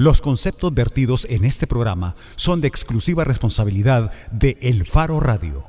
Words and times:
Los 0.00 0.22
conceptos 0.22 0.72
vertidos 0.72 1.26
en 1.28 1.44
este 1.44 1.66
programa 1.66 2.16
son 2.34 2.62
de 2.62 2.68
exclusiva 2.68 3.22
responsabilidad 3.24 4.10
de 4.32 4.56
El 4.62 4.86
Faro 4.86 5.20
Radio. 5.20 5.62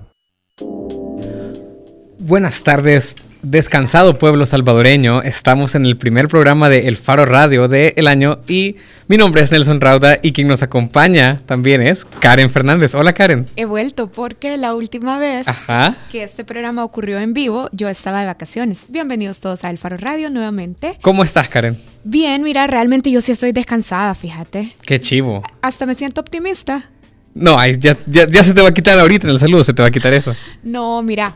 Buenas 2.17 2.63
tardes, 2.63 3.17
descansado 3.43 4.17
pueblo 4.17 4.45
salvadoreño. 4.45 5.21
Estamos 5.23 5.75
en 5.75 5.85
el 5.85 5.97
primer 5.97 6.27
programa 6.27 6.69
de 6.69 6.87
El 6.87 6.97
Faro 6.97 7.25
Radio 7.25 7.67
del 7.67 8.07
año 8.07 8.39
y 8.47 8.75
mi 9.07 9.17
nombre 9.17 9.41
es 9.41 9.51
Nelson 9.51 9.81
Rauda 9.81 10.19
y 10.21 10.31
quien 10.31 10.47
nos 10.47 10.63
acompaña 10.63 11.41
también 11.45 11.81
es 11.81 12.05
Karen 12.05 12.49
Fernández. 12.49 12.95
Hola 12.95 13.13
Karen. 13.13 13.47
He 13.55 13.65
vuelto 13.65 14.11
porque 14.11 14.57
la 14.57 14.75
última 14.75 15.17
vez 15.17 15.47
que 16.11 16.23
este 16.23 16.45
programa 16.45 16.83
ocurrió 16.83 17.19
en 17.19 17.33
vivo 17.33 17.69
yo 17.71 17.89
estaba 17.89 18.21
de 18.21 18.27
vacaciones. 18.27 18.85
Bienvenidos 18.89 19.39
todos 19.39 19.63
a 19.63 19.69
El 19.69 19.77
Faro 19.77 19.97
Radio 19.97 20.29
nuevamente. 20.29 20.97
¿Cómo 21.01 21.23
estás 21.23 21.49
Karen? 21.49 21.77
Bien, 22.03 22.43
mira, 22.43 22.67
realmente 22.67 23.11
yo 23.11 23.21
sí 23.21 23.31
estoy 23.31 23.51
descansada, 23.51 24.15
fíjate. 24.15 24.73
Qué 24.85 24.99
chivo. 24.99 25.43
Hasta 25.61 25.85
me 25.85 25.95
siento 25.95 26.21
optimista. 26.21 26.83
No, 27.33 27.65
ya, 27.65 27.97
ya, 28.07 28.27
ya 28.27 28.43
se 28.43 28.53
te 28.53 28.61
va 28.61 28.69
a 28.69 28.73
quitar 28.73 28.99
ahorita 28.99 29.25
en 29.25 29.31
el 29.31 29.39
saludo, 29.39 29.63
se 29.63 29.73
te 29.73 29.81
va 29.81 29.87
a 29.87 29.91
quitar 29.91 30.13
eso. 30.13 30.35
No, 30.63 31.01
mira. 31.01 31.35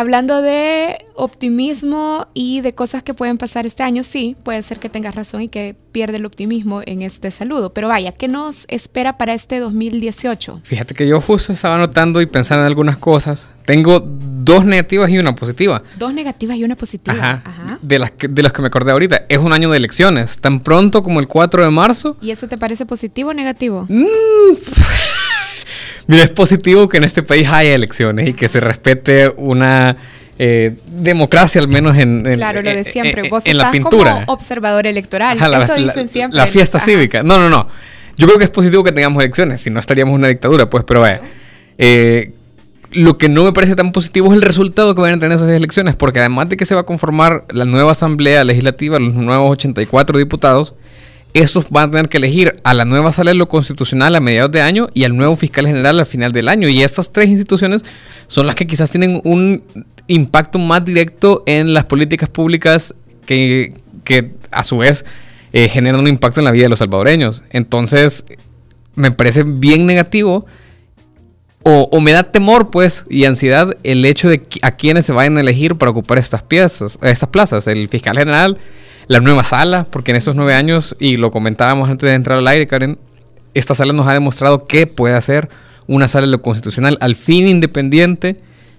Hablando 0.00 0.40
de 0.40 1.04
optimismo 1.14 2.26
y 2.32 2.62
de 2.62 2.74
cosas 2.74 3.02
que 3.02 3.12
pueden 3.12 3.36
pasar 3.36 3.66
este 3.66 3.82
año, 3.82 4.02
sí, 4.02 4.34
puede 4.42 4.62
ser 4.62 4.78
que 4.78 4.88
tengas 4.88 5.14
razón 5.14 5.42
y 5.42 5.48
que 5.48 5.76
pierde 5.92 6.16
el 6.16 6.24
optimismo 6.24 6.80
en 6.86 7.02
este 7.02 7.30
saludo. 7.30 7.74
Pero 7.74 7.88
vaya, 7.88 8.12
¿qué 8.12 8.26
nos 8.26 8.64
espera 8.68 9.18
para 9.18 9.34
este 9.34 9.58
2018? 9.58 10.62
Fíjate 10.64 10.94
que 10.94 11.06
yo 11.06 11.20
justo 11.20 11.52
estaba 11.52 11.76
notando 11.76 12.22
y 12.22 12.26
pensando 12.26 12.62
en 12.62 12.68
algunas 12.68 12.96
cosas. 12.96 13.50
Tengo 13.66 14.00
dos 14.00 14.64
negativas 14.64 15.10
y 15.10 15.18
una 15.18 15.34
positiva. 15.34 15.82
Dos 15.98 16.14
negativas 16.14 16.56
y 16.56 16.64
una 16.64 16.76
positiva. 16.76 17.42
Ajá. 17.44 17.78
De, 17.82 17.98
las 17.98 18.12
que, 18.12 18.26
de 18.28 18.42
las 18.42 18.54
que 18.54 18.62
me 18.62 18.68
acordé 18.68 18.92
ahorita. 18.92 19.26
Es 19.28 19.36
un 19.36 19.52
año 19.52 19.70
de 19.70 19.76
elecciones. 19.76 20.38
Tan 20.38 20.60
pronto 20.60 21.02
como 21.02 21.20
el 21.20 21.28
4 21.28 21.62
de 21.62 21.70
marzo. 21.70 22.16
¿Y 22.22 22.30
eso 22.30 22.48
te 22.48 22.56
parece 22.56 22.86
positivo 22.86 23.30
o 23.30 23.34
negativo? 23.34 23.84
Mm, 23.86 24.06
Mira, 26.06 26.24
es 26.24 26.30
positivo 26.30 26.88
que 26.88 26.98
en 26.98 27.04
este 27.04 27.22
país 27.22 27.48
haya 27.48 27.74
elecciones 27.74 28.28
y 28.28 28.32
que 28.32 28.48
se 28.48 28.60
respete 28.60 29.32
una 29.36 29.96
eh, 30.38 30.74
democracia, 30.86 31.60
al 31.60 31.68
menos 31.68 31.96
en, 31.96 32.22
claro, 32.22 32.62
lo 32.62 32.70
de 32.70 32.84
siempre. 32.84 33.28
Vos 33.28 33.42
en 33.44 33.58
la 33.58 33.70
pintura. 33.70 34.12
Como 34.12 34.32
observador 34.32 34.86
electoral. 34.86 35.38
Eso 35.62 35.74
dicen 35.74 36.08
siempre. 36.08 36.36
La 36.36 36.46
fiesta 36.46 36.80
cívica. 36.80 37.22
No, 37.22 37.38
no, 37.38 37.50
no. 37.50 37.68
Yo 38.16 38.26
creo 38.26 38.38
que 38.38 38.44
es 38.44 38.50
positivo 38.50 38.82
que 38.84 38.92
tengamos 38.92 39.22
elecciones, 39.22 39.60
si 39.60 39.70
no 39.70 39.80
estaríamos 39.80 40.12
en 40.12 40.20
una 40.20 40.28
dictadura, 40.28 40.68
pues, 40.68 40.84
pero 40.84 41.00
vaya. 41.00 41.20
Eh, 41.78 42.32
lo 42.92 43.18
que 43.18 43.28
no 43.28 43.44
me 43.44 43.52
parece 43.52 43.76
tan 43.76 43.92
positivo 43.92 44.28
es 44.28 44.34
el 44.34 44.42
resultado 44.42 44.94
que 44.94 45.00
van 45.00 45.14
a 45.14 45.18
tener 45.18 45.36
esas 45.36 45.48
elecciones, 45.48 45.96
porque 45.96 46.18
además 46.18 46.48
de 46.48 46.56
que 46.56 46.66
se 46.66 46.74
va 46.74 46.82
a 46.82 46.84
conformar 46.84 47.44
la 47.50 47.64
nueva 47.64 47.92
Asamblea 47.92 48.42
Legislativa, 48.44 48.98
los 48.98 49.14
nuevos 49.14 49.50
84 49.50 50.18
diputados, 50.18 50.74
esos 51.34 51.70
van 51.70 51.88
a 51.88 51.92
tener 51.92 52.08
que 52.08 52.18
elegir 52.18 52.56
a 52.64 52.74
la 52.74 52.84
nueva 52.84 53.12
sala 53.12 53.30
de 53.30 53.36
lo 53.36 53.48
constitucional 53.48 54.14
a 54.16 54.20
mediados 54.20 54.50
de 54.50 54.60
año 54.62 54.88
y 54.94 55.04
al 55.04 55.16
nuevo 55.16 55.36
fiscal 55.36 55.66
general 55.66 55.98
al 55.98 56.06
final 56.06 56.32
del 56.32 56.48
año. 56.48 56.68
Y 56.68 56.82
estas 56.82 57.12
tres 57.12 57.28
instituciones 57.28 57.82
son 58.26 58.46
las 58.46 58.56
que 58.56 58.66
quizás 58.66 58.90
tienen 58.90 59.20
un 59.24 59.62
impacto 60.06 60.58
más 60.58 60.84
directo 60.84 61.42
en 61.46 61.72
las 61.72 61.84
políticas 61.84 62.28
públicas 62.28 62.94
que, 63.26 63.72
a 64.50 64.64
su 64.64 64.78
vez 64.78 65.04
eh, 65.52 65.68
generan 65.68 66.00
un 66.00 66.08
impacto 66.08 66.40
en 66.40 66.44
la 66.44 66.50
vida 66.50 66.64
de 66.64 66.70
los 66.70 66.80
salvadoreños. 66.80 67.44
Entonces, 67.50 68.24
me 68.94 69.12
parece 69.12 69.44
bien 69.44 69.86
negativo. 69.86 70.46
O, 71.62 71.88
o, 71.92 72.00
me 72.00 72.12
da 72.12 72.22
temor, 72.22 72.70
pues, 72.70 73.04
y 73.10 73.26
ansiedad 73.26 73.76
el 73.84 74.04
hecho 74.06 74.30
de 74.30 74.40
a 74.62 74.70
quienes 74.70 75.04
se 75.04 75.12
vayan 75.12 75.36
a 75.36 75.40
elegir 75.40 75.76
para 75.76 75.90
ocupar 75.90 76.16
estas 76.16 76.42
piezas, 76.42 76.98
estas 77.02 77.28
plazas, 77.28 77.66
el 77.66 77.86
fiscal 77.88 78.16
general, 78.16 78.56
la 79.10 79.18
nueva 79.18 79.42
sala, 79.42 79.88
porque 79.90 80.12
en 80.12 80.18
esos 80.18 80.36
nueve 80.36 80.54
años, 80.54 80.94
y 81.00 81.16
lo 81.16 81.32
comentábamos 81.32 81.90
antes 81.90 82.08
de 82.08 82.14
entrar 82.14 82.38
al 82.38 82.46
aire, 82.46 82.68
Karen, 82.68 82.96
esta 83.54 83.74
sala 83.74 83.92
nos 83.92 84.06
ha 84.06 84.12
demostrado 84.12 84.68
que 84.68 84.86
puede 84.86 85.16
hacer 85.16 85.48
una 85.88 86.06
sala 86.06 86.26
de 86.26 86.30
lo 86.30 86.42
constitucional 86.42 86.96
al 87.00 87.16
fin 87.16 87.48
independiente 87.48 88.36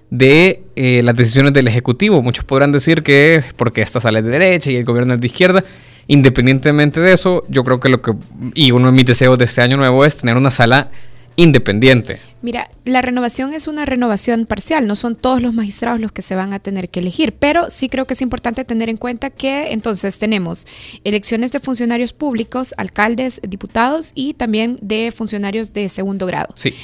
de 0.08 0.62
eh, 0.74 1.02
las 1.04 1.16
decisiones 1.16 1.52
del 1.52 1.68
Ejecutivo. 1.68 2.22
Muchos 2.22 2.46
podrán 2.46 2.72
decir 2.72 3.02
que 3.02 3.34
es 3.34 3.52
porque 3.52 3.82
esta 3.82 4.00
sala 4.00 4.20
es 4.20 4.24
de 4.24 4.30
derecha 4.30 4.70
y 4.70 4.76
el 4.76 4.84
gobierno 4.84 5.12
es 5.12 5.20
de 5.20 5.26
izquierda. 5.26 5.64
Independientemente 6.06 6.98
de 7.00 7.12
eso, 7.12 7.44
yo 7.50 7.62
creo 7.62 7.78
que 7.78 7.90
lo 7.90 8.00
que, 8.00 8.12
y 8.54 8.70
uno 8.70 8.86
de 8.86 8.92
mis 8.92 9.04
deseos 9.04 9.38
de 9.38 9.44
este 9.44 9.60
año 9.60 9.76
nuevo 9.76 10.02
es 10.02 10.16
tener 10.16 10.38
una 10.38 10.50
sala 10.50 10.90
independiente. 11.36 12.20
Mira, 12.42 12.70
la 12.84 13.02
renovación 13.02 13.54
es 13.54 13.68
una 13.68 13.84
renovación 13.84 14.46
parcial, 14.46 14.86
no 14.86 14.96
son 14.96 15.14
todos 15.14 15.40
los 15.40 15.54
magistrados 15.54 16.00
los 16.00 16.10
que 16.10 16.22
se 16.22 16.34
van 16.34 16.52
a 16.52 16.58
tener 16.58 16.88
que 16.88 17.00
elegir, 17.00 17.32
pero 17.32 17.70
sí 17.70 17.88
creo 17.88 18.04
que 18.04 18.14
es 18.14 18.22
importante 18.22 18.64
tener 18.64 18.88
en 18.88 18.96
cuenta 18.96 19.30
que 19.30 19.72
entonces 19.72 20.18
tenemos 20.18 20.66
elecciones 21.04 21.52
de 21.52 21.60
funcionarios 21.60 22.12
públicos, 22.12 22.74
alcaldes, 22.76 23.40
diputados 23.48 24.12
y 24.16 24.34
también 24.34 24.78
de 24.82 25.12
funcionarios 25.12 25.72
de 25.72 25.88
segundo 25.88 26.26
grado. 26.26 26.52
Sí. 26.56 26.74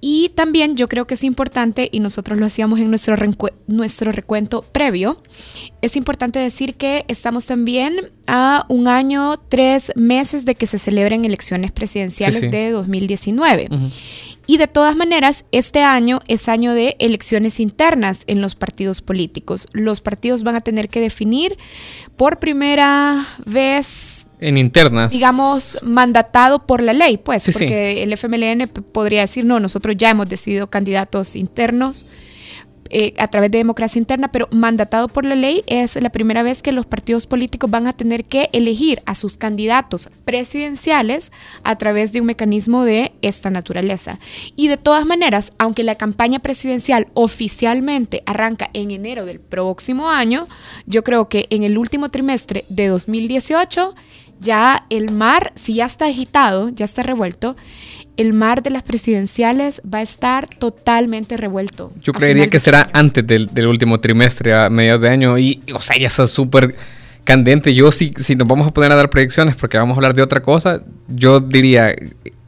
Y 0.00 0.30
también 0.30 0.76
yo 0.76 0.88
creo 0.88 1.06
que 1.06 1.14
es 1.14 1.24
importante, 1.24 1.88
y 1.90 2.00
nosotros 2.00 2.38
lo 2.38 2.46
hacíamos 2.46 2.78
en 2.78 2.90
nuestro, 2.90 3.16
nuestro 3.66 4.12
recuento 4.12 4.62
previo, 4.62 5.22
es 5.80 5.96
importante 5.96 6.38
decir 6.38 6.74
que 6.74 7.04
estamos 7.08 7.46
también 7.46 8.10
a 8.26 8.66
un 8.68 8.88
año, 8.88 9.38
tres 9.48 9.92
meses 9.96 10.44
de 10.44 10.54
que 10.54 10.66
se 10.66 10.78
celebren 10.78 11.24
elecciones 11.24 11.72
presidenciales 11.72 12.50
de 12.50 12.70
2019. 12.70 13.68
Y 14.50 14.56
de 14.56 14.66
todas 14.66 14.96
maneras, 14.96 15.44
este 15.52 15.82
año 15.82 16.20
es 16.26 16.48
año 16.48 16.72
de 16.72 16.96
elecciones 17.00 17.60
internas 17.60 18.22
en 18.26 18.40
los 18.40 18.54
partidos 18.54 19.02
políticos. 19.02 19.68
Los 19.72 20.00
partidos 20.00 20.42
van 20.42 20.56
a 20.56 20.62
tener 20.62 20.88
que 20.88 21.02
definir 21.02 21.58
por 22.16 22.38
primera 22.38 23.22
vez 23.44 24.26
en 24.40 24.56
internas. 24.56 25.12
Digamos, 25.12 25.78
mandatado 25.82 26.64
por 26.64 26.82
la 26.82 26.94
ley, 26.94 27.18
pues, 27.18 27.44
porque 27.52 28.02
el 28.02 28.10
FMLN 28.14 28.68
podría 28.68 29.20
decir, 29.20 29.44
no, 29.44 29.60
nosotros 29.60 29.96
ya 29.98 30.08
hemos 30.08 30.30
decidido 30.30 30.68
candidatos 30.70 31.36
internos 31.36 32.06
eh, 32.90 33.14
a 33.18 33.26
través 33.28 33.50
de 33.50 33.58
democracia 33.58 33.98
interna, 33.98 34.32
pero 34.32 34.48
mandatado 34.50 35.08
por 35.08 35.24
la 35.24 35.34
ley 35.34 35.62
es 35.66 36.00
la 36.00 36.10
primera 36.10 36.42
vez 36.42 36.62
que 36.62 36.72
los 36.72 36.86
partidos 36.86 37.26
políticos 37.26 37.70
van 37.70 37.86
a 37.86 37.92
tener 37.92 38.24
que 38.24 38.48
elegir 38.52 39.02
a 39.06 39.14
sus 39.14 39.36
candidatos 39.36 40.10
presidenciales 40.24 41.32
a 41.64 41.76
través 41.76 42.12
de 42.12 42.20
un 42.20 42.26
mecanismo 42.26 42.84
de 42.84 43.12
esta 43.22 43.50
naturaleza. 43.50 44.18
Y 44.56 44.68
de 44.68 44.76
todas 44.76 45.04
maneras, 45.06 45.52
aunque 45.58 45.84
la 45.84 45.96
campaña 45.96 46.38
presidencial 46.38 47.08
oficialmente 47.14 48.22
arranca 48.26 48.70
en 48.72 48.90
enero 48.90 49.24
del 49.24 49.40
próximo 49.40 50.10
año, 50.10 50.48
yo 50.86 51.04
creo 51.04 51.28
que 51.28 51.46
en 51.50 51.62
el 51.62 51.78
último 51.78 52.10
trimestre 52.10 52.64
de 52.68 52.88
2018 52.88 53.94
ya 54.40 54.86
el 54.90 55.12
mar, 55.12 55.52
si 55.56 55.74
ya 55.74 55.86
está 55.86 56.06
agitado, 56.06 56.68
ya 56.68 56.84
está 56.84 57.02
revuelto, 57.02 57.56
el 58.18 58.32
mar 58.32 58.64
de 58.64 58.70
las 58.70 58.82
presidenciales 58.82 59.80
va 59.82 59.98
a 59.98 60.02
estar 60.02 60.48
totalmente 60.48 61.36
revuelto. 61.36 61.92
Yo 62.02 62.12
creería 62.12 62.50
que 62.50 62.58
será 62.58 62.90
antes 62.92 63.24
del, 63.24 63.48
último 63.66 63.98
trimestre, 63.98 64.52
a 64.52 64.68
mediados 64.68 65.00
de 65.02 65.08
año, 65.08 65.38
y, 65.38 65.62
o 65.72 65.80
sea, 65.80 65.96
ya 65.96 66.08
está 66.08 66.26
súper 66.26 66.74
candente. 67.22 67.72
Yo, 67.74 67.92
si, 67.92 68.12
si 68.18 68.34
nos 68.34 68.48
vamos 68.48 68.66
a 68.66 68.72
poner 68.72 68.90
a 68.90 68.96
dar 68.96 69.08
predicciones, 69.08 69.54
porque 69.54 69.78
vamos 69.78 69.94
a 69.94 69.98
hablar 69.98 70.14
de 70.14 70.22
otra 70.22 70.42
cosa, 70.42 70.82
yo 71.06 71.38
diría, 71.38 71.94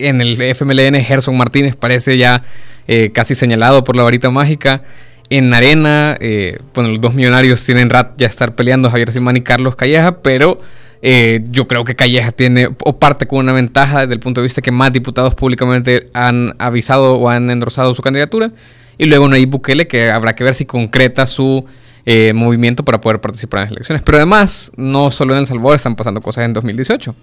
en 0.01 0.21
el 0.21 0.41
FMLN, 0.43 1.05
Gerson 1.05 1.37
Martínez 1.37 1.77
parece 1.77 2.19
ya 2.19 2.43
eh, 2.89 3.13
casi 3.15 3.37
señalado 3.37 3.85
por 3.85 3.95
la 3.95 4.03
varita 4.03 4.29
mágica. 4.31 4.83
En 5.29 5.55
Arena, 5.55 6.17
eh, 6.19 6.59
bueno, 6.75 6.91
los 6.91 7.01
dos 7.01 7.15
millonarios 7.15 7.65
tienen 7.65 7.91
rat 7.91 8.15
ya 8.17 8.27
estar 8.27 8.57
peleando 8.57 8.91
Javier 8.91 9.13
Simán 9.13 9.37
y 9.37 9.43
Carlos 9.43 9.77
Calleja, 9.77 10.21
pero 10.23 10.59
eh, 11.03 11.41
yo 11.51 11.67
creo 11.67 11.85
que 11.85 11.97
Calleja 11.97 12.33
tiene 12.33 12.69
o 12.85 12.99
parte 12.99 13.27
con 13.27 13.39
una 13.39 13.53
ventaja 13.53 14.01
desde 14.01 14.15
el 14.15 14.21
punto 14.21 14.41
de 14.41 14.45
vista 14.45 14.61
que 14.61 14.71
más 14.71 14.93
diputados 14.93 15.35
públicamente 15.35 16.11
han 16.13 16.55
avisado 16.59 17.15
o 17.15 17.29
han 17.29 17.51
endorsado 17.51 17.95
su 17.95 18.03
candidatura. 18.03 18.53
Y 18.99 19.07
luego 19.07 19.27
Nayib 19.29 19.49
Bukele, 19.49 19.87
que 19.87 20.11
habrá 20.11 20.35
que 20.35 20.45
ver 20.45 20.55
si 20.55 20.67
concreta 20.67 21.27
su 21.27 21.65
eh, 22.05 22.33
movimiento 22.35 22.85
para 22.85 23.01
poder 23.01 23.21
participar 23.21 23.61
en 23.61 23.65
las 23.65 23.73
elecciones. 23.73 24.03
Pero 24.03 24.19
además, 24.19 24.71
no 24.77 25.11
solo 25.11 25.33
en 25.33 25.41
El 25.41 25.47
Salvador 25.47 25.77
están 25.77 25.97
pasando 25.97 26.21
cosas 26.21 26.45
en 26.45 26.53
2018. 26.53 27.15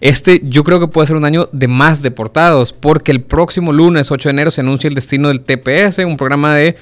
Este 0.00 0.40
yo 0.42 0.64
creo 0.64 0.80
que 0.80 0.88
puede 0.88 1.06
ser 1.06 1.16
un 1.16 1.24
año 1.26 1.50
de 1.52 1.68
más 1.68 2.00
deportados, 2.00 2.72
porque 2.72 3.12
el 3.12 3.22
próximo 3.22 3.72
lunes 3.72 4.10
8 4.10 4.30
de 4.30 4.32
enero 4.32 4.50
se 4.50 4.62
anuncia 4.62 4.88
el 4.88 4.94
destino 4.94 5.28
del 5.28 5.42
TPS, 5.42 5.98
un 5.98 6.16
programa 6.16 6.54
de 6.54 6.76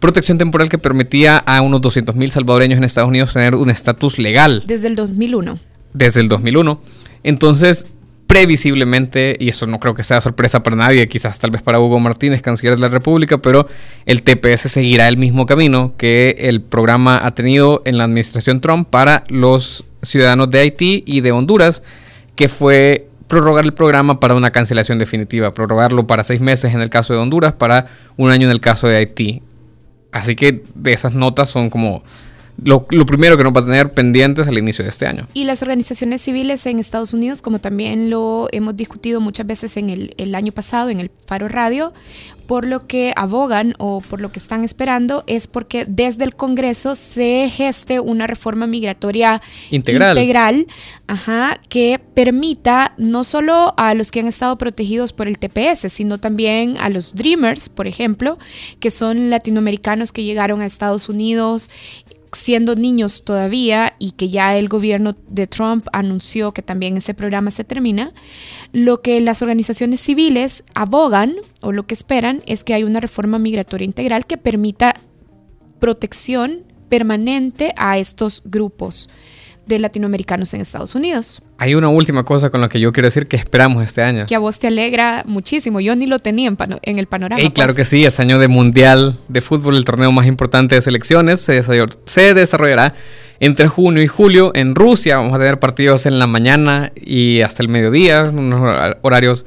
protección 0.00 0.36
temporal 0.36 0.68
que 0.68 0.78
permitía 0.78 1.38
a 1.38 1.62
unos 1.62 1.80
200.000 1.80 2.28
salvadoreños 2.30 2.76
en 2.76 2.84
Estados 2.84 3.08
Unidos 3.08 3.32
tener 3.32 3.54
un 3.54 3.70
estatus 3.70 4.18
legal. 4.18 4.62
Desde 4.66 4.88
el 4.88 4.96
2001 4.96 5.58
desde 5.92 6.20
el 6.20 6.28
2001. 6.28 6.80
Entonces, 7.22 7.86
previsiblemente, 8.26 9.36
y 9.38 9.48
eso 9.48 9.66
no 9.66 9.78
creo 9.78 9.94
que 9.94 10.02
sea 10.02 10.20
sorpresa 10.20 10.62
para 10.62 10.76
nadie, 10.76 11.06
quizás 11.08 11.38
tal 11.38 11.50
vez 11.50 11.62
para 11.62 11.80
Hugo 11.80 12.00
Martínez, 12.00 12.42
canciller 12.42 12.74
de 12.74 12.82
la 12.82 12.88
República, 12.88 13.38
pero 13.38 13.68
el 14.04 14.22
TPS 14.22 14.70
seguirá 14.70 15.08
el 15.08 15.16
mismo 15.16 15.46
camino 15.46 15.94
que 15.96 16.36
el 16.38 16.60
programa 16.60 17.24
ha 17.24 17.34
tenido 17.34 17.82
en 17.84 17.98
la 17.98 18.04
administración 18.04 18.60
Trump 18.60 18.88
para 18.88 19.24
los 19.28 19.84
ciudadanos 20.02 20.50
de 20.50 20.58
Haití 20.60 21.04
y 21.06 21.20
de 21.20 21.32
Honduras, 21.32 21.82
que 22.34 22.48
fue 22.48 23.08
prorrogar 23.28 23.64
el 23.64 23.74
programa 23.74 24.20
para 24.20 24.34
una 24.34 24.50
cancelación 24.50 24.98
definitiva, 24.98 25.52
prorrogarlo 25.52 26.06
para 26.06 26.24
seis 26.24 26.40
meses 26.40 26.74
en 26.74 26.80
el 26.80 26.90
caso 26.90 27.12
de 27.12 27.20
Honduras, 27.20 27.54
para 27.54 27.86
un 28.16 28.30
año 28.30 28.46
en 28.46 28.52
el 28.52 28.60
caso 28.60 28.88
de 28.88 28.96
Haití. 28.96 29.42
Así 30.12 30.36
que 30.36 30.62
de 30.74 30.92
esas 30.92 31.14
notas 31.14 31.50
son 31.50 31.70
como 31.70 32.02
lo, 32.62 32.86
primero 32.86 33.36
que 33.36 33.44
nos 33.44 33.54
va 33.54 33.60
a 33.60 33.64
tener 33.64 33.92
pendientes 33.92 34.46
al 34.46 34.58
inicio 34.58 34.82
de 34.82 34.90
este 34.90 35.06
año. 35.06 35.26
Y 35.34 35.44
las 35.44 35.62
organizaciones 35.62 36.22
civiles 36.22 36.64
en 36.66 36.78
Estados 36.78 37.12
Unidos, 37.12 37.42
como 37.42 37.58
también 37.58 38.10
lo 38.10 38.48
hemos 38.52 38.76
discutido 38.76 39.20
muchas 39.20 39.46
veces 39.46 39.76
en 39.76 39.90
el, 39.90 40.14
el 40.16 40.34
año 40.34 40.52
pasado 40.52 40.90
en 40.90 41.00
el 41.00 41.10
Faro 41.26 41.48
Radio, 41.48 41.92
por 42.46 42.66
lo 42.66 42.86
que 42.86 43.12
abogan 43.16 43.74
o 43.78 44.00
por 44.00 44.20
lo 44.20 44.30
que 44.30 44.38
están 44.38 44.64
esperando 44.64 45.24
es 45.26 45.46
porque 45.46 45.84
desde 45.86 46.24
el 46.24 46.34
Congreso 46.34 46.94
se 46.94 47.50
geste 47.50 48.00
una 48.00 48.26
reforma 48.26 48.66
migratoria 48.66 49.42
integral, 49.70 50.66
ajá, 51.06 51.60
que 51.68 52.00
permita 52.14 52.94
no 52.96 53.24
solo 53.24 53.74
a 53.76 53.94
los 53.94 54.10
que 54.10 54.20
han 54.20 54.28
estado 54.28 54.56
protegidos 54.58 55.12
por 55.12 55.28
el 55.28 55.38
TPS, 55.38 55.92
sino 55.92 56.18
también 56.18 56.76
a 56.78 56.88
los 56.88 57.14
Dreamers, 57.14 57.68
por 57.68 57.86
ejemplo, 57.86 58.38
que 58.80 58.90
son 58.90 59.30
latinoamericanos 59.30 60.12
que 60.12 60.24
llegaron 60.24 60.60
a 60.60 60.66
Estados 60.66 61.08
Unidos 61.08 61.70
siendo 62.36 62.74
niños 62.74 63.24
todavía 63.24 63.94
y 63.98 64.12
que 64.12 64.28
ya 64.28 64.56
el 64.56 64.68
gobierno 64.68 65.16
de 65.28 65.46
Trump 65.46 65.86
anunció 65.92 66.52
que 66.52 66.62
también 66.62 66.96
ese 66.96 67.14
programa 67.14 67.50
se 67.50 67.64
termina, 67.64 68.12
lo 68.72 69.00
que 69.00 69.20
las 69.20 69.42
organizaciones 69.42 70.00
civiles 70.00 70.62
abogan 70.74 71.36
o 71.60 71.72
lo 71.72 71.86
que 71.86 71.94
esperan 71.94 72.42
es 72.46 72.62
que 72.62 72.74
haya 72.74 72.86
una 72.86 73.00
reforma 73.00 73.38
migratoria 73.38 73.84
integral 73.84 74.26
que 74.26 74.36
permita 74.36 74.94
protección 75.80 76.64
permanente 76.88 77.72
a 77.76 77.98
estos 77.98 78.42
grupos 78.44 79.08
de 79.66 79.78
latinoamericanos 79.78 80.54
en 80.54 80.60
Estados 80.60 80.94
Unidos. 80.94 81.42
Hay 81.58 81.74
una 81.74 81.88
última 81.88 82.24
cosa 82.24 82.50
con 82.50 82.60
la 82.60 82.68
que 82.68 82.80
yo 82.80 82.92
quiero 82.92 83.06
decir 83.06 83.26
que 83.26 83.36
esperamos 83.36 83.82
este 83.82 84.02
año. 84.02 84.26
Que 84.26 84.34
a 84.34 84.38
vos 84.38 84.58
te 84.58 84.68
alegra 84.68 85.24
muchísimo. 85.26 85.80
Yo 85.80 85.96
ni 85.96 86.06
lo 86.06 86.18
tenía 86.18 86.54
en, 86.82 86.98
el 86.98 87.06
panorama. 87.06 87.42
Y 87.42 87.50
claro 87.50 87.74
pues. 87.74 87.88
que 87.88 87.96
sí, 87.96 88.04
es 88.04 88.20
año 88.20 88.38
de 88.38 88.48
Mundial 88.48 89.18
de 89.28 89.40
Fútbol, 89.40 89.76
el 89.76 89.84
torneo 89.84 90.12
más 90.12 90.26
importante 90.26 90.74
de 90.74 90.82
selecciones. 90.82 91.40
Se, 91.40 91.62
se 91.62 92.34
desarrollará 92.34 92.94
entre 93.40 93.68
junio 93.68 94.02
y 94.02 94.06
julio 94.06 94.52
en 94.54 94.74
Rusia. 94.74 95.16
Vamos 95.16 95.34
a 95.34 95.38
tener 95.38 95.58
partidos 95.58 96.06
en 96.06 96.18
la 96.18 96.26
mañana 96.26 96.92
y 96.96 97.40
hasta 97.42 97.62
el 97.62 97.68
mediodía, 97.68 98.24
unos 98.24 98.94
horarios 99.02 99.44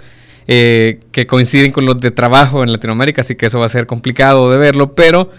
eh, 0.48 1.00
que 1.12 1.27
coinciden 1.27 1.71
con 1.71 1.86
los 1.86 2.00
de 2.00 2.12
trabajo 2.12 2.63
en 2.63 2.71
Latinoamérica, 2.71 3.21
así 3.21 3.36
que 3.36 3.45
eso 3.45 3.60
va 3.60 3.68
a 3.68 3.69
ser 3.69 3.86
complicado 3.86 4.50
de 4.50 4.57
verlo, 4.57 4.95
pero 4.95 5.30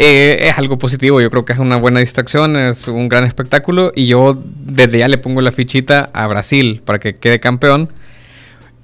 eh, 0.00 0.46
es 0.48 0.56
algo 0.56 0.78
positivo, 0.78 1.20
yo 1.20 1.28
creo 1.28 1.44
que 1.44 1.52
es 1.52 1.58
una 1.58 1.76
buena 1.76 1.98
distracción, 1.98 2.56
es 2.56 2.86
un 2.86 3.08
gran 3.08 3.24
espectáculo 3.24 3.90
y 3.96 4.06
yo 4.06 4.36
desde 4.38 5.00
ya 5.00 5.08
le 5.08 5.18
pongo 5.18 5.40
la 5.40 5.50
fichita 5.50 6.08
a 6.12 6.28
Brasil 6.28 6.82
para 6.84 7.00
que 7.00 7.16
quede 7.16 7.40
campeón, 7.40 7.92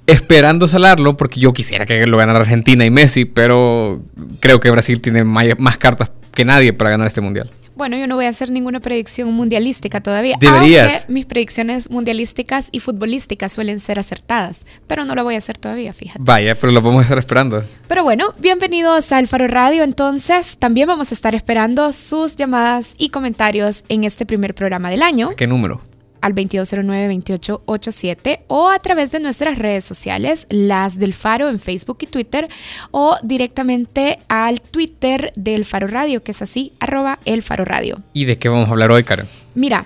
esperando 0.07 0.67
salarlo 0.67 1.15
porque 1.15 1.39
yo 1.39 1.53
quisiera 1.53 1.85
que 1.85 2.05
lo 2.05 2.17
ganara 2.17 2.39
Argentina 2.39 2.83
y 2.83 2.89
Messi, 2.89 3.23
pero 3.23 4.01
creo 4.41 4.59
que 4.59 4.69
Brasil 4.71 4.99
tiene 4.99 5.23
más 5.23 5.77
cartas 5.77 6.11
que 6.35 6.45
nadie 6.45 6.73
para 6.73 6.91
ganar 6.91 7.07
este 7.07 7.21
mundial. 7.21 7.49
Bueno, 7.75 7.97
yo 7.97 8.07
no 8.07 8.15
voy 8.15 8.25
a 8.25 8.29
hacer 8.29 8.51
ninguna 8.51 8.79
predicción 8.79 9.33
mundialística 9.33 9.99
todavía. 9.99 10.37
Deberías. 10.39 10.93
Aunque 10.93 11.11
mis 11.13 11.25
predicciones 11.25 11.89
mundialísticas 11.89 12.69
y 12.71 12.79
futbolísticas 12.79 13.51
suelen 13.51 13.81
ser 13.81 13.99
acertadas, 13.99 14.65
pero 14.87 15.03
no 15.03 15.13
lo 15.13 15.25
voy 15.25 15.35
a 15.35 15.39
hacer 15.39 15.57
todavía, 15.57 15.91
fíjate. 15.91 16.19
Vaya, 16.21 16.55
pero 16.55 16.71
lo 16.71 16.81
vamos 16.81 17.01
a 17.01 17.03
estar 17.03 17.17
esperando. 17.17 17.65
Pero 17.89 18.03
bueno, 18.03 18.33
bienvenidos 18.39 19.11
al 19.11 19.27
Faro 19.27 19.47
Radio. 19.47 19.83
Entonces, 19.83 20.55
también 20.57 20.87
vamos 20.87 21.11
a 21.11 21.15
estar 21.15 21.35
esperando 21.35 21.91
sus 21.91 22.37
llamadas 22.37 22.95
y 22.97 23.09
comentarios 23.09 23.83
en 23.89 24.05
este 24.05 24.25
primer 24.25 24.55
programa 24.55 24.89
del 24.89 25.01
año. 25.01 25.31
¿Qué 25.35 25.47
número? 25.47 25.81
Al 26.25 26.33
2209-2887 26.33 28.39
o 28.47 28.71
a 28.71 28.79
través 28.79 29.11
de 29.11 29.19
nuestras 29.19 29.59
redes 29.59 29.83
sociales, 29.83 30.47
las 30.49 30.97
del 30.97 31.13
Faro 31.13 31.49
en 31.49 31.59
Facebook 31.59 31.99
y 32.01 32.07
Twitter 32.07 32.49
o 32.89 33.15
directamente 33.21 34.17
al 34.27 34.59
Twitter 34.59 35.31
del 35.35 35.65
Faro 35.65 35.85
Radio, 35.85 36.23
que 36.23 36.31
es 36.31 36.41
así, 36.41 36.73
arroba 36.79 37.19
el 37.25 37.43
Faro 37.43 37.63
Radio. 37.63 38.01
¿Y 38.11 38.25
de 38.25 38.39
qué 38.39 38.49
vamos 38.49 38.69
a 38.69 38.71
hablar 38.71 38.89
hoy, 38.89 39.03
Karen? 39.03 39.27
Mira, 39.53 39.85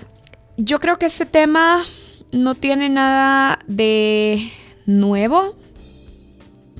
yo 0.56 0.78
creo 0.78 0.98
que 0.98 1.04
este 1.04 1.26
tema 1.26 1.82
no 2.32 2.54
tiene 2.54 2.88
nada 2.88 3.58
de 3.66 4.50
nuevo, 4.86 5.56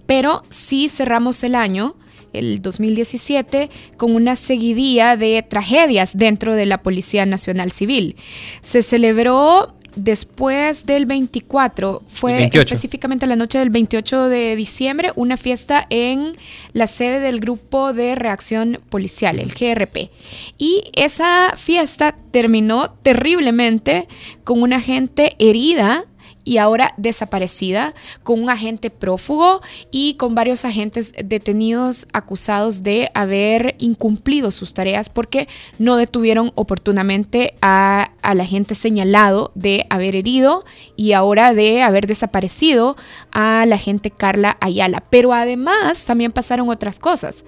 pero 0.07 0.43
sí 0.49 0.89
cerramos 0.89 1.45
el 1.45 1.55
año 1.55 1.97
el 2.33 2.63
2017 2.63 3.71
con 3.97 4.15
una 4.15 4.37
seguidilla 4.37 5.17
de 5.17 5.43
tragedias 5.43 6.17
dentro 6.17 6.55
de 6.55 6.67
la 6.67 6.83
Policía 6.83 7.27
Nacional 7.27 7.71
Civil. 7.71 8.17
Se 8.61 8.83
celebró 8.83 9.75
después 9.97 10.87
del 10.87 11.07
24, 11.07 12.03
fue 12.07 12.49
específicamente 12.53 13.27
la 13.27 13.37
noche 13.37 13.59
del 13.59 13.71
28 13.71 14.29
de 14.29 14.57
diciembre, 14.57 15.13
una 15.17 15.37
fiesta 15.37 15.87
en 15.91 16.33
la 16.73 16.87
sede 16.87 17.21
del 17.21 17.41
Grupo 17.41 17.93
de 17.93 18.15
Reacción 18.15 18.79
Policial, 18.89 19.39
el 19.39 19.53
GRP. 19.53 20.11
Y 20.59 20.85
esa 20.95 21.55
fiesta 21.57 22.17
terminó 22.31 22.91
terriblemente 23.03 24.07
con 24.45 24.63
una 24.63 24.81
gente 24.81 25.35
herida 25.39 26.05
y 26.51 26.59
ahora 26.59 26.95
desaparecida, 26.97 27.95
con 28.25 28.43
un 28.43 28.51
agente 28.51 28.91
prófugo 28.91 29.61
y 29.93 30.15
con 30.15 30.35
varios 30.35 30.65
agentes 30.65 31.13
detenidos 31.25 32.09
acusados 32.13 32.83
de 32.83 33.09
haber 33.15 33.77
incumplido 33.79 34.51
sus 34.51 34.75
tareas 34.75 35.09
porque 35.09 35.47
no 35.79 35.95
detuvieron 35.95 36.51
oportunamente 36.57 37.55
a, 37.63 38.11
al 38.21 38.41
agente 38.41 38.75
señalado 38.75 39.53
de 39.55 39.87
haber 39.91 40.17
herido 40.17 40.65
y 40.97 41.13
ahora 41.13 41.55
de 41.55 41.85
haber 41.85 42.09
desaparecido 42.09 42.97
a 43.31 43.65
la 43.65 43.77
agente 43.77 44.11
Carla 44.11 44.57
Ayala. 44.61 45.05
Pero 45.09 45.33
además 45.33 46.05
también 46.05 46.33
pasaron 46.33 46.69
otras 46.69 46.99
cosas. 46.99 47.45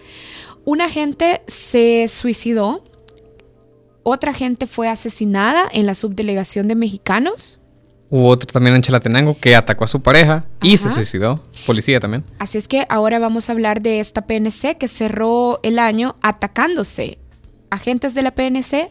Un 0.64 0.80
agente 0.80 1.42
se 1.48 2.06
suicidó, 2.06 2.84
otra 4.04 4.32
gente 4.32 4.68
fue 4.68 4.88
asesinada 4.88 5.64
en 5.72 5.86
la 5.86 5.96
subdelegación 5.96 6.68
de 6.68 6.76
mexicanos 6.76 7.58
Hubo 8.14 8.28
otro 8.28 8.46
también 8.52 8.76
en 8.76 8.82
Chalatenango 8.82 9.38
que 9.40 9.56
atacó 9.56 9.84
a 9.84 9.86
su 9.86 10.02
pareja 10.02 10.44
y 10.60 10.76
se 10.76 10.90
suicidó. 10.90 11.42
Policía 11.64 11.98
también. 11.98 12.24
Así 12.38 12.58
es 12.58 12.68
que 12.68 12.84
ahora 12.90 13.18
vamos 13.18 13.48
a 13.48 13.52
hablar 13.52 13.80
de 13.80 14.00
esta 14.00 14.26
PNC 14.26 14.76
que 14.76 14.86
cerró 14.86 15.60
el 15.62 15.78
año 15.78 16.16
atacándose. 16.20 17.18
Agentes 17.70 18.12
de 18.12 18.20
la 18.20 18.32
PNC 18.32 18.90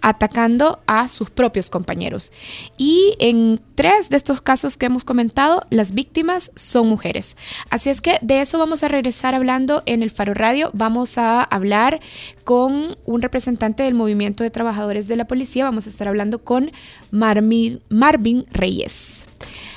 atacando 0.00 0.80
a 0.86 1.08
sus 1.08 1.30
propios 1.30 1.70
compañeros. 1.70 2.32
Y 2.76 3.14
en 3.18 3.60
tres 3.74 4.10
de 4.10 4.16
estos 4.16 4.40
casos 4.40 4.76
que 4.76 4.86
hemos 4.86 5.04
comentado, 5.04 5.66
las 5.70 5.92
víctimas 5.92 6.50
son 6.56 6.88
mujeres. 6.88 7.36
Así 7.70 7.90
es 7.90 8.00
que 8.00 8.18
de 8.22 8.40
eso 8.40 8.58
vamos 8.58 8.82
a 8.82 8.88
regresar 8.88 9.34
hablando 9.34 9.82
en 9.86 10.02
el 10.02 10.10
Faro 10.10 10.34
Radio. 10.34 10.70
Vamos 10.74 11.18
a 11.18 11.42
hablar 11.42 12.00
con 12.44 12.96
un 13.04 13.22
representante 13.22 13.82
del 13.82 13.94
movimiento 13.94 14.44
de 14.44 14.50
trabajadores 14.50 15.08
de 15.08 15.16
la 15.16 15.26
policía. 15.26 15.64
Vamos 15.64 15.86
a 15.86 15.90
estar 15.90 16.08
hablando 16.08 16.42
con 16.42 16.70
Marvin, 17.10 17.80
Marvin 17.88 18.46
Reyes. 18.50 19.26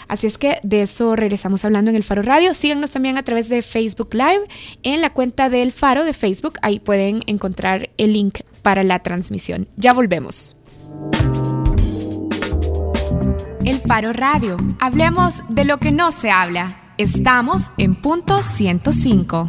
Así 0.10 0.28
es 0.28 0.38
que 0.38 0.58
de 0.64 0.82
eso 0.82 1.16
regresamos 1.16 1.64
hablando 1.64 1.90
en 1.92 1.96
el 1.96 2.04
Faro 2.04 2.24
Radio. 2.24 2.54
Síganos 2.54 2.92
también 2.92 3.18
a 3.18 3.24
través 3.24 3.48
de 3.48 3.62
Facebook 3.62 4.10
Live 4.14 4.42
en 4.84 5.02
la 5.02 5.12
cuenta 5.12 5.50
del 5.50 5.72
Faro 5.72 6.04
de 6.04 6.14
Facebook. 6.14 6.56
Ahí 6.62 6.80
pueden 6.80 7.22
encontrar 7.28 7.92
el 7.98 8.14
link 8.14 8.40
para 8.64 8.84
la 8.84 9.00
transmisión. 9.00 9.70
Ya 9.78 9.94
volvemos. 9.94 10.58
El 13.66 13.80
Faro 13.82 14.12
Radio. 14.14 14.58
Hablemos 14.80 15.44
de 15.48 15.64
lo 15.64 15.78
que 15.78 15.92
no 15.92 16.12
se 16.12 16.32
habla. 16.32 16.94
Estamos 16.98 17.72
en 17.78 17.96
punto 17.96 18.42
105. 18.42 19.48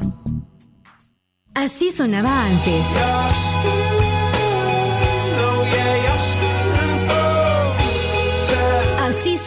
Así 1.54 1.90
sonaba 1.90 2.44
antes. 2.44 2.86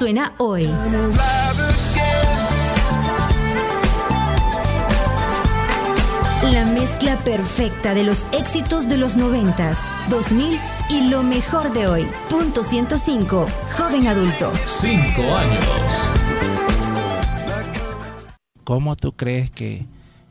Suena 0.03 0.33
hoy. 0.37 0.65
La 6.51 6.65
mezcla 6.65 7.17
perfecta 7.23 7.93
de 7.93 8.03
los 8.03 8.27
éxitos 8.33 8.89
de 8.89 8.97
los 8.97 9.15
90, 9.15 9.77
2000 10.09 10.59
y 10.89 11.07
lo 11.07 11.23
mejor 11.23 11.71
de 11.71 11.87
hoy. 11.87 12.05
Punto 12.29 12.63
105, 12.63 13.47
joven 13.77 14.07
adulto. 14.07 14.51
Cinco 14.65 15.21
años. 15.37 16.09
¿Cómo 18.65 18.97
tú 18.97 19.13
crees 19.13 19.51
que 19.51 19.85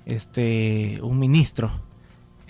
este 0.05 0.99
un 1.00 1.19
ministro 1.19 1.71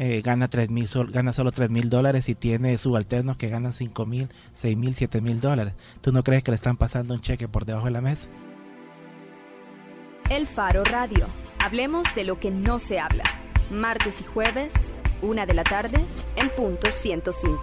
eh, 0.05 0.21
gana 0.21 0.49
tres 0.49 0.69
mil 0.69 0.89
gana 1.11 1.33
solo 1.33 1.53
3 1.53 1.71
mil 1.71 1.89
dólares 1.89 2.29
y 2.29 2.35
tiene 2.35 2.77
subalternos 2.77 3.37
que 3.37 3.49
ganan 3.49 3.73
5 3.73 4.05
mil, 4.05 4.29
6 4.55 4.77
mil, 4.77 4.95
7 4.95 5.21
mil 5.21 5.41
dólares? 5.41 5.75
¿Tú 6.01 6.11
no 6.11 6.25
crees 6.25 6.43
que 6.43 6.51
le 6.51 6.57
están 6.57 6.77
pasando 6.77 7.15
un 7.15 7.21
cheque 7.21 7.47
por 7.47 7.65
debajo 7.65 7.87
de 7.87 7.93
la 7.93 8.01
mesa? 8.01 8.29
El 10.29 10.47
Faro 10.49 10.83
Radio. 10.83 11.29
Hablemos 11.61 12.13
de 12.17 12.25
lo 12.25 12.41
que 12.41 12.51
no 12.51 12.81
se 12.81 12.99
habla 12.99 13.23
martes 13.73 14.21
y 14.21 14.25
jueves, 14.25 15.01
una 15.23 15.47
de 15.47 15.55
la 15.55 15.65
tarde, 15.65 16.05
en 16.37 16.49
punto 16.51 16.91
105. 16.91 17.63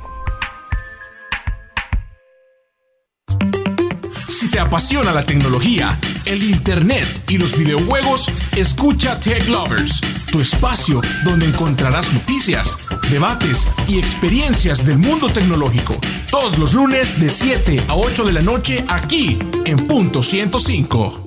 Si 4.29 4.49
te 4.49 4.59
apasiona 4.59 5.11
la 5.11 5.25
tecnología, 5.25 5.99
el 6.25 6.43
internet 6.43 7.05
y 7.27 7.37
los 7.37 7.57
videojuegos, 7.57 8.31
escucha 8.55 9.19
Tech 9.19 9.47
Lovers 9.47 10.01
tu 10.31 10.39
espacio 10.41 11.01
donde 11.23 11.45
encontrarás 11.45 12.13
noticias, 12.13 12.77
debates 13.09 13.67
y 13.87 13.97
experiencias 13.97 14.85
del 14.85 14.97
mundo 14.97 15.29
tecnológico. 15.29 15.95
Todos 16.29 16.57
los 16.57 16.73
lunes 16.73 17.19
de 17.19 17.29
7 17.29 17.83
a 17.87 17.95
8 17.95 18.23
de 18.25 18.33
la 18.33 18.41
noche 18.41 18.85
aquí 18.87 19.39
en 19.65 19.87
punto 19.87 20.21
105. 20.21 21.25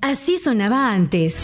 Así 0.00 0.38
sonaba 0.38 0.92
antes. 0.92 1.36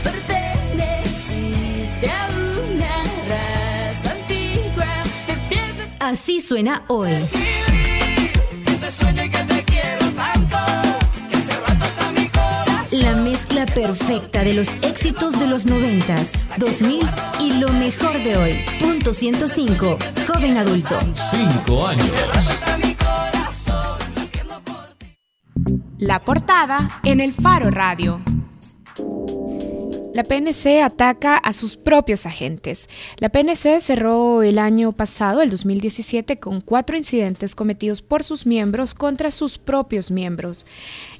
Así 6.00 6.40
suena 6.40 6.84
hoy. 6.88 7.12
Mezcla 13.64 13.74
perfecta 13.74 14.44
de 14.44 14.54
los 14.54 14.74
éxitos 14.82 15.38
de 15.38 15.46
los 15.46 15.66
90s, 15.66 16.30
2000 16.58 17.08
y 17.40 17.52
lo 17.54 17.68
mejor 17.70 18.16
de 18.22 18.36
hoy. 18.36 18.54
Punto 18.80 19.12
105. 19.12 19.98
Joven 20.26 20.56
adulto. 20.56 20.98
Cinco 21.14 21.86
años. 21.86 22.10
La 25.98 26.20
portada 26.20 27.00
en 27.04 27.20
el 27.20 27.32
Faro 27.32 27.70
Radio. 27.70 28.20
La 30.14 30.22
PNC 30.22 30.80
ataca 30.84 31.36
a 31.36 31.52
sus 31.52 31.76
propios 31.76 32.24
agentes. 32.24 32.88
La 33.18 33.30
PNC 33.30 33.80
cerró 33.80 34.44
el 34.44 34.60
año 34.60 34.92
pasado, 34.92 35.42
el 35.42 35.50
2017, 35.50 36.38
con 36.38 36.60
cuatro 36.60 36.96
incidentes 36.96 37.56
cometidos 37.56 38.00
por 38.00 38.22
sus 38.22 38.46
miembros 38.46 38.94
contra 38.94 39.32
sus 39.32 39.58
propios 39.58 40.12
miembros. 40.12 40.66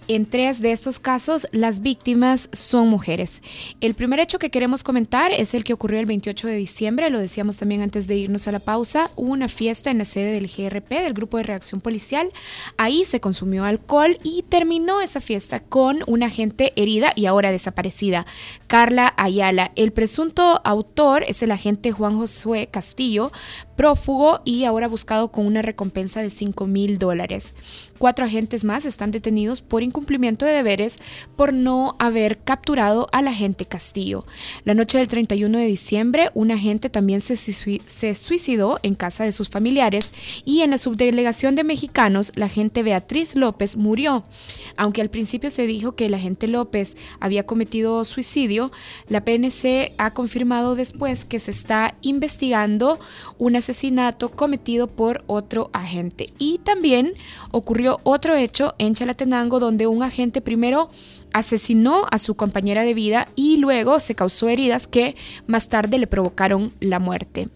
En 0.06 0.26
tres 0.26 0.61
de 0.61 0.73
estos 0.73 1.00
casos, 1.00 1.46
las 1.50 1.80
víctimas 1.80 2.50
son 2.52 2.88
mujeres. 2.88 3.40
El 3.80 3.94
primer 3.94 4.20
hecho 4.20 4.38
que 4.38 4.50
queremos 4.50 4.84
comentar 4.84 5.32
es 5.32 5.54
el 5.54 5.64
que 5.64 5.73
ocurrió 5.73 5.99
el 5.99 6.04
28 6.04 6.46
de 6.46 6.56
diciembre, 6.56 7.08
lo 7.08 7.18
decíamos 7.18 7.56
también 7.56 7.80
antes 7.80 8.06
de 8.06 8.16
irnos 8.16 8.46
a 8.46 8.52
la 8.52 8.58
pausa, 8.58 9.11
hubo 9.16 9.32
una 9.32 9.49
fiesta 9.49 9.90
en 9.90 9.96
la 9.96 10.04
sede 10.04 10.32
del 10.32 10.49
GRP, 10.49 10.90
del 10.90 11.14
Grupo 11.14 11.38
de 11.38 11.44
Reacción 11.44 11.80
Policial. 11.80 12.30
Ahí 12.76 13.06
se 13.06 13.20
consumió 13.20 13.64
alcohol 13.64 14.18
y 14.23 14.42
terminó 14.42 15.00
esa 15.00 15.23
fiesta 15.23 15.61
con 15.61 16.00
una 16.06 16.26
agente 16.26 16.75
herida 16.76 17.12
y 17.16 17.25
ahora 17.25 17.50
desaparecida, 17.50 18.26
Carla 18.66 19.14
Ayala. 19.16 19.73
El 19.75 19.92
presunto 19.92 20.61
autor 20.64 21.25
es 21.26 21.42
el 21.42 21.50
agente 21.50 21.92
Juan 21.92 22.18
Josué 22.18 22.68
Castillo, 22.70 23.32
prófugo 23.76 24.40
y 24.45 24.64
ahora 24.64 24.88
buscado 24.88 25.31
con 25.31 25.47
una 25.47 25.62
recompensa 25.62 26.23
de 26.23 26.31
5 26.31 26.66
mil 26.66 26.99
dólares. 26.99 27.54
Cuatro 27.99 28.25
agentes 28.25 28.64
más 28.64 28.87
están 28.87 29.11
detenidos 29.11 29.62
por 29.62 29.83
incumplimiento 29.83 30.47
de 30.47 30.52
deberes 30.52 30.99
por 31.37 31.52
no 31.52 31.97
haber 31.99 32.38
capturado 32.38 33.09
al 33.12 33.28
agente 33.28 33.66
Castillo. 33.66 34.25
La 34.64 34.75
noche 34.75 34.99
del 34.99 35.09
31 35.09 35.59
de 35.59 35.66
diciembre, 35.66 36.31
un 36.35 36.50
agente 36.50 36.88
también 36.88 37.21
se, 37.21 37.37
se 37.37 38.14
suicidó 38.14 38.78
en 38.83 38.95
casa 38.95 39.25
de 39.25 39.33
sus 39.33 39.49
familiares 39.49 40.14
y 40.45 40.62
en 40.62 40.71
la 40.71 40.78
subdelegación 40.78 41.54
de 41.54 41.64
mexicanos, 41.64 42.33
la 42.37 42.47
agente 42.54 42.83
Beatriz 42.83 43.35
López 43.35 43.76
murió. 43.76 44.25
Aunque 44.76 45.00
al 45.00 45.11
principio 45.11 45.50
se 45.50 45.66
dijo 45.66 45.97
que 45.97 46.07
el 46.07 46.14
agente 46.14 46.47
López 46.47 46.97
había 47.21 47.47
cometido 47.47 48.04
suicidio, 48.04 48.71
la 49.09 49.25
PNC 49.25 49.93
ha 49.99 50.12
confirmado 50.12 50.76
después 50.76 51.25
que 51.25 51.38
se 51.38 51.50
está 51.50 51.95
investigando 52.00 53.00
una 53.38 53.61
asesinato 53.64 54.28
cometido 54.30 54.87
por 54.87 55.25
otro 55.26 55.71
agente. 55.73 56.28
Y 56.38 56.61
también 56.64 57.14
ocurrió 57.50 58.00
otro 58.04 58.35
hecho 58.37 58.75
en 58.78 58.94
Chalatenango 58.94 59.59
donde 59.59 59.87
un 59.87 60.02
agente 60.02 60.40
primero 60.40 60.90
asesinó 61.33 62.06
a 62.11 62.18
su 62.18 62.37
compañera 62.37 62.85
de 62.85 62.94
vida 62.94 63.28
y 63.35 63.56
luego 63.56 63.99
se 64.00 64.14
causó 64.14 64.49
heridas 64.49 64.87
que 64.87 65.16
más 65.47 65.68
tarde 65.68 65.99
le 65.99 66.06
provocaron 66.06 66.73
la 66.80 66.99
muerte. 66.99 67.49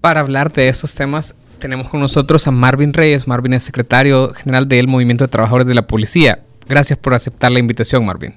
Para 0.00 0.20
hablar 0.20 0.52
de 0.52 0.68
esos 0.68 0.94
temas, 0.94 1.34
tenemos 1.58 1.88
con 1.88 2.00
nosotros 2.00 2.46
a 2.46 2.50
Marvin 2.50 2.92
Reyes. 2.92 3.28
Marvin 3.28 3.54
es 3.54 3.64
secretario 3.64 4.32
general 4.34 4.68
del 4.68 4.88
Movimiento 4.88 5.24
de 5.24 5.28
Trabajadores 5.28 5.66
de 5.66 5.74
la 5.74 5.86
Policía. 5.86 6.42
Gracias 6.68 6.98
por 6.98 7.14
aceptar 7.14 7.52
la 7.52 7.58
invitación, 7.58 8.06
Marvin. 8.06 8.34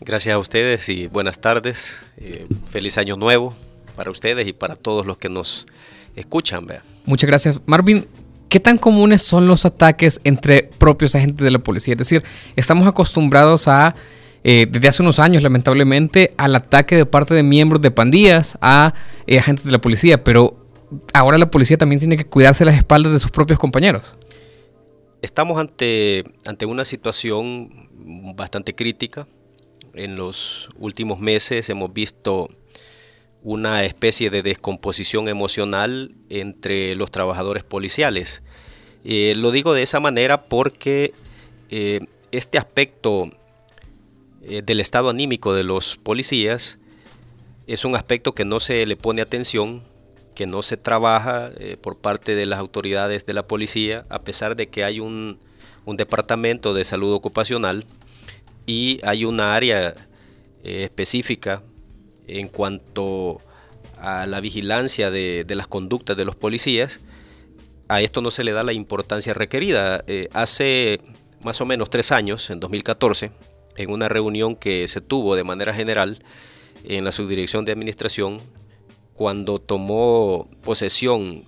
Gracias 0.00 0.34
a 0.34 0.38
ustedes 0.38 0.88
y 0.88 1.06
buenas 1.06 1.40
tardes. 1.40 2.04
Eh, 2.18 2.46
feliz 2.66 2.98
año 2.98 3.16
nuevo 3.16 3.54
para 3.96 4.10
ustedes 4.10 4.46
y 4.46 4.52
para 4.52 4.76
todos 4.76 5.06
los 5.06 5.18
que 5.18 5.28
nos 5.28 5.66
escuchan. 6.20 6.66
Vea. 6.66 6.82
Muchas 7.04 7.28
gracias. 7.28 7.60
Marvin, 7.66 8.06
¿qué 8.48 8.60
tan 8.60 8.78
comunes 8.78 9.22
son 9.22 9.46
los 9.46 9.64
ataques 9.64 10.20
entre 10.24 10.70
propios 10.78 11.14
agentes 11.14 11.44
de 11.44 11.50
la 11.50 11.58
policía? 11.58 11.94
Es 11.94 11.98
decir, 11.98 12.22
estamos 12.56 12.86
acostumbrados 12.86 13.68
a, 13.68 13.94
eh, 14.44 14.66
desde 14.70 14.88
hace 14.88 15.02
unos 15.02 15.18
años 15.18 15.42
lamentablemente, 15.42 16.34
al 16.36 16.54
ataque 16.54 16.96
de 16.96 17.06
parte 17.06 17.34
de 17.34 17.42
miembros 17.42 17.80
de 17.82 17.90
pandillas 17.90 18.58
a 18.60 18.94
eh, 19.26 19.38
agentes 19.38 19.64
de 19.64 19.72
la 19.72 19.80
policía, 19.80 20.22
pero 20.22 20.66
ahora 21.12 21.38
la 21.38 21.50
policía 21.50 21.76
también 21.76 21.98
tiene 21.98 22.16
que 22.16 22.26
cuidarse 22.26 22.64
las 22.64 22.76
espaldas 22.76 23.12
de 23.12 23.18
sus 23.18 23.30
propios 23.30 23.58
compañeros. 23.58 24.14
Estamos 25.20 25.58
ante, 25.58 26.24
ante 26.46 26.64
una 26.64 26.84
situación 26.84 27.88
bastante 28.36 28.74
crítica. 28.74 29.26
En 29.94 30.16
los 30.16 30.68
últimos 30.78 31.18
meses 31.18 31.68
hemos 31.70 31.92
visto 31.92 32.48
una 33.42 33.84
especie 33.84 34.30
de 34.30 34.42
descomposición 34.42 35.28
emocional 35.28 36.12
entre 36.28 36.94
los 36.94 37.10
trabajadores 37.10 37.64
policiales. 37.64 38.42
Eh, 39.04 39.34
lo 39.36 39.50
digo 39.52 39.74
de 39.74 39.82
esa 39.82 40.00
manera 40.00 40.42
porque 40.44 41.12
eh, 41.70 42.00
este 42.32 42.58
aspecto 42.58 43.30
eh, 44.42 44.62
del 44.62 44.80
estado 44.80 45.08
anímico 45.08 45.54
de 45.54 45.64
los 45.64 45.96
policías 45.96 46.78
es 47.66 47.84
un 47.84 47.94
aspecto 47.94 48.34
que 48.34 48.44
no 48.44 48.60
se 48.60 48.84
le 48.86 48.96
pone 48.96 49.22
atención, 49.22 49.82
que 50.34 50.46
no 50.46 50.62
se 50.62 50.76
trabaja 50.76 51.50
por 51.82 51.98
parte 51.98 52.34
de 52.34 52.46
las 52.46 52.60
autoridades 52.60 53.26
de 53.26 53.34
la 53.34 53.42
policía, 53.42 54.06
a 54.08 54.20
pesar 54.20 54.56
de 54.56 54.68
que 54.68 54.84
hay 54.84 55.00
un, 55.00 55.38
un 55.84 55.96
departamento 55.96 56.74
de 56.74 56.84
salud 56.84 57.12
ocupacional 57.12 57.84
y 58.64 59.00
hay 59.02 59.24
una 59.24 59.54
área 59.54 59.96
específica 60.62 61.62
en 62.28 62.48
cuanto 62.48 63.40
a 64.00 64.26
la 64.26 64.40
vigilancia 64.40 65.10
de, 65.10 65.44
las 65.48 65.66
conductas 65.66 66.16
de 66.16 66.24
los 66.24 66.36
policías, 66.36 67.00
a 67.88 68.00
esto 68.00 68.20
no 68.20 68.30
se 68.30 68.44
le 68.44 68.52
da 68.52 68.62
la 68.62 68.72
importancia 68.72 69.34
requerida. 69.34 70.04
Eh, 70.06 70.28
hace 70.32 71.00
más 71.42 71.60
o 71.60 71.66
menos 71.66 71.90
tres 71.90 72.12
años, 72.12 72.50
en 72.50 72.60
2014, 72.60 73.32
en 73.76 73.90
una 73.90 74.08
reunión 74.08 74.56
que 74.56 74.86
se 74.88 75.00
tuvo 75.00 75.34
de 75.34 75.44
manera 75.44 75.72
general 75.72 76.22
en 76.84 77.04
la 77.04 77.12
subdirección 77.12 77.64
de 77.64 77.72
administración, 77.72 78.40
cuando 79.14 79.58
tomó 79.58 80.48
posesión 80.62 81.44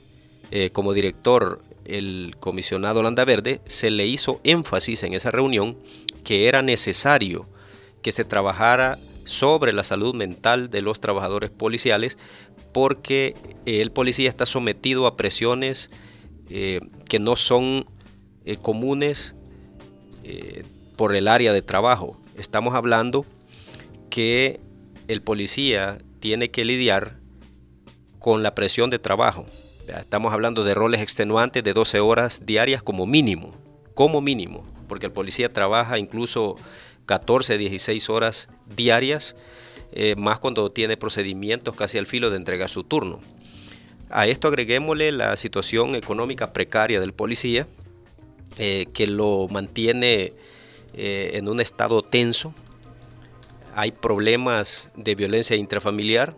eh, 0.51 0.71
como 0.73 0.93
director 0.93 1.63
el 1.85 2.35
comisionado 2.41 3.03
Landaverde, 3.03 3.61
se 3.67 3.91
le 3.91 4.07
hizo 4.07 4.41
énfasis 4.45 5.03
en 5.03 5.15
esa 5.15 5.31
reunión 5.31 5.77
que 6.25 6.49
era 6.49 6.63
necesario 6.63 7.47
que 8.03 8.13
se 8.13 8.25
trabajara 8.25 8.99
sobre 9.25 9.73
la 9.73 9.85
salud 9.85 10.15
mental 10.15 10.71
de 10.71 10.83
los 10.83 11.01
trabajadores 11.01 11.51
policiales 11.51 12.19
porque 12.73 13.35
el 13.67 13.91
policía 13.93 14.29
está 14.29 14.47
sometido 14.47 15.07
a 15.07 15.17
presiones 15.17 15.91
eh, 16.49 16.81
que 17.09 17.19
no 17.19 17.37
son 17.37 17.87
eh, 18.45 18.57
comunes 18.57 19.35
eh, 20.25 20.65
por 20.97 21.15
el 21.15 21.29
área 21.29 21.53
de 21.53 21.63
trabajo. 21.63 22.21
Estamos 22.37 22.75
hablando 22.75 23.25
que 24.11 24.61
el 25.09 25.23
policía 25.23 25.99
tiene 26.21 26.51
que 26.51 26.65
lidiar 26.65 27.19
con 28.19 28.43
la 28.43 28.55
presión 28.55 28.91
de 28.91 28.99
trabajo. 28.99 29.47
Estamos 29.89 30.33
hablando 30.33 30.63
de 30.63 30.75
roles 30.75 31.01
extenuantes 31.01 31.65
de 31.65 31.73
12 31.73 32.01
horas 32.01 32.47
diarias 32.47 32.83
como 32.83 33.07
mínimo, 33.07 33.55
como 33.95 34.21
mínimo, 34.21 34.65
porque 34.89 35.07
el 35.07 35.13
policía 35.13 35.53
trabaja 35.53 35.99
incluso 35.99 36.57
14, 37.11 37.59
16 37.59 38.09
horas 38.09 38.49
diarias, 38.77 39.35
eh, 39.91 40.15
más 40.17 40.39
cuando 40.39 40.71
tiene 40.71 40.97
procedimientos 40.97 41.75
casi 41.75 41.99
al 41.99 42.07
filo 42.07 42.31
de 42.31 42.37
entregar 42.37 42.71
su 42.71 42.85
turno. 42.85 43.19
A 44.11 44.29
esto 44.29 44.47
agreguémosle 44.47 45.11
la 45.11 45.35
situación 45.35 45.97
económica 45.97 46.53
precaria 46.53 47.01
del 47.01 47.13
policía, 47.13 47.67
eh, 48.59 48.87
que 48.95 49.09
lo 49.09 49.49
mantiene 49.51 50.35
eh, 50.95 51.33
en 51.35 51.49
un 51.49 51.61
estado 51.61 52.03
tenso. 52.03 52.55
Hay 53.75 53.91
problemas 53.91 54.93
de 54.95 55.17
violencia 55.17 55.57
intrafamiliar, 55.57 56.37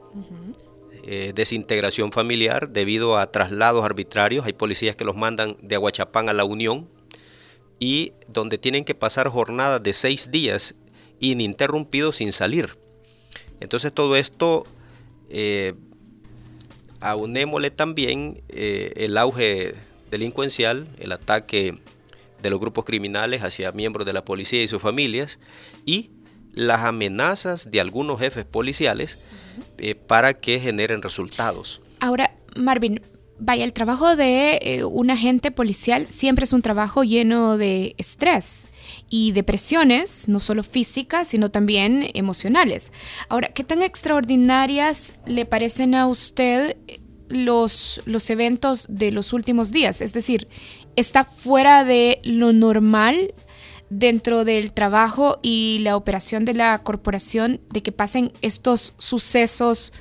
desintegración 1.34 2.12
familiar 2.12 2.70
debido 2.70 3.18
a 3.18 3.30
traslados 3.30 3.84
arbitrarios. 3.84 4.46
Hay 4.46 4.54
policías 4.54 4.96
que 4.96 5.04
los 5.04 5.16
mandan 5.16 5.56
de 5.60 5.74
Aguachapán 5.74 6.30
a 6.30 6.32
la 6.32 6.44
Unión 6.44 6.88
y 7.82 8.12
donde 8.28 8.58
tienen 8.58 8.84
que 8.84 8.94
pasar 8.94 9.26
jornadas 9.26 9.82
de 9.82 9.92
seis 9.92 10.30
días 10.30 10.76
ininterrumpidos 11.18 12.14
sin 12.14 12.30
salir. 12.30 12.76
Entonces 13.58 13.92
todo 13.92 14.14
esto, 14.14 14.62
eh, 15.28 15.74
aunémosle 17.00 17.72
también 17.72 18.40
eh, 18.50 18.92
el 18.94 19.18
auge 19.18 19.74
delincuencial, 20.12 20.86
el 21.00 21.10
ataque 21.10 21.80
de 22.40 22.50
los 22.50 22.60
grupos 22.60 22.84
criminales 22.84 23.42
hacia 23.42 23.72
miembros 23.72 24.06
de 24.06 24.12
la 24.12 24.24
policía 24.24 24.62
y 24.62 24.68
sus 24.68 24.80
familias 24.80 25.40
y 25.84 26.12
las 26.52 26.82
amenazas 26.82 27.72
de 27.72 27.80
algunos 27.80 28.20
jefes 28.20 28.44
policiales 28.44 29.18
eh, 29.78 29.96
para 29.96 30.34
que 30.34 30.60
generen 30.60 31.02
resultados. 31.02 31.82
Ahora, 31.98 32.30
Marvin, 32.54 33.00
vaya, 33.44 33.64
el 33.64 33.72
trabajo 33.72 34.14
de 34.14 34.58
eh, 34.62 34.84
un 34.84 35.10
agente 35.10 35.50
policial 35.50 36.06
siempre 36.08 36.44
es 36.44 36.52
un 36.52 36.62
trabajo 36.62 37.02
lleno 37.02 37.58
de 37.58 37.94
estrés 37.98 38.68
y 39.10 39.32
de 39.32 39.42
presiones, 39.42 40.28
no 40.28 40.38
solo 40.38 40.62
físicas, 40.62 41.28
sino 41.28 41.48
también 41.48 42.08
emocionales. 42.14 42.92
Ahora, 43.28 43.48
¿qué 43.48 43.64
tan 43.64 43.82
extraordinarias 43.82 45.14
le 45.26 45.44
parecen 45.44 45.94
a 45.94 46.06
usted 46.06 46.76
los, 47.28 48.00
los 48.06 48.30
eventos 48.30 48.86
de 48.88 49.10
los 49.10 49.32
últimos 49.32 49.72
días? 49.72 50.00
Es 50.00 50.12
decir, 50.12 50.46
¿está 50.96 51.24
fuera 51.24 51.84
de 51.84 52.20
lo 52.24 52.52
normal? 52.52 53.34
dentro 53.94 54.46
del 54.46 54.72
trabajo 54.72 55.38
y 55.42 55.80
la 55.82 55.98
operación 55.98 56.46
de 56.46 56.54
la 56.54 56.78
corporación 56.78 57.60
de 57.68 57.82
que 57.82 57.92
pasen 57.92 58.32
estos 58.40 58.94
sucesos 58.96 59.92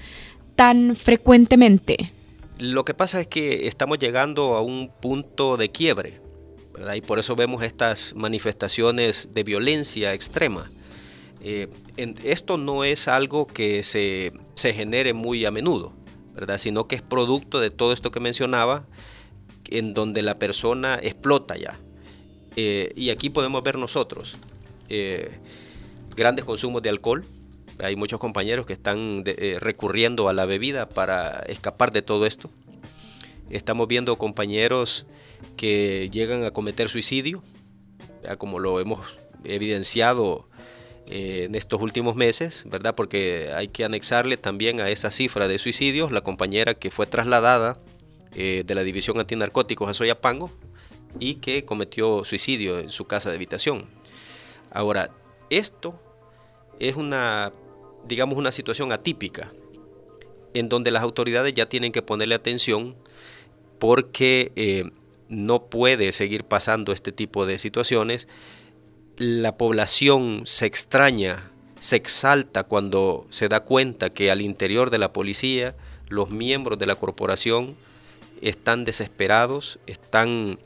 tan 0.56 0.96
frecuentemente? 0.96 2.14
Lo 2.62 2.86
que 2.86 2.94
pasa 2.94 3.20
es 3.20 3.26
que 3.26 3.66
estamos 3.66 3.98
llegando 3.98 4.54
a 4.54 4.62
un 4.62 4.92
punto 5.02 5.58
de 5.58 5.72
quiebre, 5.72 6.22
¿verdad? 6.76 6.94
Y 6.94 7.02
por 7.02 7.18
eso 7.18 7.36
vemos 7.36 7.64
estas 7.64 8.14
manifestaciones 8.14 9.30
de 9.34 9.44
violencia 9.44 10.14
extrema. 10.14 10.70
Eh, 11.42 11.70
esto 11.98 12.58
no 12.58 12.84
es 12.84 13.08
algo 13.08 13.48
que 13.48 13.82
se, 13.82 14.34
se, 14.54 14.74
genere 14.74 15.14
muy 15.14 15.44
a 15.44 15.50
menudo, 15.50 15.92
¿verdad? 16.36 16.60
Sino 16.60 16.88
que 16.88 16.96
es 16.96 17.02
producto 17.02 17.60
de 17.60 17.72
todo 17.72 17.94
esto 17.94 18.12
que 18.12 18.20
mencionaba, 18.20 18.86
en 19.72 19.96
donde 19.96 20.22
la 20.22 20.38
persona 20.38 21.00
explota 21.02 21.58
ya, 21.58 21.80
eh, 22.58 22.94
y 22.96 23.10
aquí 23.10 23.32
podemos 23.32 23.64
ver 23.64 23.80
nosotros 23.80 24.38
eh, 24.88 25.40
grandes 26.16 26.46
consumos 26.46 26.84
de 26.84 26.90
alcohol. 26.90 27.26
Hay 27.82 27.96
muchos 27.96 28.20
compañeros 28.20 28.66
que 28.66 28.74
están 28.74 29.24
eh, 29.26 29.58
recurriendo 29.60 30.30
a 30.30 30.34
la 30.34 30.46
bebida 30.46 30.90
para 30.90 31.44
escapar 31.48 31.92
de 31.92 32.02
todo 32.02 32.26
esto. 32.26 32.50
Estamos 33.50 33.88
viendo 33.88 34.18
compañeros 34.18 35.06
que 35.58 36.10
llegan 36.12 36.44
a 36.44 36.52
cometer 36.52 36.90
suicidio, 36.90 37.44
como 38.38 38.60
lo 38.60 38.80
hemos 38.80 39.00
evidenciado 39.44 40.48
en 41.08 41.56
estos 41.56 41.82
últimos 41.82 42.16
meses, 42.16 42.64
¿verdad? 42.70 42.94
Porque 42.96 43.52
hay 43.54 43.68
que 43.68 43.84
anexarle 43.84 44.38
también 44.38 44.80
a 44.80 44.90
esa 44.90 45.12
cifra 45.12 45.50
de 45.50 45.58
suicidios 45.58 46.12
la 46.12 46.22
compañera 46.22 46.76
que 46.76 46.92
fue 46.92 47.08
trasladada 47.08 47.80
de 48.34 48.74
la 48.74 48.84
División 48.84 49.20
Antinarcóticos 49.20 49.90
a 49.90 49.94
Soyapango, 49.94 50.50
y 51.20 51.36
que 51.36 51.66
cometió 51.66 52.24
suicidio 52.24 52.80
en 52.80 52.90
su 52.90 53.06
casa 53.06 53.30
de 53.30 53.36
habitación. 53.36 53.90
Ahora, 54.72 55.12
esto 55.50 56.00
es 56.80 56.96
una, 56.96 57.52
digamos, 58.08 58.38
una 58.38 58.52
situación 58.52 58.92
atípica, 58.92 59.52
en 60.54 60.70
donde 60.70 60.92
las 60.92 61.04
autoridades 61.04 61.54
ya 61.54 61.68
tienen 61.68 61.92
que 61.92 62.02
ponerle 62.02 62.36
atención 62.36 62.96
porque 63.80 64.52
eh, 64.56 64.92
no 65.30 65.66
puede 65.66 66.12
seguir 66.12 66.44
pasando 66.44 66.92
este 66.92 67.12
tipo 67.12 67.46
de 67.46 67.58
situaciones. 67.58 68.28
La 69.18 69.58
población 69.58 70.42
se 70.46 70.66
extraña, 70.66 71.52
se 71.80 71.96
exalta 71.96 72.64
cuando 72.64 73.26
se 73.30 73.48
da 73.48 73.62
cuenta 73.62 74.10
que 74.10 74.30
al 74.30 74.42
interior 74.42 74.90
de 74.90 75.00
la 75.00 75.14
policía 75.14 75.76
los 76.10 76.30
miembros 76.30 76.78
de 76.78 76.86
la 76.86 76.96
corporación 76.96 77.76
están 78.42 78.84
desesperados, 78.84 79.80
están 79.88 80.60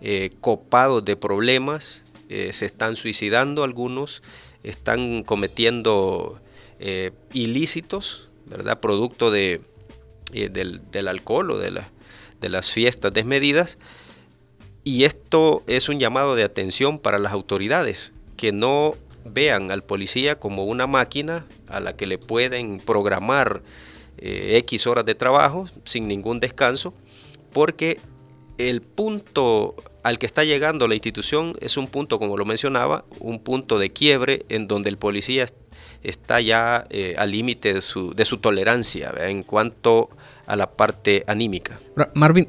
eh, 0.00 0.30
copados 0.40 1.04
de 1.04 1.16
problemas, 1.16 2.04
eh, 2.28 2.52
se 2.52 2.66
están 2.66 2.96
suicidando 2.96 3.64
algunos, 3.64 4.22
están 4.62 5.22
cometiendo 5.22 6.40
eh, 6.80 7.12
ilícitos, 7.32 8.28
¿verdad? 8.46 8.80
Producto 8.80 9.30
de, 9.30 9.60
del, 10.32 11.08
alcohol 11.08 11.50
o 11.50 11.58
de, 11.58 11.82
de 12.40 12.48
las 12.48 12.72
fiestas 12.72 13.12
desmedidas. 13.12 13.78
Y 14.84 15.04
esto 15.04 15.62
es 15.66 15.88
un 15.88 15.98
llamado 15.98 16.34
de 16.34 16.44
atención 16.44 16.98
para 16.98 17.18
las 17.18 17.32
autoridades, 17.32 18.12
que 18.36 18.52
no 18.52 18.94
vean 19.24 19.70
al 19.70 19.84
policía 19.84 20.38
como 20.38 20.64
una 20.64 20.86
máquina 20.86 21.44
a 21.68 21.80
la 21.80 21.96
que 21.96 22.06
le 22.06 22.18
pueden 22.18 22.78
programar 22.78 23.62
X 24.16 24.86
horas 24.86 25.04
de 25.04 25.14
trabajo 25.14 25.68
sin 25.84 26.08
ningún 26.08 26.40
descanso, 26.40 26.94
porque 27.52 27.98
el 28.56 28.82
punto 28.82 29.76
al 30.08 30.18
que 30.18 30.24
está 30.24 30.42
llegando 30.42 30.88
la 30.88 30.94
institución 30.94 31.54
es 31.60 31.76
un 31.76 31.86
punto, 31.86 32.18
como 32.18 32.38
lo 32.38 32.46
mencionaba, 32.46 33.04
un 33.20 33.40
punto 33.40 33.78
de 33.78 33.90
quiebre 33.90 34.46
en 34.48 34.66
donde 34.66 34.88
el 34.88 34.96
policía 34.96 35.44
está 36.02 36.40
ya 36.40 36.86
eh, 36.88 37.14
al 37.18 37.30
límite 37.30 37.74
de 37.74 37.82
su, 37.82 38.14
de 38.14 38.24
su 38.24 38.38
tolerancia 38.38 39.12
en 39.20 39.42
cuanto 39.42 40.08
a 40.46 40.56
la 40.56 40.70
parte 40.70 41.24
anímica. 41.26 41.78
Marvin, 42.14 42.48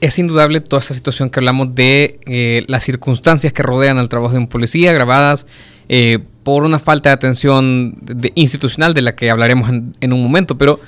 es 0.00 0.18
indudable 0.18 0.60
toda 0.60 0.80
esta 0.80 0.94
situación 0.94 1.30
que 1.30 1.38
hablamos 1.38 1.76
de 1.76 2.18
eh, 2.26 2.64
las 2.66 2.82
circunstancias 2.82 3.52
que 3.52 3.62
rodean 3.62 3.98
al 3.98 4.08
trabajo 4.08 4.32
de 4.32 4.40
un 4.40 4.48
policía, 4.48 4.92
grabadas 4.92 5.46
eh, 5.88 6.18
por 6.42 6.64
una 6.64 6.80
falta 6.80 7.10
de 7.10 7.14
atención 7.14 8.02
institucional 8.34 8.94
de 8.94 9.02
la 9.02 9.14
que 9.14 9.30
hablaremos 9.30 9.68
en, 9.68 9.92
en 10.00 10.12
un 10.12 10.20
momento, 10.24 10.58
pero 10.58 10.80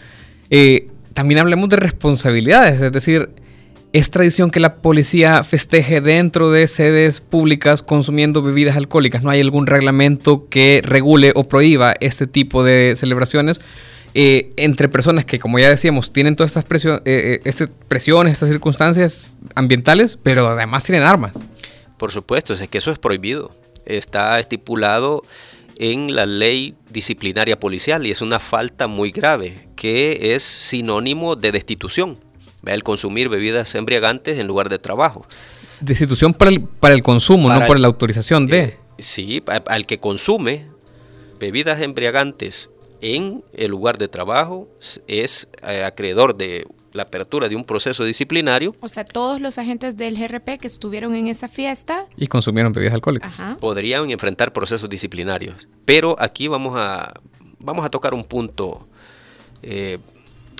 también 1.14 1.38
hablemos 1.38 1.68
de 1.68 1.76
responsabilidades, 1.76 2.80
es 2.80 2.90
decir, 2.90 3.30
es 3.92 4.10
tradición 4.10 4.50
que 4.50 4.60
la 4.60 4.76
policía 4.76 5.42
festeje 5.44 6.00
dentro 6.00 6.50
de 6.50 6.66
sedes 6.66 7.20
públicas 7.20 7.82
consumiendo 7.82 8.42
bebidas 8.42 8.76
alcohólicas. 8.76 9.22
No 9.22 9.30
hay 9.30 9.40
algún 9.40 9.66
reglamento 9.66 10.48
que 10.48 10.82
regule 10.84 11.32
o 11.34 11.44
prohíba 11.44 11.94
este 12.00 12.26
tipo 12.26 12.62
de 12.64 12.94
celebraciones. 12.96 13.60
Eh, 14.14 14.50
entre 14.56 14.88
personas 14.88 15.24
que, 15.24 15.38
como 15.38 15.58
ya 15.58 15.68
decíamos, 15.68 16.12
tienen 16.12 16.36
todas 16.36 16.56
estas 16.56 16.84
eh, 16.84 17.00
eh, 17.04 17.40
este, 17.44 17.66
presiones, 17.66 18.32
estas 18.32 18.48
circunstancias 18.48 19.36
ambientales, 19.54 20.18
pero 20.22 20.48
además 20.48 20.84
tienen 20.84 21.04
armas. 21.04 21.32
Por 21.96 22.10
supuesto, 22.10 22.54
es 22.54 22.68
que 22.68 22.78
eso 22.78 22.90
es 22.90 22.98
prohibido. 22.98 23.54
Está 23.86 24.38
estipulado 24.38 25.22
en 25.78 26.14
la 26.14 26.26
ley 26.26 26.74
disciplinaria 26.90 27.58
policial 27.58 28.06
y 28.06 28.10
es 28.10 28.20
una 28.20 28.38
falta 28.38 28.86
muy 28.86 29.12
grave 29.12 29.54
que 29.76 30.34
es 30.34 30.42
sinónimo 30.42 31.36
de 31.36 31.52
destitución 31.52 32.18
el 32.74 32.82
consumir 32.82 33.28
bebidas 33.28 33.74
embriagantes 33.74 34.38
en 34.38 34.46
lugar 34.46 34.68
de 34.68 34.78
trabajo. 34.78 35.26
Destitución 35.80 36.34
para 36.34 36.50
el, 36.50 36.64
para 36.64 36.94
el 36.94 37.02
consumo, 37.02 37.48
no 37.48 37.66
por 37.66 37.78
la 37.78 37.86
autorización 37.86 38.46
de. 38.46 38.60
Eh, 38.60 38.78
sí, 38.98 39.42
al 39.66 39.86
que 39.86 39.98
consume 39.98 40.66
bebidas 41.38 41.80
embriagantes 41.80 42.70
en 43.00 43.44
el 43.52 43.70
lugar 43.70 43.98
de 43.98 44.08
trabajo 44.08 44.68
es 45.06 45.48
eh, 45.66 45.84
acreedor 45.84 46.36
de 46.36 46.66
la 46.92 47.04
apertura 47.04 47.48
de 47.48 47.54
un 47.54 47.64
proceso 47.64 48.04
disciplinario. 48.04 48.74
O 48.80 48.88
sea, 48.88 49.04
todos 49.04 49.40
los 49.40 49.58
agentes 49.58 49.96
del 49.96 50.16
GRP 50.16 50.58
que 50.58 50.66
estuvieron 50.66 51.14
en 51.14 51.28
esa 51.28 51.46
fiesta 51.46 52.06
y 52.16 52.26
consumieron 52.26 52.72
bebidas 52.72 52.94
alcohólicas 52.94 53.36
podrían 53.60 54.10
enfrentar 54.10 54.52
procesos 54.52 54.88
disciplinarios. 54.88 55.68
Pero 55.84 56.16
aquí 56.18 56.48
vamos 56.48 56.74
a 56.76 57.12
vamos 57.60 57.84
a 57.84 57.90
tocar 57.90 58.14
un 58.14 58.24
punto, 58.24 58.88
eh, 59.62 59.98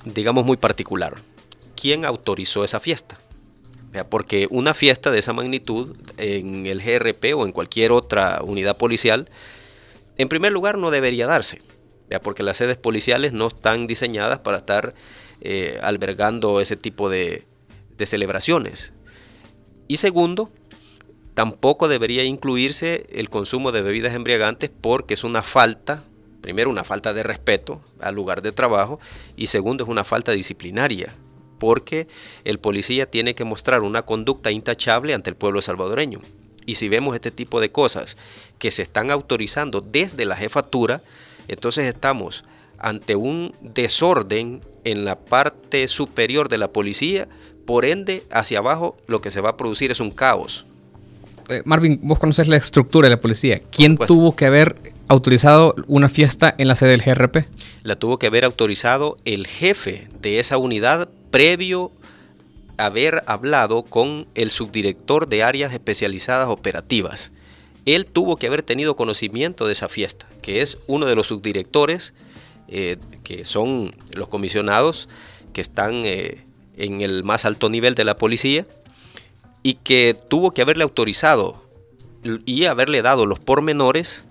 digamos 0.05 0.45
muy 0.45 0.57
particular 0.57 1.15
quién 1.79 2.05
autorizó 2.05 2.65
esa 2.65 2.81
fiesta. 2.81 3.19
Porque 4.11 4.47
una 4.51 4.75
fiesta 4.75 5.11
de 5.11 5.19
esa 5.19 5.33
magnitud 5.33 5.97
en 6.19 6.67
el 6.67 6.83
GRP 6.83 7.35
o 7.35 7.47
en 7.47 7.53
cualquier 7.53 7.91
otra 7.91 8.41
unidad 8.43 8.77
policial, 8.77 9.31
en 10.19 10.29
primer 10.29 10.53
lugar 10.53 10.79
no 10.79 10.91
debería 10.91 11.27
darse, 11.27 11.63
porque 12.23 12.43
las 12.43 12.59
sedes 12.59 12.77
policiales 12.77 13.33
no 13.33 13.49
están 13.49 13.87
diseñadas 13.87 14.41
para 14.41 14.59
estar 14.59 14.95
eh, 15.41 15.79
albergando 15.83 16.61
ese 16.61 16.77
tipo 16.77 17.09
de, 17.09 17.47
de 17.97 18.07
celebraciones. 18.07 18.93
Y 19.89 19.97
segundo, 19.97 20.51
tampoco 21.35 21.89
debería 21.89 22.25
incluirse 22.25 23.07
el 23.11 23.31
consumo 23.31 23.73
de 23.73 23.83
bebidas 23.83 24.15
embriagantes 24.15 24.71
porque 24.81 25.15
es 25.15 25.25
una 25.25 25.43
falta, 25.43 26.05
primero 26.43 26.69
una 26.69 26.85
falta 26.85 27.15
de 27.15 27.23
respeto 27.23 27.81
al 28.01 28.15
lugar 28.15 28.43
de 28.43 28.53
trabajo 28.53 29.01
y 29.37 29.47
segundo 29.47 29.85
es 29.85 29.91
una 29.91 30.05
falta 30.05 30.33
disciplinaria 30.33 31.15
porque 31.59 32.09
el 32.45 32.59
policía 32.59 33.07
tiene 33.07 33.35
que 33.35 33.45
mostrar 33.45 33.83
una 33.83 34.03
conducta 34.03 34.51
intachable 34.51 35.15
ante 35.15 35.31
el 35.31 35.37
pueblo 35.37 35.63
salvadoreño. 35.63 36.21
Y 36.67 36.75
si 36.75 36.89
vemos 36.89 37.15
este 37.15 37.31
tipo 37.31 37.61
de 37.61 37.71
cosas 37.71 38.17
que 38.59 38.71
se 38.71 38.83
están 38.83 39.11
autorizando 39.11 39.81
desde 39.81 40.25
la 40.27 40.37
jefatura, 40.37 41.01
entonces 41.49 41.87
estamos 41.87 42.45
ante 42.79 43.17
un 43.17 43.55
desorden 43.61 44.61
en 44.85 45.05
la 45.05 45.19
parte 45.19 45.89
superior 45.89 46.49
de 46.49 46.59
la 46.59 46.69
policía, 46.69 47.29
por 47.67 47.85
ende, 47.85 48.23
hacia 48.31 48.59
abajo 48.59 48.97
lo 49.07 49.21
que 49.21 49.31
se 49.31 49.41
va 49.41 49.51
a 49.51 49.57
producir 49.57 49.91
es 49.91 50.01
un 50.01 50.11
caos. 50.11 50.65
Eh, 51.49 51.63
Marvin, 51.65 52.01
vos 52.03 52.19
conoces 52.19 52.49
la 52.49 52.57
estructura 52.57 53.07
de 53.09 53.15
la 53.15 53.21
policía. 53.21 53.63
¿Quién 53.71 53.97
tuvo 53.97 54.37
que 54.37 54.47
haber 54.47 54.77
autorizado 55.09 55.75
una 55.87 56.09
fiesta 56.09 56.55
en 56.57 56.69
la 56.69 56.75
sede 56.75 56.91
del 56.91 57.03
GRP? 57.03 57.47
La 57.83 57.97
tuvo 57.97 58.19
que 58.19 58.27
haber 58.27 58.45
autorizado 58.45 59.17
el 59.25 59.47
jefe 59.47 60.09
de 60.21 60.39
esa 60.39 60.59
unidad 60.59 61.09
previo 61.31 61.91
haber 62.79 63.25
hablado 63.27 63.83
con 63.83 64.27
el 64.35 64.51
subdirector 64.51 65.29
de 65.29 65.43
áreas 65.43 65.73
especializadas 65.73 66.49
operativas. 66.49 67.33
Él 67.85 68.07
tuvo 68.07 68.37
que 68.37 68.47
haber 68.47 68.63
tenido 68.63 68.97
conocimiento 68.97 69.67
de 69.67 69.73
esa 69.73 69.89
fiesta, 69.89 70.27
que 70.43 70.63
es 70.63 70.79
uno 70.87 71.07
de 71.07 71.15
los 71.15 71.27
subdirectores, 71.27 72.15
eh, 72.69 72.99
que 73.25 73.45
son 73.45 73.95
los 74.15 74.29
comisionados 74.29 75.09
que 75.53 75.61
están 75.61 76.03
eh, 76.05 76.45
en 76.77 77.01
el 77.01 77.25
más 77.25 77.45
alto 77.45 77.69
nivel 77.69 77.95
de 77.95 78.05
la 78.05 78.17
policía, 78.17 78.67
y 79.63 79.75
que 79.75 80.17
tuvo 80.29 80.53
que 80.53 80.63
haberle 80.63 80.85
autorizado 80.85 81.65
y 82.47 82.65
haberle 82.67 83.03
dado 83.03 83.27
los 83.27 83.41
pormenores 83.41 84.25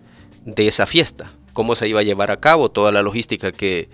de 0.45 0.67
esa 0.67 0.85
fiesta, 0.85 1.33
cómo 1.53 1.75
se 1.75 1.87
iba 1.87 1.99
a 1.99 2.03
llevar 2.03 2.31
a 2.31 2.37
cabo, 2.37 2.69
toda 2.69 2.91
la 2.91 3.01
logística 3.01 3.51
que, 3.51 3.89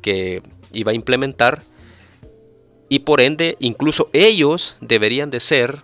que 0.00 0.42
iba 0.72 0.90
a 0.90 0.94
implementar, 0.94 1.62
y 2.88 3.00
por 3.00 3.20
ende 3.20 3.56
incluso 3.60 4.08
ellos 4.12 4.76
deberían 4.80 5.30
de 5.30 5.40
ser 5.40 5.82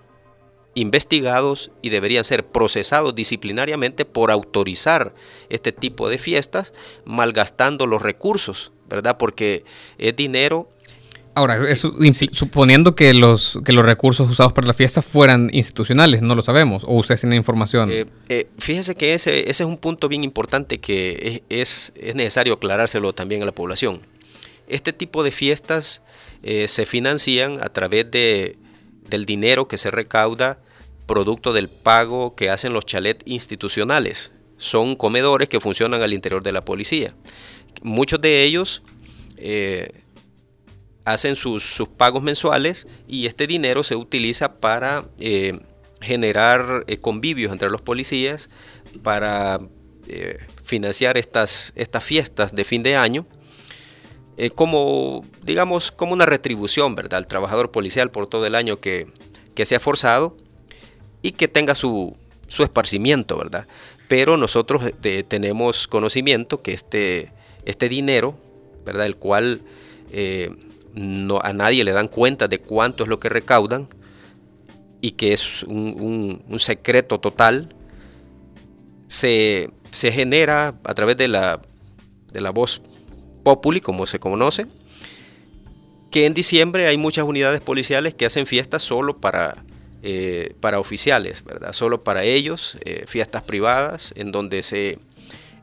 investigados 0.74 1.72
y 1.82 1.90
deberían 1.90 2.24
ser 2.24 2.46
procesados 2.46 3.14
disciplinariamente 3.14 4.04
por 4.04 4.30
autorizar 4.30 5.14
este 5.48 5.72
tipo 5.72 6.08
de 6.08 6.18
fiestas, 6.18 6.74
malgastando 7.04 7.86
los 7.86 8.02
recursos, 8.02 8.72
¿verdad? 8.88 9.16
Porque 9.18 9.64
es 9.98 10.14
dinero 10.14 10.68
Ahora, 11.34 11.70
eso, 11.70 11.94
suponiendo 12.32 12.96
que 12.96 13.14
los, 13.14 13.60
que 13.64 13.72
los 13.72 13.86
recursos 13.86 14.28
usados 14.28 14.52
para 14.52 14.66
la 14.66 14.74
fiesta 14.74 15.00
fueran 15.00 15.48
institucionales, 15.52 16.22
no 16.22 16.34
lo 16.34 16.42
sabemos, 16.42 16.82
o 16.84 16.94
ustedes 16.94 17.20
tienen 17.20 17.36
información. 17.36 17.90
Eh, 17.92 18.06
eh, 18.28 18.48
fíjese 18.58 18.96
que 18.96 19.14
ese, 19.14 19.48
ese, 19.48 19.62
es 19.62 19.68
un 19.68 19.78
punto 19.78 20.08
bien 20.08 20.24
importante 20.24 20.80
que 20.80 21.42
es, 21.48 21.92
es, 21.94 22.14
necesario 22.16 22.54
aclarárselo 22.54 23.12
también 23.12 23.42
a 23.42 23.46
la 23.46 23.52
población. 23.52 24.00
Este 24.66 24.92
tipo 24.92 25.22
de 25.22 25.30
fiestas 25.30 26.02
eh, 26.42 26.68
se 26.68 26.86
financian 26.86 27.62
a 27.62 27.68
través 27.68 28.10
de, 28.10 28.56
del 29.08 29.26
dinero 29.26 29.68
que 29.68 29.78
se 29.78 29.90
recauda 29.90 30.58
producto 31.06 31.52
del 31.52 31.68
pago 31.68 32.34
que 32.34 32.50
hacen 32.50 32.72
los 32.72 32.86
chalets 32.86 33.24
institucionales. 33.26 34.32
Son 34.56 34.94
comedores 34.96 35.48
que 35.48 35.60
funcionan 35.60 36.02
al 36.02 36.12
interior 36.12 36.42
de 36.42 36.52
la 36.52 36.64
policía. 36.64 37.14
Muchos 37.82 38.20
de 38.20 38.44
ellos 38.44 38.82
hacen 41.04 41.36
sus, 41.36 41.82
pagos 41.96 42.22
mensuales 42.22 42.86
y 43.08 43.26
este 43.26 43.46
dinero 43.46 43.82
se 43.82 43.96
utiliza 43.96 44.58
para 44.58 45.04
eh, 45.18 45.58
generar 46.00 46.84
eh, 46.86 46.98
convivios 46.98 47.52
entre 47.52 47.70
los 47.70 47.80
policías, 47.80 48.50
para 49.02 49.60
eh, 50.08 50.38
financiar 50.62 51.16
estas, 51.16 51.72
estas 51.76 52.04
fiestas 52.04 52.54
de 52.54 52.64
fin 52.64 52.82
de 52.82 52.96
año, 52.96 53.26
como, 54.48 55.24
digamos, 55.42 55.90
como 55.90 56.12
una 56.14 56.24
retribución, 56.24 56.94
¿verdad? 56.94 57.18
Al 57.18 57.26
trabajador 57.26 57.70
policial 57.70 58.10
por 58.10 58.26
todo 58.26 58.46
el 58.46 58.54
año 58.54 58.78
que, 58.78 59.08
se 59.62 59.76
ha 59.76 59.80
forzado 59.80 60.38
y 61.20 61.32
que 61.32 61.46
tenga 61.46 61.74
su, 61.74 62.16
su 62.46 62.62
esparcimiento, 62.62 63.36
¿verdad? 63.36 63.66
Pero 64.08 64.38
nosotros 64.38 64.82
tenemos 65.28 65.86
conocimiento 65.86 66.62
que 66.62 66.72
este, 66.72 67.30
este 67.66 67.90
dinero, 67.90 68.38
¿verdad? 68.86 69.04
El 69.04 69.16
cual 69.16 69.60
no, 70.94 71.40
a 71.42 71.52
nadie 71.52 71.84
le 71.84 71.92
dan 71.92 72.08
cuenta 72.08 72.48
de 72.48 72.58
cuánto 72.58 73.04
es 73.04 73.08
lo 73.08 73.20
que 73.20 73.28
recaudan 73.28 73.88
y 75.00 75.12
que 75.12 75.32
es 75.32 75.62
un, 75.64 76.42
secreto 76.58 77.20
total, 77.20 77.74
se, 79.08 79.70
genera 79.92 80.74
a 80.84 80.94
través 80.94 81.16
de 81.16 81.28
la, 81.28 81.60
de 82.32 82.40
la 82.40 82.50
voz 82.50 82.82
populi, 83.42 83.80
como 83.80 84.06
se 84.06 84.18
conoce, 84.18 84.66
que 86.10 86.26
en 86.26 86.34
diciembre 86.34 86.86
hay 86.86 86.96
muchas 86.96 87.24
unidades 87.24 87.60
policiales 87.60 88.14
que 88.14 88.26
hacen 88.26 88.46
fiestas 88.46 88.82
solo 88.82 89.16
para, 89.16 89.64
eh, 90.02 90.54
para 90.60 90.80
oficiales, 90.80 91.44
¿verdad? 91.44 91.72
Solo 91.72 92.02
para 92.02 92.24
ellos, 92.24 92.78
eh, 92.84 93.04
fiestas 93.06 93.42
privadas 93.42 94.12
en 94.16 94.32
donde 94.32 94.62
se 94.62 94.98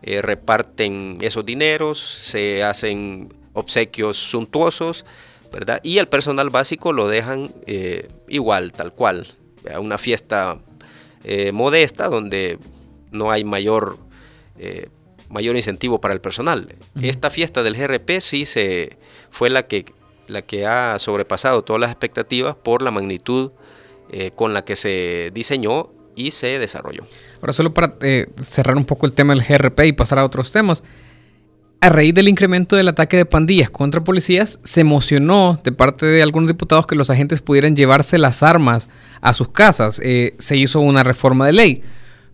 eh, 0.04 0.22
reparten 0.22 1.18
esos 1.22 1.46
dineros, 1.46 2.00
se 2.00 2.64
hacen 2.64 3.34
obsequios 3.54 4.18
suntuosos, 4.18 5.06
¿verdad? 5.52 5.82
Y 5.84 5.98
el 5.98 6.08
personal 6.08 6.50
básico 6.50 6.94
lo 6.94 7.08
dejan 7.08 7.52
igual, 8.28 8.74
tal 8.74 8.92
cual, 8.92 9.28
una 9.80 9.98
fiesta 9.98 10.60
modesta 11.54 12.10
donde 12.10 12.60
no 13.12 13.32
hay 13.32 13.44
mayor, 13.44 13.98
mayor 15.30 15.56
incentivo 15.56 16.00
para 16.02 16.14
el 16.14 16.22
personal. 16.22 16.76
Esta 17.02 17.30
fiesta 17.30 17.64
del 17.64 17.76
GRP 17.76 18.20
sí 18.20 18.46
se, 18.46 18.98
fue 19.30 19.50
la 19.50 19.68
que, 19.68 19.86
la 20.28 20.42
que 20.42 20.66
ha 20.66 20.98
sobrepasado 21.00 21.64
todas 21.64 21.80
las 21.80 21.92
expectativas 21.92 22.56
por 22.56 22.82
la 22.82 22.92
magnitud 22.92 23.52
con 24.36 24.54
la 24.54 24.64
que 24.64 24.78
se 24.78 25.32
diseñó 25.34 25.90
y 26.16 26.32
se 26.32 26.60
desarrolló. 26.60 27.04
Ahora, 27.42 27.52
solo 27.52 27.74
para 27.74 27.98
cerrar 28.42 28.78
un 28.78 28.86
poco 28.86 29.06
el 29.06 29.12
tema 29.12 29.36
del 29.36 29.44
GRP 29.44 29.82
y 29.82 29.92
pasar 29.92 30.20
a 30.20 30.26
otros 30.26 30.52
temas 30.54 30.82
a 31.80 31.90
raíz 31.90 32.14
del 32.14 32.28
incremento 32.28 32.76
del 32.76 32.88
ataque 32.88 33.18
de 33.18 33.26
pandillas 33.26 33.70
contra 33.70 34.04
policías, 34.04 34.60
se 34.64 34.82
emocionó 34.82 35.60
de 35.64 35.72
parte 35.72 36.06
de 36.06 36.24
algunos 36.24 36.48
diputados 36.48 36.88
que 36.88 36.96
los 36.96 37.10
agentes 37.10 37.42
pudieran 37.42 37.76
llevarse 37.76 38.18
las 38.18 38.42
armas 38.42 38.88
a 39.22 39.34
sus 39.34 39.52
casas. 39.52 40.02
Eh, 40.04 40.36
se 40.40 40.58
hizo 40.58 40.80
una 40.80 41.04
reforma 41.04 41.46
de 41.46 41.54
ley. 41.54 41.84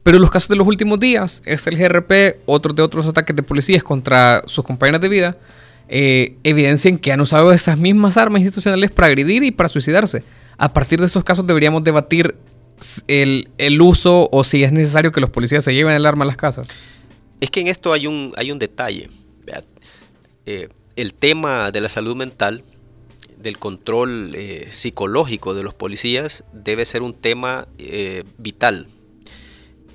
Pero 0.04 0.20
los 0.20 0.30
casos 0.30 0.50
de 0.50 0.58
los 0.58 0.68
últimos 0.68 1.00
días, 1.00 1.42
este 1.46 1.70
el 1.70 1.78
GRP, 1.78 2.42
otros 2.46 2.76
de 2.76 2.84
otros 2.84 3.08
ataques 3.08 3.36
de 3.36 3.42
policías 3.42 3.84
contra 3.84 4.44
sus 4.46 4.64
compañeros 4.66 5.00
de 5.00 5.10
vida, 5.10 5.38
eh, 5.88 6.36
evidencian 6.44 6.98
que 6.98 7.12
han 7.12 7.22
usado 7.22 7.54
esas 7.54 7.78
mismas 7.78 8.18
armas 8.18 8.42
institucionales 8.42 8.92
para 8.92 9.08
agredir 9.08 9.44
y 9.44 9.52
para 9.52 9.70
suicidarse. 9.70 10.24
A 10.58 10.74
partir 10.74 11.00
de 11.00 11.06
esos 11.06 11.24
casos 11.24 11.48
deberíamos 11.48 11.84
debatir 11.84 12.36
el, 13.08 13.50
el 13.58 13.82
uso 13.82 14.30
o 14.32 14.44
si 14.44 14.64
es 14.64 14.74
necesario 14.74 15.12
que 15.12 15.22
los 15.22 15.30
policías 15.30 15.64
se 15.64 15.74
lleven 15.74 15.94
el 15.94 16.06
arma 16.06 16.26
a 16.26 16.28
las 16.28 16.38
casas. 16.38 16.68
Es 17.40 17.50
que 17.50 17.62
en 17.62 17.68
esto 17.68 17.94
hay 17.94 18.08
un, 18.08 18.34
hay 18.36 18.52
un 18.52 18.60
detalle. 18.60 19.10
Eh, 20.46 20.68
el 20.98 21.14
tema 21.14 21.72
de 21.72 21.80
la 21.80 21.88
salud 21.88 22.16
mental, 22.16 22.64
del 23.38 23.58
control 23.58 24.34
eh, 24.36 24.68
psicológico 24.72 25.54
de 25.54 25.64
los 25.64 25.74
policías, 25.74 26.44
debe 26.54 26.84
ser 26.86 27.02
un 27.02 27.14
tema 27.14 27.68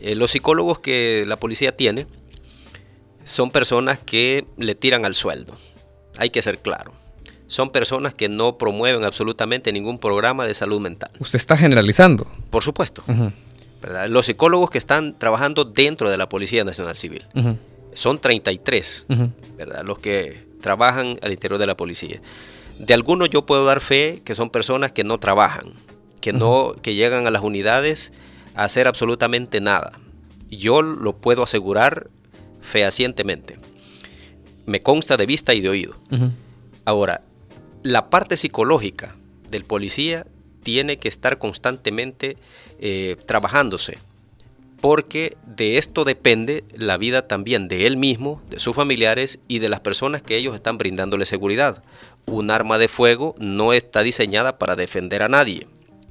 eh, 0.00 0.14
los 0.14 0.30
psicólogos 0.30 0.78
que 0.78 1.24
la 1.26 1.36
policía 1.36 1.76
tiene 1.76 2.06
son 3.24 3.50
personas 3.50 3.98
que 3.98 4.46
le 4.56 4.74
tiran 4.74 5.04
al 5.04 5.14
sueldo. 5.14 5.54
Hay 6.16 6.30
que 6.30 6.42
ser 6.42 6.58
claro. 6.58 6.92
Son 7.46 7.70
personas 7.70 8.14
que 8.14 8.28
no 8.28 8.58
promueven 8.58 9.04
absolutamente 9.04 9.72
ningún 9.72 9.98
programa 9.98 10.46
de 10.46 10.54
salud 10.54 10.80
mental. 10.80 11.10
Usted 11.18 11.36
está 11.36 11.56
generalizando. 11.56 12.26
Por 12.50 12.62
supuesto. 12.62 13.02
Los 14.08 14.26
psicólogos 14.26 14.70
que 14.70 14.78
están 14.78 15.18
trabajando 15.18 15.64
dentro 15.64 16.10
de 16.10 16.18
la 16.18 16.28
Policía 16.28 16.64
Nacional 16.64 16.96
Civil 16.96 17.26
son 17.94 18.18
33, 18.18 19.06
¿verdad? 19.56 19.82
Los 19.84 19.98
que 19.98 20.46
trabajan 20.60 21.18
al 21.22 21.32
interior 21.32 21.58
de 21.58 21.66
la 21.66 21.76
policía. 21.76 22.20
De 22.78 22.94
algunos 22.94 23.30
yo 23.30 23.46
puedo 23.46 23.64
dar 23.64 23.80
fe 23.80 24.22
que 24.24 24.34
son 24.34 24.50
personas 24.50 24.92
que 24.92 25.04
no 25.04 25.18
trabajan, 25.18 25.72
que 26.20 26.32
no 26.32 26.74
que 26.82 26.94
llegan 26.94 27.26
a 27.26 27.30
las 27.30 27.42
unidades 27.42 28.12
a 28.58 28.64
hacer 28.64 28.88
absolutamente 28.88 29.60
nada. 29.60 29.92
Yo 30.50 30.82
lo 30.82 31.16
puedo 31.16 31.44
asegurar 31.44 32.10
fehacientemente. 32.60 33.58
Me 34.66 34.80
consta 34.80 35.16
de 35.16 35.26
vista 35.26 35.54
y 35.54 35.60
de 35.60 35.68
oído. 35.68 35.96
Ahora, 36.84 37.22
la 37.82 38.10
parte 38.10 38.36
psicológica 38.36 39.14
del 39.48 39.64
policía 39.64 40.26
tiene 40.64 40.98
que 40.98 41.08
estar 41.08 41.38
constantemente 41.38 42.36
eh, 42.80 43.16
trabajándose 43.26 43.98
porque 44.80 45.36
de 45.44 45.78
esto 45.78 46.04
depende 46.04 46.64
la 46.74 46.96
vida 46.96 47.26
también 47.26 47.68
de 47.68 47.86
él 47.86 47.96
mismo, 47.96 48.42
de 48.48 48.58
sus 48.58 48.76
familiares 48.76 49.40
y 49.48 49.58
de 49.58 49.68
las 49.68 49.80
personas 49.80 50.22
que 50.22 50.36
ellos 50.36 50.54
están 50.54 50.78
brindándole 50.78 51.26
seguridad. 51.26 51.82
Un 52.26 52.50
arma 52.50 52.78
de 52.78 52.88
fuego 52.88 53.34
no 53.38 53.72
está 53.72 54.02
diseñada 54.02 54.58
para 54.58 54.76
defender 54.76 55.22
a 55.22 55.28
nadie, 55.28 55.66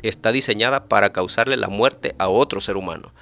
está 0.09 0.31
diseñada 0.31 0.85
para 0.85 1.11
causarle 1.11 1.57
la 1.57 1.67
muerte 1.67 2.15
a 2.17 2.29
otro 2.29 2.61
ser 2.61 2.77
humano. 2.77 3.13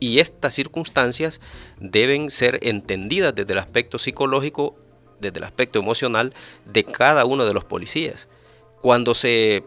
Y 0.00 0.18
estas 0.18 0.54
circunstancias 0.54 1.40
deben 1.78 2.30
ser 2.30 2.58
entendidas 2.62 3.34
desde 3.34 3.52
el 3.52 3.58
aspecto 3.58 3.98
psicológico, 3.98 4.76
desde 5.20 5.38
el 5.38 5.44
aspecto 5.44 5.78
emocional 5.78 6.34
de 6.66 6.84
cada 6.84 7.24
uno 7.24 7.46
de 7.46 7.54
los 7.54 7.64
policías. 7.64 8.28
Cuando 8.82 9.14
se, 9.14 9.64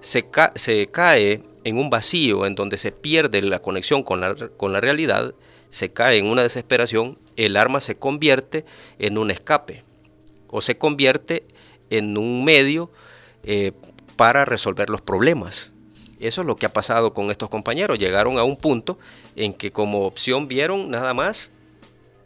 se, 0.00 0.88
cae 0.90 1.42
en 1.64 1.78
un 1.78 1.88
vacío 1.88 2.46
en 2.46 2.54
donde 2.54 2.76
se 2.76 2.92
pierde 2.92 3.40
la 3.42 3.60
conexión 3.60 4.02
con 4.02 4.20
la, 4.20 4.34
con 4.34 4.72
la 4.72 4.80
realidad, 4.80 5.34
se 5.70 5.92
cae 5.92 6.18
en 6.18 6.26
una 6.26 6.42
desesperación, 6.42 7.18
el 7.36 7.56
arma 7.56 7.80
se 7.80 7.96
convierte 7.96 8.64
en 8.98 9.16
un 9.16 9.30
escape 9.30 9.84
o 10.48 10.60
se 10.60 10.76
convierte 10.76 11.46
en 11.90 12.18
un 12.18 12.44
medio 12.44 12.90
eh, 13.44 13.72
para 14.16 14.44
resolver 14.44 14.90
los 14.90 15.00
problemas. 15.00 15.72
Eso 16.20 16.42
es 16.42 16.46
lo 16.46 16.56
que 16.56 16.66
ha 16.66 16.72
pasado 16.72 17.14
con 17.14 17.30
estos 17.30 17.48
compañeros. 17.48 17.98
Llegaron 17.98 18.38
a 18.38 18.44
un 18.44 18.56
punto 18.56 18.98
en 19.36 19.52
que 19.52 19.72
como 19.72 20.02
opción 20.06 20.46
vieron 20.48 20.90
nada 20.90 21.14
más 21.14 21.50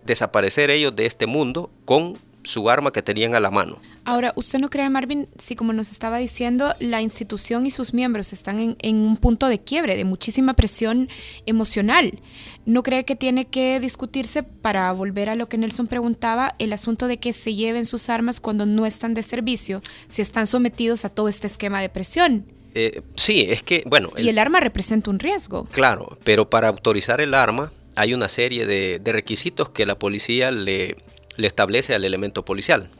desaparecer 0.04 0.70
ellos 0.70 0.94
de 0.94 1.06
este 1.06 1.26
mundo 1.26 1.70
con 1.84 2.18
su 2.44 2.68
arma 2.68 2.92
que 2.92 3.02
tenían 3.02 3.34
a 3.34 3.40
la 3.40 3.50
mano. 3.50 3.78
Ahora, 4.04 4.32
¿usted 4.36 4.58
no 4.58 4.68
cree, 4.68 4.88
Marvin, 4.90 5.28
si 5.38 5.56
como 5.56 5.72
nos 5.72 5.90
estaba 5.90 6.18
diciendo, 6.18 6.74
la 6.78 7.00
institución 7.00 7.64
y 7.64 7.70
sus 7.70 7.94
miembros 7.94 8.32
están 8.32 8.58
en, 8.58 8.76
en, 8.82 8.96
un 8.96 9.16
punto 9.16 9.48
de 9.48 9.60
quiebre, 9.60 9.96
de 9.96 10.04
muchísima 10.04 10.52
presión 10.52 11.08
emocional? 11.46 12.20
¿No 12.66 12.82
cree 12.82 13.04
que 13.04 13.16
tiene 13.16 13.46
que 13.46 13.80
discutirse, 13.80 14.42
para 14.42 14.92
volver 14.92 15.30
a 15.30 15.36
lo 15.36 15.48
que 15.48 15.56
Nelson 15.56 15.86
preguntaba, 15.86 16.54
el 16.58 16.74
asunto 16.74 17.06
de 17.06 17.16
que 17.16 17.32
se 17.32 17.54
lleven 17.54 17.86
sus 17.86 18.10
armas 18.10 18.40
cuando 18.40 18.66
no 18.66 18.84
están 18.84 19.14
de 19.14 19.22
servicio, 19.22 19.80
si 20.06 20.20
están 20.20 20.46
sometidos 20.46 21.06
a 21.06 21.08
todo 21.08 21.28
este 21.28 21.46
esquema 21.46 21.80
de 21.80 21.88
presión? 21.88 22.44
Eh, 22.74 23.02
sí, 23.14 23.46
es 23.48 23.62
que, 23.62 23.84
bueno... 23.86 24.10
y 24.16 24.28
el 24.28 24.38
arma 24.38 24.58
representa 24.60 25.10
un 25.10 25.18
riesgo. 25.18 25.64
Claro, 25.70 26.18
pero 26.24 26.50
para 26.50 26.68
autorizar 26.68 27.20
el 27.20 27.34
arma 27.34 27.72
hay 27.94 28.14
una 28.14 28.28
serie 28.28 28.66
de, 28.66 28.98
de 28.98 29.12
requisitos 29.12 29.68
que 29.70 29.86
la 29.86 29.96
policía 29.96 30.50
le, 30.50 30.96
le 31.36 31.46
establece 31.46 31.94
al 31.94 32.04
elemento 32.04 32.44
policial. 32.44 32.90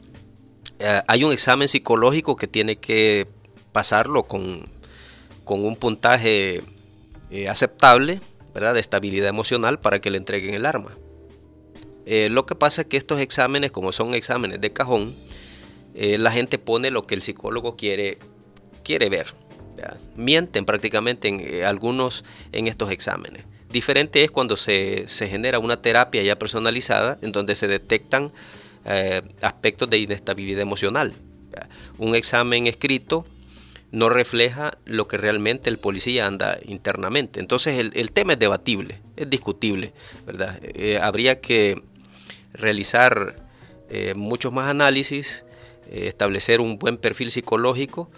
Eh, 0.79 1.01
hay 1.07 1.23
un 1.23 1.33
examen 1.33 1.67
psicológico 1.67 2.35
que 2.35 2.47
tiene 2.47 2.77
que 2.77 3.27
pasarlo 3.73 4.23
con, 4.23 4.67
con 5.43 5.65
un 5.65 5.75
puntaje 5.75 6.61
eh, 7.29 7.49
aceptable, 7.49 8.21
¿verdad? 8.53 8.73
De 8.73 8.79
estabilidad 8.79 9.27
emocional 9.27 9.79
para 9.79 9.99
que 9.99 10.09
le 10.09 10.17
entreguen 10.17 10.53
el 10.53 10.65
arma. 10.65 10.97
Eh, 12.05 12.29
lo 12.29 12.45
que 12.45 12.55
pasa 12.55 12.83
es 12.83 12.87
que 12.87 12.97
estos 12.97 13.19
exámenes, 13.19 13.71
como 13.71 13.91
son 13.91 14.13
exámenes 14.13 14.61
de 14.61 14.71
cajón, 14.71 15.13
la 15.97 16.29
gente 16.29 16.57
pone 16.59 16.91
lo 16.91 17.07
que 17.07 17.15
el 17.15 17.21
psicólogo 17.21 17.77
quiere, 17.77 18.17
quiere 18.83 19.07
ver. 19.07 19.27
Mienten 20.15 20.65
prácticamente 20.65 21.27
en, 21.27 21.63
algunos 21.63 22.23
en 22.51 22.67
estos 22.67 22.91
exámenes. 22.91 23.43
Diferente 23.69 24.23
es 24.23 24.31
cuando 24.31 24.55
se, 24.57 25.07
se 25.07 25.27
genera 25.27 25.59
una 25.59 25.77
terapia 25.77 26.23
ya 26.23 26.37
personalizada 26.37 27.17
en 27.21 27.31
donde 27.31 27.55
se 27.55 27.67
detectan 27.67 28.31
eh, 28.87 29.23
aspectos 29.41 29.89
de 29.89 29.97
inestabilidad 29.97 30.61
emocional. 30.61 31.11
Un 31.97 32.13
examen 32.13 32.67
escrito 32.67 33.25
no 33.91 34.09
refleja 34.09 34.77
lo 34.85 35.07
que 35.07 35.17
realmente 35.17 35.71
el 35.71 35.79
policía 35.79 36.27
anda 36.27 36.59
internamente. 36.65 37.39
Entonces 37.39 37.79
el, 37.79 38.11
tema 38.11 38.33
es 38.33 38.39
debatible, 38.39 39.01
es 39.15 39.27
discutible, 39.27 39.91
¿verdad? 40.27 40.59
Eh, 40.61 40.99
habría 41.01 41.41
que 41.41 41.81
realizar 42.53 43.43
eh, 43.89 44.13
muchos 44.15 44.53
más 44.53 44.69
análisis, 44.69 45.45
establecer 45.89 46.61
un 46.61 46.77
buen 46.77 46.97
perfil 46.97 47.31
psicológico 47.31 48.09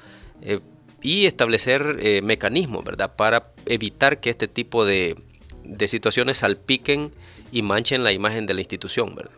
y 1.01 1.25
establecer 1.25 2.21
mecanismos, 2.23 2.83
¿verdad? 2.83 3.15
Para 3.15 3.51
evitar 3.65 4.19
que 4.19 4.29
este 4.29 4.47
tipo 4.47 4.85
de, 4.85 5.15
de 5.63 5.87
situaciones 5.87 6.39
salpiquen 6.39 7.11
y 7.51 7.61
manchen 7.61 8.03
la 8.03 8.11
imagen 8.11 8.45
de 8.45 8.53
la 8.53 8.61
institución, 8.61 9.15
¿verdad? 9.15 9.31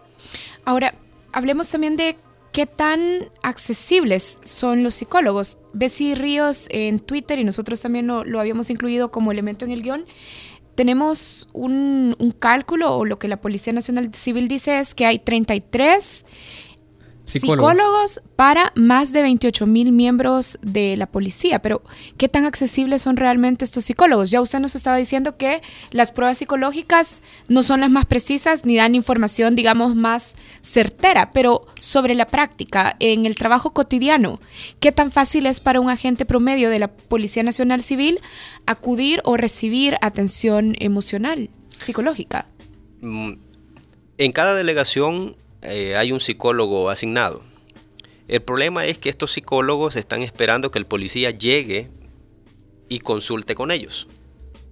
Ahora, 0.66 0.94
hablemos 1.32 1.70
también 1.70 1.98
de 1.98 2.16
qué 2.52 2.66
tan 2.66 3.30
accesibles 3.44 4.40
son 4.42 4.84
los 4.84 4.96
psicólogos. 4.96 5.58
Bessie 5.74 6.16
Ríos 6.16 6.68
en 6.70 7.00
Twitter, 7.00 7.40
y 7.40 7.44
nosotros 7.44 7.82
también 7.82 8.08
lo, 8.08 8.40
habíamos 8.40 8.70
incluido 8.70 9.12
como 9.12 9.32
elemento 9.32 9.66
en 9.66 9.72
el 9.72 9.84
guion, 9.84 10.06
tenemos 10.76 11.50
un, 11.52 12.16
un, 12.20 12.32
cálculo, 12.32 12.96
o 12.96 13.06
lo 13.06 13.20
que 13.20 13.28
la 13.28 13.42
Policía 13.42 13.74
Nacional 13.74 14.14
Civil 14.14 14.48
dice 14.48 14.80
es 14.80 14.96
que 14.96 15.06
hay 15.06 15.20
33 15.20 16.26
psicólogos. 17.32 18.22
para 18.36 18.72
más 18.76 19.12
de 19.14 19.22
28 19.22 19.66
mil 19.68 19.92
miembros 19.92 20.58
de 20.62 20.98
la 20.98 21.08
policía. 21.08 21.62
Pero, 21.62 21.82
¿qué 22.18 22.28
tan 22.28 22.46
accesibles 22.46 23.02
son 23.02 23.18
realmente 23.18 23.66
estos 23.66 23.86
psicólogos? 23.86 24.32
Ya 24.32 24.42
usted 24.42 24.60
nos 24.60 24.76
estaba 24.76 24.98
diciendo 24.98 25.38
que 25.38 25.62
las 25.92 26.12
pruebas 26.12 26.38
psicológicas 26.38 27.22
no 27.48 27.64
son 27.64 27.82
las 27.82 27.90
más 27.90 28.06
precisas 28.06 28.66
ni 28.66 28.76
dan 28.76 28.96
información, 28.96 29.56
digamos, 29.56 29.96
más 29.96 30.36
certera, 30.62 31.32
pero 31.32 31.68
sobre 31.80 32.16
la 32.16 32.28
práctica, 32.28 32.96
en 33.00 33.26
el 33.26 33.36
trabajo 33.36 33.72
cotidiano, 33.72 34.40
¿qué 34.80 34.92
tan 34.92 35.12
fácil 35.12 35.46
es 35.46 35.60
para 35.60 35.80
un 35.80 35.90
agente 35.90 36.26
promedio 36.26 36.70
de 36.70 36.80
la 36.80 36.90
Policía 36.90 37.44
Nacional 37.44 37.82
Civil 37.82 38.20
acudir 38.66 39.22
o 39.24 39.38
recibir 39.38 39.98
atención 40.02 40.76
emocional, 40.80 41.50
psicológica? 41.76 42.48
Mm, 43.02 43.34
en 44.18 44.32
cada 44.32 44.54
delegación 44.54 45.36
eh, 45.62 45.96
hay 45.96 46.12
un 46.12 46.20
psicólogo 46.20 46.90
asignado. 46.90 47.44
El 48.28 48.42
problema 48.42 48.86
es 48.86 48.98
que 48.98 49.10
estos 49.10 49.32
psicólogos 49.32 49.96
están 49.96 50.22
esperando 50.22 50.72
que 50.72 50.80
el 50.80 50.86
policía 50.86 51.32
llegue 51.32 51.90
y 52.88 53.00
consulte 53.00 53.56
con 53.56 53.72
ellos. 53.72 54.08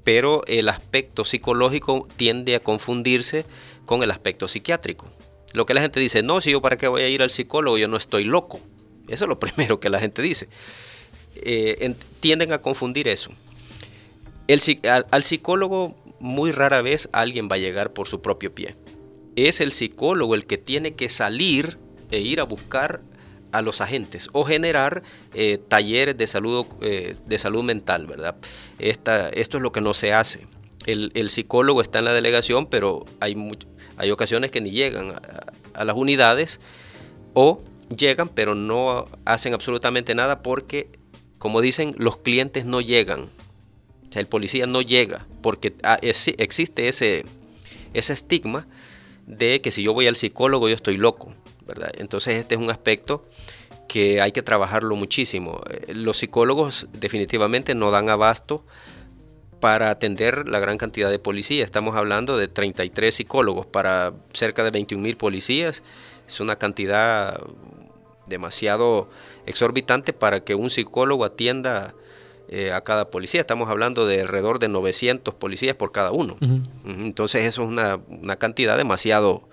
Pero 0.04 0.43
el 0.45 0.69
aspecto 0.69 1.26
psicológico 1.26 2.08
tiende 2.15 2.56
a 2.56 2.62
confundirse 2.62 3.45
con 3.86 4.04
el 4.04 4.12
aspecto 4.12 4.47
psiquiátrico. 4.47 5.08
Lo 5.54 5.65
que 5.65 5.73
la 5.73 5.82
gente 5.82 6.00
dice, 6.00 6.23
no, 6.23 6.39
si 6.39 6.52
yo 6.52 6.62
para 6.62 6.78
qué 6.78 6.88
voy 6.88 7.02
a 7.02 7.10
ir 7.10 7.21
al 7.21 7.30
psicólogo, 7.30 7.78
yo 7.78 7.88
no 7.88 7.97
estoy 7.97 8.23
loco. 8.23 8.60
Eso 9.08 9.26
es 9.26 9.30
lo 9.30 9.39
primero 9.39 9.80
que 9.80 9.89
la 9.89 10.00
gente 10.00 10.21
dice. 10.21 10.47
Eh, 11.36 11.95
tienden 12.19 12.54
a 12.54 12.62
confundir 12.62 13.08
eso. 13.08 13.32
al 14.86 15.23
psicólogo 15.23 15.95
muy 16.19 16.52
rara 16.52 16.82
vez 16.82 17.10
alguien 17.12 17.50
va 17.52 17.56
a 17.56 17.60
llegar 17.60 17.91
por 17.91 18.08
su 18.08 18.21
propio 18.21 18.54
pie 18.54 18.76
es 19.38 19.62
el 19.62 19.71
psicólogo 19.71 20.36
el 20.36 20.47
que 20.47 20.58
tiene 20.58 20.95
que 20.95 21.10
salir 21.10 21.78
e 22.12 22.19
ir 22.19 22.39
a 22.39 22.43
buscar 22.43 23.02
a 23.52 23.62
los 23.62 23.82
agentes 23.82 24.30
o 24.34 24.43
generar 24.43 25.04
eh, 25.34 25.60
talleres 25.67 26.17
de 26.17 26.28
salud, 26.28 26.65
eh, 26.82 27.15
de 27.26 27.39
salud 27.39 27.63
mental, 27.63 28.08
¿verdad? 28.08 28.36
Esta, 28.80 29.30
esto 29.30 29.58
es 29.58 29.63
lo 29.63 29.71
que 29.71 29.80
no 29.80 29.93
se 29.93 30.12
hace. 30.12 30.47
El, 30.86 31.30
psicólogo 31.30 31.82
está 31.82 32.00
en 32.00 32.06
la 32.06 32.13
delegación, 32.13 32.65
pero 32.65 33.06
hay, 33.19 33.36
hay 33.97 34.10
ocasiones 34.12 34.52
que 34.52 34.62
ni 34.62 34.71
llegan 34.71 35.13
a, 35.73 35.84
las 35.84 35.97
unidades 35.97 36.62
o 37.34 37.62
llegan, 37.95 38.30
pero 38.30 38.56
no 38.56 39.06
hacen 39.26 39.54
absolutamente 39.54 40.15
nada 40.15 40.41
porque, 40.41 40.89
como 41.39 41.60
dicen, 41.60 41.93
los 41.97 42.17
clientes 42.17 42.63
no 42.63 42.80
llegan. 42.80 43.23
O 44.10 44.12
sea, 44.12 44.21
el 44.21 44.28
policía 44.28 44.65
no 44.65 44.82
llega 44.82 45.28
porque 45.41 45.76
ah, 45.84 46.00
existe 46.02 46.88
ese, 46.88 47.26
ese 47.93 48.13
estigma 48.13 48.65
de 49.28 49.62
que 49.62 49.72
si 49.72 49.84
yo 49.84 49.94
voy 49.94 50.08
al 50.08 50.16
psicólogo 50.16 50.68
yo 50.68 50.76
estoy 50.76 50.98
loco, 50.98 51.34
¿verdad? 51.68 51.92
Entonces 51.98 52.36
este 52.38 52.56
es 52.56 52.62
un 52.62 52.72
aspecto 52.72 53.26
que 53.88 54.22
hay 54.22 54.32
que 54.32 54.42
trabajarlo 54.42 54.96
muchísimo. 54.96 55.62
Eh, 55.70 55.94
los 55.94 56.18
psicólogos 56.18 56.88
definitivamente 56.94 57.76
no 57.76 57.92
dan 57.92 58.10
abasto 58.10 58.66
para 59.60 59.90
atender 59.90 60.48
la 60.48 60.60
gran 60.60 60.78
cantidad 60.78 61.10
de 61.10 61.20
policías. 61.20 61.66
Estamos 61.66 61.96
hablando 61.96 62.38
de 62.38 62.48
33 62.48 63.13
psicólogos 63.13 63.66
para 63.66 64.13
cerca 64.34 64.63
de 64.63 64.72
21 64.72 65.04
mil 65.04 65.18
policías. 65.18 65.84
Es 66.26 66.40
una 66.40 66.58
cantidad 66.58 67.40
demasiado 68.28 69.10
exorbitante 69.46 70.13
para 70.13 70.42
que 70.42 70.56
un 70.56 70.70
psicólogo 70.70 71.26
atienda 71.26 71.96
eh, 72.49 72.71
a 72.71 72.81
cada 72.81 73.10
policía. 73.10 73.41
Estamos 73.41 73.69
hablando 73.69 74.05
de 74.05 74.21
alrededor 74.21 74.60
de 74.60 74.69
900 74.69 75.33
policías 75.33 75.75
por 75.75 75.91
cada 75.91 76.12
uno. 76.12 76.38
Entonces 76.86 77.43
eso 77.43 77.63
es 77.63 77.67
una, 77.67 77.99
cantidad 78.38 78.77
demasiado 78.77 79.49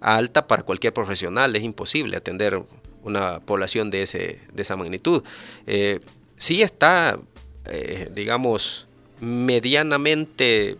alta 0.00 0.46
para 0.46 0.62
cualquier 0.62 0.92
profesional. 0.92 1.56
Es 1.56 1.62
imposible 1.62 2.16
atender 2.16 2.62
una 3.02 3.40
población 3.40 3.88
de, 3.88 4.02
ese, 4.02 4.40
de 4.52 4.62
esa 4.62 4.76
magnitud. 4.76 5.22
Eh, 5.66 6.00
sí 6.36 6.60
está, 6.60 7.18
eh, 7.66 8.10
digamos, 8.14 8.86
medianamente 9.20 10.76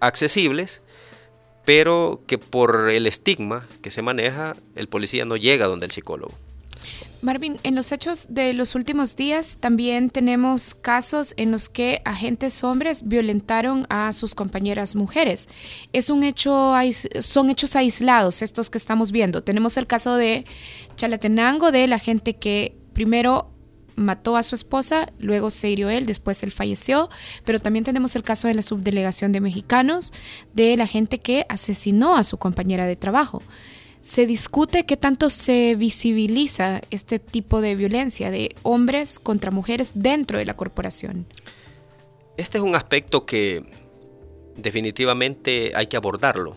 accesibles, 0.00 0.80
pero 1.66 2.22
que 2.26 2.38
por 2.38 2.88
el 2.90 3.06
estigma 3.06 3.66
que 3.82 3.90
se 3.90 4.00
maneja, 4.00 4.56
el 4.74 4.88
policía 4.88 5.26
no 5.26 5.36
llega 5.36 5.66
donde 5.66 5.84
el 5.84 5.92
psicólogo. 5.92 6.34
Marvin, 7.22 7.58
en 7.62 7.74
los 7.74 7.92
hechos 7.92 8.26
de 8.30 8.52
los 8.52 8.74
últimos 8.74 9.16
días 9.16 9.58
también 9.58 10.10
tenemos 10.10 10.74
casos 10.74 11.34
en 11.36 11.50
los 11.50 11.68
que 11.68 12.02
agentes 12.04 12.62
hombres 12.62 13.08
violentaron 13.08 13.86
a 13.88 14.12
sus 14.12 14.34
compañeras 14.34 14.94
mujeres. 14.94 15.48
Es 15.92 16.10
un 16.10 16.24
hecho, 16.24 16.74
son 17.20 17.50
hechos 17.50 17.74
aislados 17.74 18.42
estos 18.42 18.70
que 18.70 18.78
estamos 18.78 19.12
viendo. 19.12 19.42
Tenemos 19.42 19.76
el 19.76 19.86
caso 19.86 20.16
de 20.16 20.44
Chalatenango, 20.94 21.72
del 21.72 21.92
agente 21.92 22.36
que 22.36 22.76
primero 22.92 23.50
mató 23.96 24.36
a 24.36 24.42
su 24.42 24.54
esposa, 24.54 25.10
luego 25.18 25.48
se 25.50 25.70
hirió 25.70 25.88
él, 25.88 26.06
después 26.06 26.42
él 26.42 26.52
falleció, 26.52 27.08
pero 27.44 27.60
también 27.60 27.84
tenemos 27.84 28.14
el 28.14 28.22
caso 28.22 28.46
de 28.46 28.54
la 28.54 28.62
subdelegación 28.62 29.32
de 29.32 29.40
mexicanos, 29.40 30.12
de 30.52 30.76
la 30.76 30.86
gente 30.86 31.18
que 31.18 31.46
asesinó 31.48 32.16
a 32.16 32.24
su 32.24 32.36
compañera 32.36 32.86
de 32.86 32.96
trabajo 32.96 33.42
se 34.06 34.24
discute 34.24 34.86
qué 34.86 34.96
tanto 34.96 35.28
se 35.30 35.74
visibiliza 35.74 36.80
este 36.92 37.18
tipo 37.18 37.60
de 37.60 37.74
violencia 37.74 38.30
de 38.30 38.54
hombres 38.62 39.18
contra 39.18 39.50
mujeres 39.50 39.90
dentro 39.94 40.38
de 40.38 40.44
la 40.44 40.54
corporación. 40.54 41.26
Este 42.36 42.58
es 42.58 42.62
un 42.62 42.76
aspecto 42.76 43.26
que 43.26 43.64
definitivamente 44.54 45.72
hay 45.74 45.88
que 45.88 45.96
abordarlo. 45.96 46.56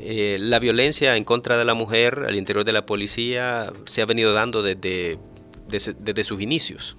Eh, 0.00 0.38
la 0.40 0.58
violencia 0.58 1.16
en 1.16 1.22
contra 1.22 1.56
de 1.56 1.64
la 1.64 1.74
mujer 1.74 2.24
al 2.26 2.34
interior 2.34 2.64
de 2.64 2.72
la 2.72 2.84
policía 2.84 3.72
se 3.86 4.02
ha 4.02 4.06
venido 4.06 4.32
dando 4.32 4.64
desde, 4.64 5.20
desde, 5.68 6.24
sus 6.24 6.40
inicios. 6.40 6.96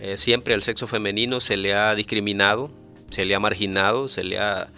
Eh, 0.00 0.16
siempre 0.16 0.54
al 0.54 0.64
sexo 0.64 0.88
femenino 0.88 1.38
se 1.38 1.56
le 1.56 1.74
ha 1.74 1.94
discriminado, 1.94 2.72
se 3.08 3.24
le 3.24 3.36
ha 3.36 3.40
marginado, 3.40 4.08
se 4.08 4.24
le 4.24 4.40
ha 4.40 4.68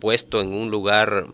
puesto 0.00 0.40
en 0.40 0.54
un 0.54 0.70
lugar 0.70 1.26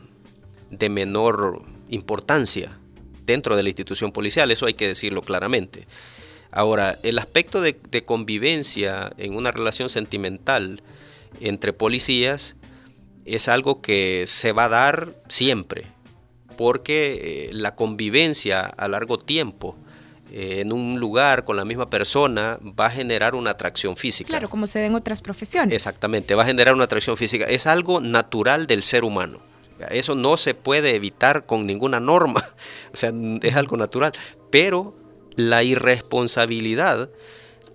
de 0.71 0.89
menor 0.89 1.70
importancia 1.91 2.79
dentro 3.27 3.57
de 3.57 3.63
la 3.63 3.69
institución 3.69 4.13
policial, 4.13 4.51
eso 4.51 4.67
hay 4.67 4.75
que 4.75 4.89
decirlo 4.89 5.23
claramente. 5.23 5.87
Ahora, 6.51 6.99
el 7.03 7.19
aspecto 7.19 7.61
de, 7.61 7.77
convivencia 8.05 9.13
en 9.19 9.37
una 9.37 9.53
relación 9.53 9.89
sentimental 9.89 10.83
entre 11.41 11.73
policías 11.73 12.57
es 13.25 13.49
algo 13.49 13.81
que 13.81 14.25
se 14.27 14.53
va 14.53 14.65
a 14.65 14.69
dar 14.69 15.15
siempre, 15.29 15.87
porque 16.57 17.49
eh, 17.51 17.51
la 17.53 17.77
convivencia 17.77 18.63
a 18.63 18.89
largo 18.89 19.19
tiempo 19.19 19.77
eh, 20.33 20.61
en 20.61 20.73
un 20.73 20.99
lugar 20.99 21.45
con 21.45 21.57
la 21.57 21.65
misma 21.65 21.89
persona 21.89 22.59
va 22.63 22.87
a 22.87 22.91
generar 22.91 23.37
una 23.37 23.51
atracción 23.51 23.97
física. 23.97 24.29
Claro, 24.29 24.49
como 24.49 24.67
se 24.67 24.81
ve 24.81 24.87
en 24.87 24.95
otras 24.97 25.23
profesiones. 25.23 25.75
Exactamente, 25.75 26.35
va 26.35 26.43
a 26.43 26.47
generar 26.47 26.75
una 26.75 26.85
atracción 26.85 27.17
física. 27.17 27.45
Es 27.45 27.69
algo 27.69 28.01
natural 28.01 28.67
del 28.67 28.83
ser 28.83 29.05
humano. 29.05 29.41
Eso 29.89 30.15
no 30.15 30.37
se 30.37 30.55
puede 30.55 30.95
evitar 30.95 31.47
con 31.47 31.67
ninguna 31.67 32.01
norma. 32.01 32.45
O 32.93 32.97
sea, 32.97 33.13
es 33.43 33.55
algo 33.55 33.77
natural. 33.77 34.13
Pero 34.51 34.97
la 35.37 35.63
irresponsabilidad 35.63 37.09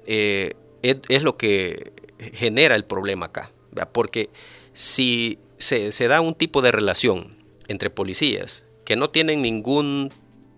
eh, 0.06 0.56
es, 0.82 1.24
lo 1.24 1.38
que 1.38 1.94
genera 2.34 2.76
el 2.76 2.84
problema 2.84 3.28
acá. 3.28 3.52
Porque 3.94 4.30
si 4.74 5.40
se, 5.58 6.08
da 6.08 6.22
un 6.22 6.36
tipo 6.36 6.62
de 6.62 6.72
relación 6.72 7.38
entre 7.68 7.90
policías 7.90 8.66
que 8.84 8.96
no 8.96 9.10
tienen 9.10 9.42
ningún 9.42 10.12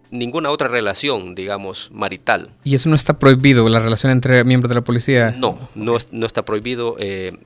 ninguna 0.09 0.51
otra 0.51 0.69
relación, 0.69 1.35
digamos, 1.35 1.89
marital. 1.91 2.49
¿Y 2.63 2.75
eso 2.75 2.89
no 2.89 2.95
está 2.95 3.19
prohibido, 3.19 3.67
la 3.67 3.79
relación 3.79 4.11
entre 4.11 4.43
miembros 4.45 4.69
de 4.69 4.75
la 4.75 4.83
policía? 4.83 5.35
No, 5.37 5.57
no, 5.75 5.97
no 6.11 6.25
está 6.25 6.45
prohibido. 6.45 6.95
Eh, 6.97 7.37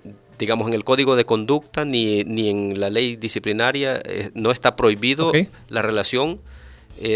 digamos, 0.41 0.67
en 0.67 0.73
el 0.73 0.83
código 0.83 1.15
de 1.15 1.23
conducta 1.23 1.85
ni, 1.85 2.19
en 2.19 2.79
la 2.79 2.89
ley 2.89 3.15
disciplinaria 3.15 4.01
eh, 4.03 4.31
no 4.33 4.51
está 4.51 4.75
prohibido 4.75 5.31
la 5.69 5.81
relación 5.81 6.41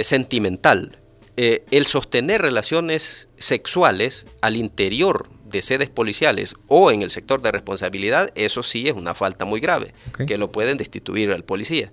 sentimental 0.03 0.97
eh, 1.37 1.65
el 1.71 1.85
sostener 1.85 2.41
relaciones 2.41 3.27
sexuales 3.37 4.25
al 4.39 4.55
interior 4.55 5.27
de 5.43 5.61
sedes 5.61 5.89
policiales 5.89 6.55
o 6.67 6.91
en 6.91 7.01
el 7.01 7.11
sector 7.11 7.41
de 7.41 7.51
responsabilidad, 7.51 8.29
eso 8.35 8.63
sí 8.63 8.87
es 8.87 8.95
una 8.95 9.13
falta 9.13 9.43
muy 9.43 9.59
grave, 9.59 9.93
que 10.27 10.37
lo 10.37 10.49
pueden 10.51 10.77
destituir 10.77 11.31
al 11.31 11.43
policía. 11.43 11.91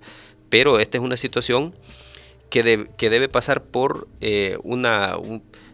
Pero 0.49 0.79
esta 0.79 0.97
es 0.97 1.03
una 1.03 1.17
situación 1.17 1.75
que, 2.49 2.87
que 2.97 3.09
debe 3.09 3.27
pasar 3.27 3.63
por 3.63 4.07
eh, 4.21 4.57
una... 4.63 5.17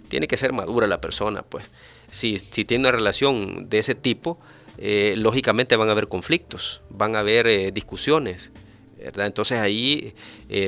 tiene 0.08 0.28
que 0.28 0.38
ser 0.38 0.52
madura 0.52 0.88
la 0.88 1.00
persona, 1.00 1.44
pues. 1.44 1.70
Si, 2.10 2.40
si 2.40 2.66
tiene 2.66 2.86
una 2.86 2.92
relación 2.92 3.70
de 3.70 3.78
ese 3.78 3.94
tipo, 3.94 4.40
eh, 4.82 5.14
lógicamente 5.18 5.76
van 5.76 5.90
a 5.90 5.92
haber 5.92 6.08
conflictos, 6.08 6.82
van 6.90 7.16
a 7.16 7.20
haber 7.20 7.74
discusiones. 7.74 8.52
¿verdad? 8.98 9.28
Entonces 9.28 9.60
ahí 9.60 10.14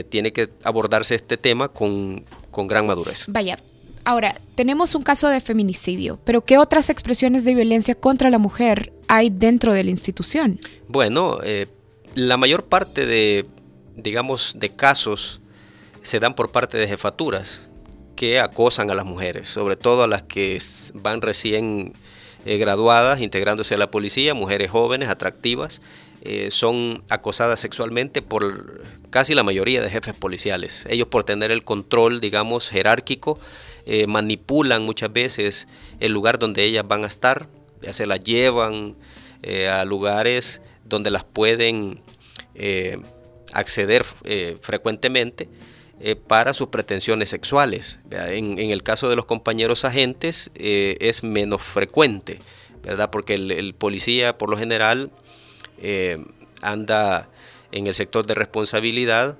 tiene 0.09 0.31
que 0.31 0.49
abordarse 0.63 1.15
este 1.15 1.35
tema 1.35 1.67
con, 1.67 2.23
con 2.51 2.67
gran 2.67 2.85
madurez. 2.85 3.25
Vaya, 3.27 3.57
ahora, 4.03 4.35
tenemos 4.55 4.93
un 4.93 5.03
caso 5.03 5.29
de 5.29 5.39
feminicidio, 5.39 6.19
pero 6.23 6.41
¿qué 6.41 6.57
otras 6.57 6.89
expresiones 6.89 7.45
de 7.45 7.55
violencia 7.55 7.95
contra 7.95 8.29
la 8.29 8.37
mujer 8.37 8.93
hay 9.07 9.29
dentro 9.29 9.73
de 9.73 9.83
la 9.83 9.89
institución? 9.89 10.59
Bueno, 10.87 11.39
eh, 11.43 11.67
la 12.13 12.37
mayor 12.37 12.65
parte 12.65 13.05
de, 13.05 13.45
digamos, 13.95 14.55
de 14.57 14.69
casos 14.69 15.41
se 16.03 16.19
dan 16.19 16.35
por 16.35 16.51
parte 16.51 16.77
de 16.77 16.87
jefaturas 16.87 17.69
que 18.15 18.39
acosan 18.39 18.91
a 18.91 18.95
las 18.95 19.05
mujeres, 19.05 19.47
sobre 19.49 19.77
todo 19.77 20.03
a 20.03 20.07
las 20.07 20.23
que 20.23 20.61
van 20.93 21.21
recién 21.21 21.93
eh, 22.43 22.57
graduadas, 22.57 23.21
integrándose 23.21 23.75
a 23.75 23.77
la 23.77 23.91
policía, 23.91 24.33
mujeres 24.33 24.71
jóvenes, 24.71 25.09
atractivas, 25.09 25.81
eh, 26.23 26.49
son 26.49 27.03
acosadas 27.09 27.59
sexualmente 27.59 28.23
por 28.23 28.81
casi 29.11 29.35
la 29.35 29.43
mayoría 29.43 29.81
de 29.81 29.89
jefes 29.89 30.15
policiales. 30.15 30.85
Ellos 30.89 31.07
por 31.07 31.23
tener 31.23 31.51
el 31.51 31.63
control, 31.63 32.19
digamos, 32.19 32.69
jerárquico, 32.69 33.37
eh, 33.85 34.07
manipulan 34.07 34.83
muchas 34.83 35.13
veces 35.13 35.67
el 35.99 36.13
lugar 36.13 36.39
donde 36.39 36.63
ellas 36.63 36.87
van 36.87 37.03
a 37.03 37.07
estar, 37.07 37.47
ya 37.81 37.93
se 37.93 38.07
las 38.07 38.23
llevan 38.23 38.95
a 39.71 39.85
lugares 39.85 40.61
donde 40.85 41.09
las 41.09 41.23
pueden 41.23 41.99
acceder 43.53 44.05
frecuentemente 44.61 45.49
para 46.27 46.53
sus 46.53 46.69
pretensiones 46.69 47.29
sexuales. 47.29 47.99
En, 48.11 48.59
el 48.59 48.83
caso 48.83 49.09
de 49.09 49.15
los 49.15 49.25
compañeros 49.25 49.85
agentes 49.85 50.51
es 50.55 51.23
menos 51.23 51.61
frecuente, 51.61 52.39
¿verdad? 52.83 53.09
Porque 53.11 53.35
el 53.35 53.75
policía 53.77 54.37
por 54.37 54.49
lo 54.49 54.57
general 54.57 55.11
eh, 55.81 56.23
anda 56.61 57.27
en 57.71 57.87
el 57.87 57.95
sector 57.95 58.27
de 58.27 58.35
responsabilidad, 58.35 59.39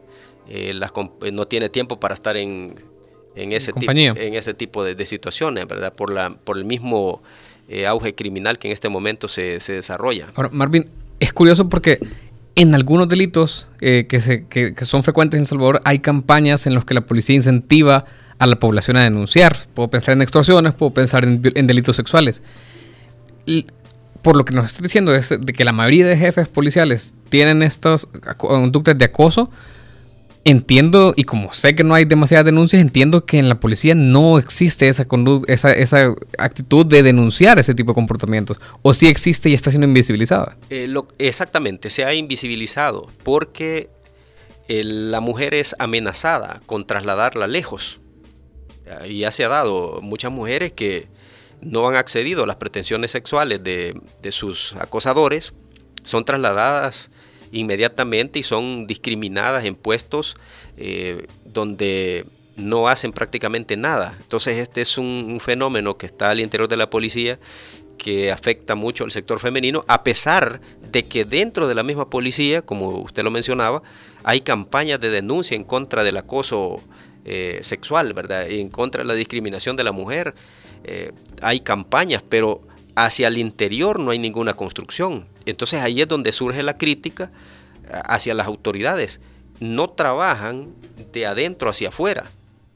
eh, 0.49 0.73
eh, 0.73 1.31
no 1.31 1.47
tiene 1.47 1.69
tiempo 1.69 1.99
para 1.99 2.15
estar 2.15 2.35
en, 2.35 2.83
ese, 3.35 3.73
tipo, 3.73 3.91
en 3.91 4.33
ese 4.33 4.55
tipo 4.55 4.83
de, 4.83 5.05
situaciones, 5.05 5.67
¿verdad? 5.67 5.93
Por, 5.93 6.11
la, 6.11 6.31
por 6.31 6.57
el 6.57 6.65
mismo 6.65 7.21
auge 7.87 8.15
criminal 8.15 8.57
que 8.57 8.69
en 8.69 8.73
este 8.73 8.89
momento 8.89 9.27
se, 9.27 9.59
desarrolla. 9.59 10.29
Ahora, 10.33 10.49
Marvin, 10.51 10.89
es 11.19 11.31
curioso 11.31 11.69
porque 11.69 11.99
en 12.55 12.75
algunos 12.75 13.09
delitos 13.09 13.67
que, 13.79 14.05
se, 14.19 14.45
que, 14.47 14.73
son 14.85 15.03
frecuentes 15.03 15.39
en 15.39 15.45
Salvador 15.45 15.81
hay 15.85 15.99
campañas 15.99 16.67
en 16.67 16.75
las 16.75 16.85
que 16.85 16.93
la 16.93 17.01
policía 17.01 17.35
incentiva 17.35 18.05
a 18.39 18.47
la 18.47 18.57
población 18.57 18.97
a 18.97 19.03
denunciar. 19.03 19.55
Puedo 19.73 19.89
pensar 19.89 20.13
en 20.13 20.21
extorsiones, 20.21 20.73
puedo 20.73 20.93
pensar 20.93 21.23
en, 21.23 21.41
en 21.55 21.67
delitos 21.67 21.95
sexuales. 21.95 22.41
Y 23.45 23.67
por 24.21 24.35
lo 24.35 24.45
que 24.45 24.53
nos 24.53 24.65
está 24.65 24.83
diciendo 24.83 25.13
es 25.13 25.29
de 25.29 25.53
que 25.53 25.65
la 25.65 25.71
mayoría 25.71 26.05
de 26.05 26.17
jefes 26.17 26.47
policiales 26.47 27.13
tienen 27.29 27.63
estas 27.63 28.07
conductas 28.37 28.97
de 28.97 29.05
acoso. 29.05 29.49
Entiendo, 30.43 31.13
y 31.15 31.23
como 31.23 31.53
sé 31.53 31.75
que 31.75 31.83
no 31.83 31.93
hay 31.93 32.05
demasiadas 32.05 32.45
denuncias, 32.45 32.81
entiendo 32.81 33.25
que 33.25 33.37
en 33.37 33.47
la 33.47 33.59
policía 33.59 33.93
no 33.93 34.39
existe 34.39 34.87
esa, 34.87 35.03
esa, 35.47 35.71
esa 35.71 36.15
actitud 36.39 36.85
de 36.85 37.03
denunciar 37.03 37.59
ese 37.59 37.75
tipo 37.75 37.91
de 37.91 37.95
comportamientos. 37.95 38.59
O 38.81 38.93
sí 38.93 39.07
existe 39.07 39.49
y 39.49 39.53
está 39.53 39.69
siendo 39.69 39.87
invisibilizada. 39.87 40.57
Eh, 40.71 40.91
exactamente, 41.19 41.91
se 41.91 42.05
ha 42.05 42.13
invisibilizado 42.15 43.07
porque 43.23 43.89
eh, 44.67 44.83
la 44.83 45.19
mujer 45.19 45.53
es 45.53 45.75
amenazada 45.77 46.61
con 46.65 46.87
trasladarla 46.87 47.47
lejos. 47.47 47.99
Y 49.07 49.19
ya 49.19 49.31
se 49.31 49.45
ha 49.45 49.47
dado 49.47 49.99
muchas 50.01 50.31
mujeres 50.31 50.73
que 50.73 51.07
no 51.61 51.87
han 51.87 51.95
accedido 51.95 52.43
a 52.43 52.47
las 52.47 52.55
pretensiones 52.55 53.11
sexuales 53.11 53.63
de, 53.63 53.93
sus 54.31 54.73
acosadores, 54.75 55.53
son 56.03 56.25
trasladadas 56.25 57.11
inmediatamente 57.51 58.39
y 58.39 58.43
son 58.43 58.87
discriminadas 58.87 59.65
en 59.65 59.75
puestos 59.75 60.37
eh, 60.77 61.27
donde 61.45 62.25
no 62.55 62.87
hacen 62.87 63.11
prácticamente 63.13 63.77
nada. 63.77 64.15
Entonces 64.21 64.57
este 64.57 64.81
es 64.81 64.97
un, 64.97 65.39
fenómeno 65.39 65.97
que 65.97 66.05
está 66.05 66.29
al 66.29 66.39
interior 66.39 66.67
de 66.67 66.77
la 66.77 66.89
policía 66.89 67.39
que 67.97 68.31
afecta 68.31 68.73
mucho 68.73 69.03
al 69.03 69.11
sector 69.11 69.39
femenino, 69.39 69.83
a 69.87 70.03
pesar 70.03 70.59
de 70.91 71.03
que 71.03 71.23
dentro 71.23 71.67
de 71.67 71.75
la 71.75 71.83
misma 71.83 72.09
policía, 72.09 72.63
como 72.63 72.89
usted 72.89 73.23
lo 73.23 73.29
mencionaba, 73.29 73.83
hay 74.23 74.41
campañas 74.41 74.99
de 74.99 75.11
denuncia 75.11 75.55
en 75.55 75.63
contra 75.63 76.03
del 76.03 76.17
acoso 76.17 76.81
eh, 77.25 77.59
sexual, 77.61 78.13
¿verdad? 78.13 78.49
En 78.49 78.69
contra 78.69 79.03
de 79.03 79.07
la 79.07 79.13
discriminación 79.13 79.75
de 79.75 79.83
la 79.83 79.91
mujer. 79.91 80.33
Eh, 80.83 81.11
hay 81.43 81.59
campañas, 81.59 82.23
pero 82.27 82.63
hacia 83.05 83.27
el 83.27 83.37
interior 83.37 83.99
no 83.99 84.11
hay 84.11 84.19
ninguna 84.19 84.53
construcción. 84.53 85.27
Entonces 85.45 85.79
ahí 85.81 86.01
es 86.01 86.07
donde 86.07 86.31
surge 86.31 86.63
la 86.63 86.77
crítica 86.77 87.31
eh, 87.85 87.99
hacia 88.05 88.33
las 88.33 88.47
autoridades. 88.47 89.21
No 89.59 89.89
trabajan 89.89 90.73
de 91.11 91.25
adentro 91.25 91.69
hacia 91.69 91.89
afuera, 91.89 92.25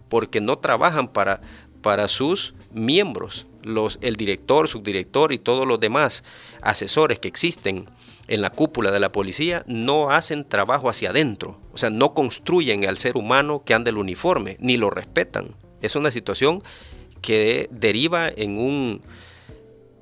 porque 0.10 0.42
no 0.42 0.58
trabajan 0.58 1.08
para, 1.08 1.42
para 1.82 2.08
sus 2.08 2.54
miembros, 2.72 3.48
los, 3.64 3.98
el 4.02 4.16
director, 4.16 4.68
subdirector 4.68 5.32
y 5.32 5.40
todos 5.40 5.68
los 5.68 5.80
demás 5.80 6.24
asesores 6.62 7.20
que 7.20 7.28
existen 7.28 7.86
en 8.28 8.42
la 8.42 8.50
cúpula 8.50 8.92
de 8.92 9.00
la 9.00 9.12
policía 9.12 9.64
no 9.68 10.10
hacen 10.10 10.48
trabajo 10.48 10.90
hacia 10.90 11.12
adentro, 11.12 11.60
o 11.74 11.78
sea, 11.78 11.90
no 11.90 12.14
construyen 12.14 12.88
al 12.88 12.98
ser 12.98 13.18
humano 13.18 13.64
que 13.64 13.74
anda 13.74 13.90
el 13.90 13.98
uniforme, 13.98 14.58
ni 14.60 14.78
lo 14.78 14.90
respetan. 14.90 15.56
Es 15.82 15.96
una 15.96 16.12
situación 16.12 16.64
que 17.22 17.68
deriva 17.72 18.30
en 18.30 18.58
un, 18.58 19.02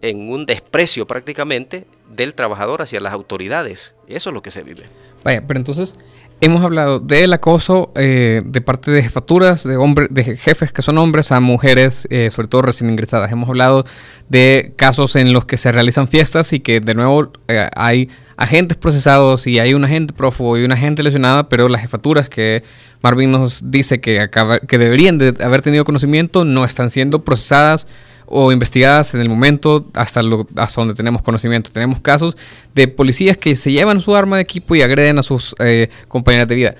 en 0.03 0.29
un 0.29 0.45
desprecio 0.45 1.07
prácticamente 1.07 1.87
del 2.13 2.35
trabajador 2.35 2.81
hacia 2.81 2.99
las 2.99 3.13
autoridades. 3.13 3.95
Eso 4.07 4.29
es 4.29 4.33
lo 4.33 4.41
que 4.41 4.51
se 4.51 4.61
vive. 4.61 4.83
Vaya, 5.23 5.43
pero 5.47 5.57
entonces 5.57 5.95
hemos 6.41 6.61
hablado 6.61 6.99
del 6.99 7.31
acoso 7.31 7.93
eh, 7.95 8.41
de 8.45 8.59
parte 8.59 8.91
de 8.91 9.01
jefaturas, 9.01 9.63
de 9.63 9.77
hombres, 9.77 10.09
de 10.11 10.35
jefes 10.35 10.73
que 10.73 10.81
son 10.81 10.97
hombres 10.97 11.31
a 11.31 11.39
mujeres, 11.39 12.05
eh, 12.11 12.29
sobre 12.31 12.49
todo 12.49 12.63
recién 12.63 12.89
ingresadas. 12.89 13.31
Hemos 13.31 13.47
hablado 13.47 13.85
de 14.27 14.73
casos 14.75 15.15
en 15.15 15.31
los 15.31 15.45
que 15.45 15.55
se 15.55 15.71
realizan 15.71 16.09
fiestas 16.09 16.51
y 16.51 16.59
que 16.59 16.81
de 16.81 16.95
nuevo 16.95 17.31
eh, 17.47 17.69
hay 17.73 18.09
agentes 18.35 18.77
procesados 18.77 19.47
y 19.47 19.59
hay 19.59 19.73
un 19.73 19.85
agente 19.85 20.13
prófugo 20.13 20.57
y 20.57 20.65
una 20.65 20.75
agente 20.75 21.01
lesionada, 21.01 21.47
pero 21.47 21.69
las 21.69 21.79
jefaturas 21.79 22.27
que 22.27 22.61
Marvin 23.01 23.31
nos 23.31 23.71
dice 23.71 24.01
que, 24.01 24.19
acaba, 24.19 24.59
que 24.59 24.77
deberían 24.77 25.17
de 25.17 25.33
haber 25.41 25.61
tenido 25.61 25.85
conocimiento 25.85 26.43
no 26.43 26.65
están 26.65 26.89
siendo 26.89 27.23
procesadas 27.23 27.87
o 28.25 28.51
investigadas 28.51 29.13
en 29.13 29.21
el 29.21 29.29
momento 29.29 29.89
hasta, 29.93 30.21
lo, 30.21 30.47
donde 30.75 30.93
tenemos 30.93 31.21
conocimiento. 31.21 31.71
Tenemos 31.71 31.99
casos 31.99 32.37
de 32.73 32.87
policías 32.87 33.37
que 33.37 33.55
se 33.55 33.71
llevan 33.71 34.01
su 34.01 34.15
arma 34.15 34.37
de 34.37 34.43
equipo 34.43 34.75
y 34.75 34.81
agreden 34.81 35.19
a 35.19 35.23
sus 35.23 35.55
eh, 35.59 35.89
compañeras 36.07 36.47
de 36.47 36.55
vida. 36.55 36.75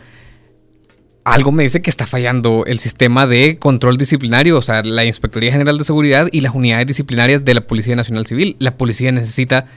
algo 1.24 1.52
me 1.52 1.64
dice 1.64 1.82
que 1.82 1.90
está 1.90 2.06
fallando 2.06 2.66
el 2.66 2.80
sistema 2.80 3.28
de 3.28 3.58
control 3.58 3.98
disciplinario, 3.98 4.58
o 4.58 4.62
sea, 4.62 4.84
la 4.84 5.06
Inspectoría 5.06 5.52
General 5.52 5.78
de 5.78 5.84
Seguridad 5.84 6.28
y 6.32 6.42
las 6.42 6.54
unidades 6.54 6.88
disciplinarias 6.88 7.46
de 7.46 7.54
la 7.54 7.62
Policía 7.62 7.96
Nacional 7.96 8.26
Civil. 8.26 8.56
La 8.60 8.78
policía 8.78 9.12
necesita 9.12 9.68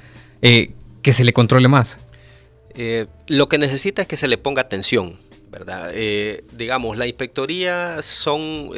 eh, 0.43 0.73
que 1.03 1.13
se 1.13 1.25
le 1.25 1.33
controle 1.33 1.69
más. 1.69 1.99
Eh, 2.75 3.07
lo 3.27 3.49
que 3.49 3.59
necesita 3.59 4.03
es 4.03 4.09
que 4.09 4.17
se 4.17 4.29
le 4.29 4.39
ponga 4.39 4.63
atención, 4.63 5.19
¿verdad? 5.51 5.93
Digamos, 6.53 6.99
la 6.99 7.07
inspectoría 7.07 8.03
son 8.03 8.71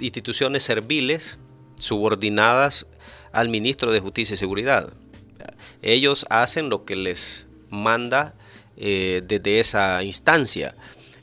instituciones 0.00 0.62
serviles 0.62 1.38
subordinadas 1.82 2.86
al 3.32 3.48
ministro 3.48 3.90
de 3.90 4.00
Justicia 4.00 4.34
y 4.34 4.38
Seguridad. 4.38 4.92
Ellos 5.82 6.24
hacen 6.30 6.68
lo 6.68 6.84
que 6.84 6.96
les 6.96 7.46
manda 7.70 8.34
desde 8.76 9.60
esa 9.60 10.02
instancia. 10.02 10.74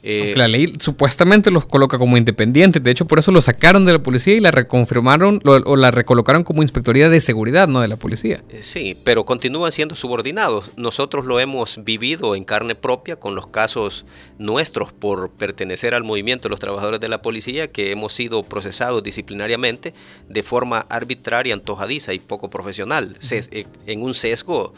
Eh, 0.02 0.34
la 0.38 0.48
ley 0.48 0.74
supuestamente 0.80 1.52
los 1.52 1.66
coloca 1.66 1.98
como 1.98 2.16
independientes. 2.16 2.82
De 2.82 2.92
hecho, 2.92 3.06
por 3.06 3.20
eso 3.20 3.32
lo 3.32 3.42
sacaron 3.42 3.86
de 3.86 3.94
la 3.94 4.00
policía 4.00 4.34
y 4.34 4.40
la 4.40 4.52
reconfirmaron 4.52 5.42
o 5.44 5.76
la 5.76 5.92
recolocaron 5.92 6.44
como 6.44 6.62
inspectoría 6.62 7.10
de 7.10 7.20
seguridad, 7.20 7.68
no 7.68 7.82
de 7.82 7.90
la 7.90 7.98
policía. 7.98 8.42
Eh, 8.50 8.60
sí, 8.62 8.98
pero 9.04 9.26
continúan 9.26 9.72
siendo 9.72 9.96
subordinados. 9.96 10.72
Nosotros 10.78 11.26
lo 11.26 11.40
hemos 11.40 11.84
vivido 11.84 12.36
en 12.36 12.46
carne 12.46 12.76
propia 12.76 13.18
con 13.18 13.36
los 13.36 13.48
casos 13.48 14.06
nuestros 14.38 14.94
por 14.94 15.32
pertenecer 15.32 15.94
al 15.94 16.04
movimiento 16.04 16.44
de 16.44 16.52
los 16.52 16.60
trabajadores 16.60 17.02
de 17.02 17.10
la 17.10 17.22
policía 17.22 17.70
que 17.70 17.92
hemos 17.92 18.14
sido 18.14 18.44
procesados 18.44 19.04
disciplinariamente 19.04 19.94
de 20.30 20.44
forma 20.44 20.86
arbitraria, 20.90 21.54
antojadiza 21.54 22.14
y 22.14 22.20
poco 22.20 22.50
profesional, 22.50 23.18
eh, 23.32 23.66
en 23.86 24.02
un 24.02 24.14
sesgo 24.14 24.74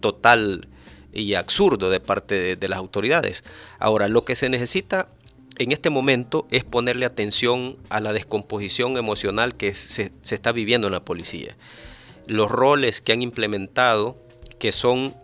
total 0.00 0.68
y 1.12 1.34
absurdo 1.34 1.90
de 1.90 2.00
parte 2.00 2.56
de, 2.56 2.68
las 2.68 2.78
autoridades. 2.78 3.44
Ahora, 3.78 4.08
lo 4.08 4.24
que 4.24 4.36
se 4.36 4.48
necesita 4.48 5.08
en 5.58 5.72
este 5.72 5.90
momento 5.90 6.46
es 6.50 6.64
ponerle 6.64 7.06
atención 7.06 7.76
a 7.88 8.00
la 8.00 8.12
descomposición 8.12 8.96
emocional 8.96 9.56
que 9.56 9.74
se, 9.74 10.12
está 10.22 10.52
viviendo 10.52 10.86
en 10.86 10.92
la 10.92 11.04
policía. 11.04 11.56
Los 12.26 12.50
roles 12.50 13.00
que 13.00 13.12
han 13.12 13.22
implementado, 13.22 14.16
que 14.58 14.72
son 14.72 15.14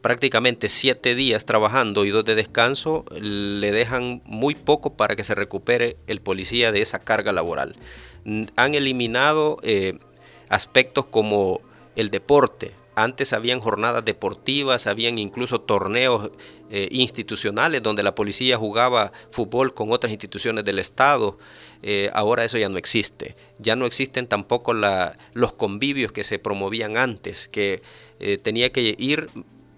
prácticamente 0.00 0.68
siete 0.68 1.14
días 1.14 1.44
trabajando 1.44 2.04
y 2.04 2.10
dos 2.10 2.24
de 2.24 2.34
descanso, 2.34 3.04
le 3.12 3.70
dejan 3.70 4.22
muy 4.24 4.54
poco 4.54 4.94
para 4.94 5.16
que 5.16 5.24
se 5.24 5.34
recupere 5.34 5.96
el 6.06 6.20
policía 6.20 6.72
de 6.72 6.82
esa 6.82 6.98
carga 6.98 7.32
laboral. 7.32 7.76
Han 8.56 8.74
eliminado 8.74 9.58
eh, 9.62 9.98
aspectos 10.48 11.06
como 11.06 11.60
el 11.96 12.10
deporte, 12.10 12.72
antes 12.94 13.32
habían 13.32 13.60
jornadas 13.60 14.04
deportivas, 14.04 14.86
habían 14.86 15.18
incluso 15.18 15.60
torneos 15.60 16.30
eh, 16.70 16.88
institucionales 16.90 17.82
donde 17.82 18.02
la 18.02 18.14
policía 18.14 18.58
jugaba 18.58 19.12
fútbol 19.30 19.72
con 19.72 19.90
otras 19.92 20.12
instituciones 20.12 20.64
del 20.64 20.78
Estado. 20.78 21.38
Eh, 21.82 22.10
ahora 22.12 22.44
eso 22.44 22.58
ya 22.58 22.68
no 22.68 22.76
existe. 22.76 23.34
Ya 23.58 23.76
no 23.76 23.86
existen 23.86 24.26
tampoco 24.26 24.74
los 24.74 25.52
convivios 25.54 26.12
que 26.12 26.24
se 26.24 26.38
promovían 26.38 26.96
antes, 26.96 27.48
que 27.48 27.82
eh, 28.20 28.38
tenía 28.38 28.70
que 28.72 28.94
ir 28.98 29.28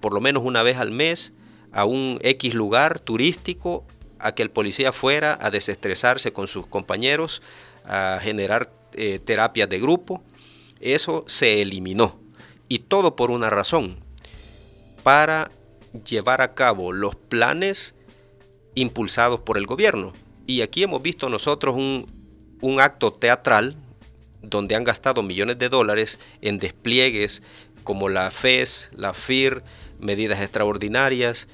por 0.01 0.13
lo 0.13 0.21
menos 0.21 0.43
una 0.45 0.63
vez 0.63 0.77
al 0.77 0.91
mes 0.91 1.33
a 1.73 1.85
un 1.85 2.19
X 2.23 2.55
lugar 2.55 3.01
turístico 3.01 3.85
a 4.19 4.35
que 4.35 4.43
el 4.43 4.51
policía 4.51 4.93
fuera 4.93 5.39
a 5.41 5.51
desestresarse 5.51 6.33
con 6.33 6.47
sus 6.47 6.67
compañeros, 6.67 7.43
a 7.85 8.19
generar 8.21 8.71
terapias 9.25 9.69
de 9.69 9.81
grupo. 9.81 10.23
Eso 10.81 11.25
se 11.27 11.63
eliminó 11.63 12.24
y 12.69 12.81
todo 12.81 13.17
por 13.17 13.31
una 13.31 13.51
razón, 13.51 13.99
para 15.03 15.51
llevar 16.07 16.41
a 16.41 16.55
cabo 16.55 16.93
los 16.93 17.15
planes 17.17 17.95
impulsados 18.75 19.41
por 19.41 19.59
el 19.59 19.67
gobierno. 19.67 20.13
Y 20.47 20.63
aquí 20.63 20.83
hemos 20.83 21.03
visto 21.03 21.29
nosotros 21.29 21.77
un, 21.77 22.81
acto 22.81 23.13
teatral 23.13 23.77
donde 24.43 24.75
han 24.75 24.85
gastado 24.85 25.23
millones 25.23 25.59
de 25.59 25.69
dólares 25.69 26.19
en 26.41 26.59
despliegues 26.59 27.43
como 27.83 28.09
la 28.09 28.31
FES, 28.31 28.91
la 28.97 29.13
FIR, 29.13 29.63
medidas 30.01 30.41
extraordinarias, 30.41 31.49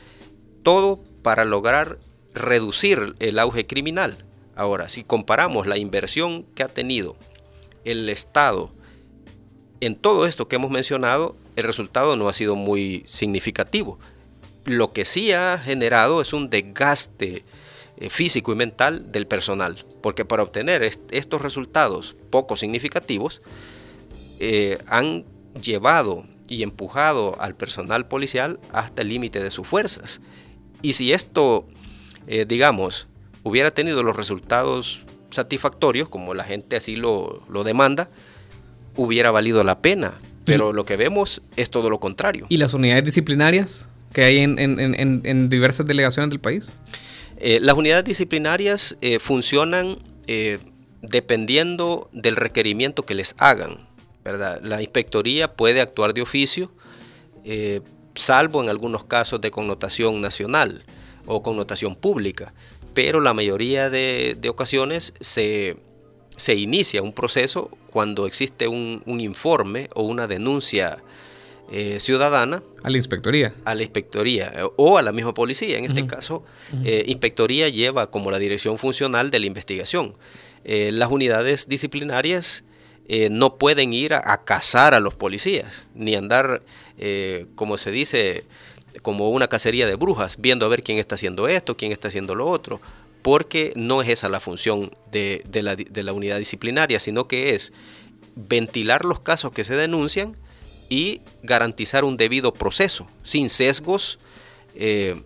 todo 0.62 1.02
para 1.22 1.44
lograr 1.44 1.98
reducir 2.32 3.14
el 3.18 3.38
auge 3.38 3.66
criminal. 3.66 4.24
Ahora, 4.54 4.88
si 4.88 5.02
comparamos 5.02 5.66
la 5.66 5.78
inversión 5.78 6.44
que 6.54 6.62
ha 6.62 6.68
tenido 6.68 7.16
el 7.84 8.08
Estado 8.08 8.70
en 9.80 9.96
todo 9.96 10.26
esto 10.26 10.48
que 10.48 10.56
hemos 10.56 10.70
mencionado, 10.70 11.36
el 11.56 11.64
resultado 11.64 12.16
no 12.16 12.28
ha 12.28 12.32
sido 12.32 12.56
muy 12.56 13.02
significativo. 13.06 13.98
Lo 14.64 14.92
que 14.92 15.04
sí 15.04 15.32
ha 15.32 15.58
generado 15.58 16.20
es 16.20 16.32
un 16.32 16.50
desgaste 16.50 17.44
eh, 17.96 18.10
físico 18.10 18.52
y 18.52 18.56
mental 18.56 19.10
del 19.10 19.26
personal, 19.26 19.84
porque 20.02 20.24
para 20.24 20.42
obtener 20.42 20.82
estos 20.82 21.42
resultados 21.42 22.16
poco 22.30 22.56
significativos, 22.56 23.40
eh, 24.38 24.78
han 24.86 25.24
llevado 25.62 26.24
y 26.48 26.62
empujado 26.62 27.40
al 27.40 27.54
personal 27.54 28.06
policial 28.06 28.58
hasta 28.72 29.02
el 29.02 29.08
límite 29.08 29.42
de 29.42 29.50
sus 29.50 29.66
fuerzas. 29.66 30.20
Y 30.82 30.94
si 30.94 31.12
esto, 31.12 31.66
eh, 32.26 32.44
digamos, 32.46 33.06
hubiera 33.42 33.70
tenido 33.70 34.02
los 34.02 34.16
resultados 34.16 35.00
satisfactorios, 35.30 36.08
como 36.08 36.34
la 36.34 36.44
gente 36.44 36.76
así 36.76 36.96
lo, 36.96 37.42
lo 37.48 37.64
demanda, 37.64 38.10
hubiera 38.96 39.30
valido 39.30 39.64
la 39.64 39.80
pena. 39.80 40.14
Pero 40.44 40.72
lo 40.72 40.84
que 40.84 40.96
vemos 40.96 41.42
es 41.56 41.70
todo 41.70 41.90
lo 41.90 42.00
contrario. 42.00 42.46
¿Y 42.48 42.56
las 42.56 42.74
unidades 42.74 43.04
disciplinarias 43.04 43.88
que 44.12 44.24
hay 44.24 44.38
en, 44.38 45.48
diversas 45.48 45.86
delegaciones 45.86 46.30
del 46.30 46.40
país? 46.40 46.72
Eh, 47.36 47.58
las 47.62 47.76
unidades 47.76 48.04
disciplinarias 48.04 48.96
eh, 49.00 49.18
funcionan 49.18 49.98
eh, 50.26 50.58
dependiendo 51.02 52.10
del 52.12 52.36
requerimiento 52.36 53.04
que 53.04 53.14
les 53.14 53.34
hagan. 53.38 53.78
¿verdad? 54.24 54.60
La 54.62 54.82
inspectoría 54.82 55.52
puede 55.54 55.80
actuar 55.80 56.12
de 56.14 56.22
oficio, 56.22 56.70
salvo 58.14 58.62
en 58.62 58.68
algunos 58.68 59.04
casos 59.04 59.40
de 59.40 59.50
connotación 59.50 60.20
nacional 60.20 60.84
o 61.26 61.42
connotación 61.42 61.96
pública, 61.96 62.52
pero 62.92 63.20
la 63.20 63.32
mayoría 63.32 63.88
de, 63.88 64.36
de 64.38 64.48
ocasiones 64.50 65.14
se, 65.20 65.78
se 66.36 66.54
inicia 66.54 67.00
un 67.00 67.14
proceso 67.14 67.70
cuando 67.90 68.26
existe 68.26 68.68
un, 68.68 69.02
informe 69.20 69.88
o 69.94 70.02
una 70.02 70.26
denuncia 70.26 70.98
eh, 71.70 71.98
ciudadana. 72.00 72.62
A 72.82 72.90
la 72.90 72.96
inspectoría. 72.96 73.54
A 73.64 73.74
la 73.74 73.82
inspectoría 73.82 74.52
eh, 74.56 74.68
o 74.76 74.98
a 74.98 75.02
la 75.02 75.12
misma 75.12 75.34
policía. 75.34 75.78
En 75.78 75.84
este 75.84 76.06
caso, 76.06 76.44
eh, 76.84 77.04
inspectoría 77.06 77.68
lleva 77.68 78.10
como 78.10 78.30
la 78.30 78.38
dirección 78.38 78.78
funcional 78.78 79.30
de 79.30 79.40
la 79.40 79.46
investigación. 79.46 80.14
las 80.64 81.10
unidades 81.10 81.68
disciplinarias 81.68 82.64
no 83.30 83.56
pueden 83.58 83.92
ir 83.92 84.14
a, 84.14 84.22
a, 84.24 84.44
cazar 84.44 84.94
a 84.94 85.00
los 85.00 85.16
policías, 85.16 85.88
ni 85.96 86.14
andar, 86.14 86.62
como 87.56 87.76
se 87.76 87.90
dice, 87.90 88.44
como 89.02 89.30
una 89.30 89.48
cacería 89.48 89.86
de 89.88 89.96
brujas, 89.96 90.36
viendo 90.40 90.64
a 90.64 90.68
ver 90.68 90.84
quién 90.84 90.98
está 90.98 91.16
haciendo 91.16 91.48
esto, 91.48 91.76
quién 91.76 91.90
está 91.90 92.06
haciendo 92.08 92.36
lo 92.36 92.46
otro 92.46 92.80
porque 93.22 93.72
no 93.76 94.02
es 94.02 94.08
esa 94.08 94.28
la 94.28 94.40
función 94.40 94.90
de, 95.10 95.42
la, 96.02 96.12
unidad 96.12 96.38
disciplinaria, 96.38 96.98
sino 96.98 97.28
que 97.28 97.54
es 97.54 97.72
ventilar 98.36 99.04
los 99.04 99.20
casos 99.20 99.52
que 99.52 99.64
se 99.64 99.74
denuncian 99.74 100.36
y 100.88 101.20
garantizar 101.42 102.04
un 102.04 102.16
debido 102.16 102.52
proceso, 102.52 103.06
sin 103.22 103.48
sesgos 103.48 104.18
eh, 104.74 105.20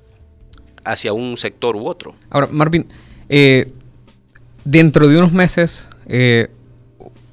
hacia 0.85 1.13
un 1.13 1.37
sector 1.37 1.77
u 1.77 1.87
otro. 1.87 2.15
Ahora, 2.31 2.49
Marvin, 2.51 2.87
eh, 3.29 3.73
dentro 4.65 5.09
de 5.09 5.17
unos 5.17 5.33
meses 5.33 5.89
eh, 6.07 6.49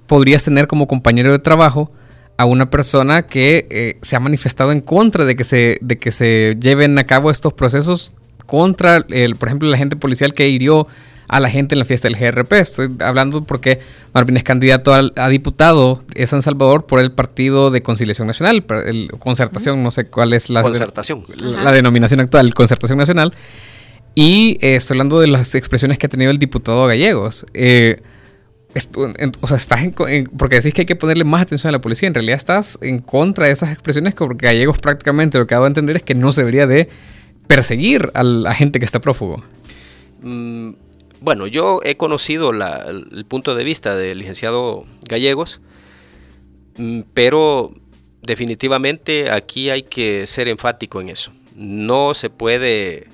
podrías 0.07 0.43
tener 0.43 0.67
como 0.67 0.87
compañero 0.87 1.31
de 1.31 1.39
trabajo 1.39 1.91
a 2.37 2.45
una 2.45 2.69
persona 2.69 3.27
que 3.27 3.99
se 4.01 4.15
ha 4.15 4.19
manifestado 4.19 4.71
en 4.71 4.81
contra 4.81 5.25
de 5.25 5.35
que 5.35 5.43
se, 5.43 5.77
de 5.81 5.97
que 5.97 6.11
se 6.11 6.57
lleven 6.59 6.97
a 6.97 7.03
cabo 7.03 7.29
estos 7.29 7.53
procesos 7.53 8.13
contra, 8.45 9.05
el, 9.09 9.35
por 9.35 9.49
ejemplo, 9.49 9.67
el 9.67 9.73
agente 9.73 9.95
policial 9.95 10.33
que 10.33 10.49
hirió 10.49 10.87
a 11.31 11.39
la 11.39 11.49
gente 11.49 11.75
en 11.75 11.79
la 11.79 11.85
fiesta 11.85 12.09
del 12.09 12.17
GRP. 12.17 12.51
Estoy 12.53 12.91
hablando 12.99 13.45
porque 13.45 13.79
Marvin 14.13 14.35
es 14.35 14.43
candidato 14.43 14.93
a, 14.93 15.29
diputado 15.29 16.03
de 16.13 16.27
San 16.27 16.41
Salvador 16.41 16.85
por 16.85 16.99
el 16.99 17.13
Partido 17.13 17.71
de 17.71 17.81
Conciliación 17.81 18.27
Nacional, 18.27 18.65
el, 18.85 19.09
Concertación, 19.17 19.81
no 19.81 19.91
sé 19.91 20.07
cuál 20.07 20.33
es 20.33 20.49
la, 20.49 20.61
Concertación. 20.61 21.23
la, 21.37 21.71
denominación 21.71 22.19
actual, 22.19 22.53
Concertación 22.53 22.99
Nacional. 22.99 23.33
Y 24.13 24.57
eh, 24.59 24.75
estoy 24.75 24.95
hablando 24.95 25.21
de 25.21 25.27
las 25.27 25.55
expresiones 25.55 25.97
que 25.97 26.07
ha 26.07 26.09
tenido 26.09 26.31
el 26.31 26.37
diputado 26.37 26.85
Gallegos. 26.85 27.45
Eh, 27.53 28.01
o 29.39 29.47
sea, 29.47 29.55
estás 29.57 29.83
en, 29.83 30.25
porque 30.37 30.55
decís 30.55 30.73
que 30.73 30.81
hay 30.81 30.85
que 30.85 30.97
ponerle 30.97 31.23
más 31.23 31.43
atención 31.43 31.69
a 31.69 31.71
la 31.71 31.81
policía. 31.81 32.07
En 32.07 32.13
realidad 32.13 32.35
estás 32.35 32.77
en 32.81 32.99
contra 32.99 33.45
de 33.45 33.53
esas 33.53 33.71
expresiones 33.71 34.15
porque 34.15 34.47
Gallegos 34.47 34.79
prácticamente 34.79 35.37
lo 35.37 35.47
que 35.47 35.53
ha 35.53 35.57
dado 35.57 35.65
a 35.65 35.67
entender 35.67 35.95
es 35.95 36.03
que 36.03 36.15
no 36.15 36.33
se 36.33 36.41
debería 36.41 36.67
de 36.67 36.89
perseguir 37.51 38.11
a 38.13 38.23
la 38.23 38.53
gente 38.53 38.79
que 38.79 38.85
está 38.85 39.01
prófugo? 39.01 39.43
Mm, 40.21 40.71
bueno, 41.19 41.47
yo 41.47 41.81
he 41.83 41.97
conocido 41.97 42.51
el 42.51 43.25
punto 43.25 43.55
de 43.55 43.65
vista 43.65 43.93
del 43.93 44.19
licenciado 44.19 44.85
Gallegos, 45.09 45.59
mm, 46.77 47.01
pero 47.13 47.73
definitivamente 48.21 49.31
aquí 49.31 49.69
hay 49.69 49.83
que 49.83 50.27
ser 50.27 50.47
enfático 50.47 51.01
en 51.01 51.09
eso. 51.09 51.33
No 51.53 52.13
se 52.13 52.29
puede, 52.29 53.09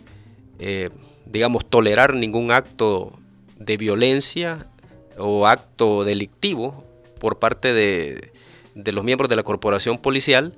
eh, 0.59 0.91
digamos, 1.25 1.67
tolerar 1.67 2.13
ningún 2.13 2.51
acto 2.51 3.13
de 3.57 3.75
violencia 3.77 4.67
o 5.17 5.47
acto 5.47 6.03
delictivo 6.03 6.83
por 7.19 7.39
parte 7.39 7.73
de, 7.73 8.31
los 8.75 9.03
miembros 9.03 9.29
de 9.29 9.35
la 9.35 9.41
corporación 9.41 9.97
policial, 9.97 10.53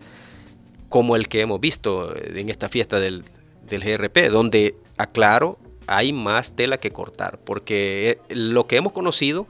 como 0.90 1.16
el 1.16 1.30
que 1.30 1.40
hemos 1.40 1.62
visto 1.62 2.14
en 2.18 2.50
esta 2.50 2.68
fiesta 2.68 3.00
del, 3.00 3.24
del 3.70 3.84
GRP, 3.84 4.30
donde, 4.30 4.76
aclaro, 4.98 5.58
hay 5.88 6.14
más 6.14 6.56
tela 6.56 6.78
que 6.78 6.92
cortar, 6.92 7.40
porque 7.44 8.20
eh, 8.30 8.36
lo 8.36 8.68
que 8.68 8.76
hemos 8.76 8.94
conocido 8.94 9.48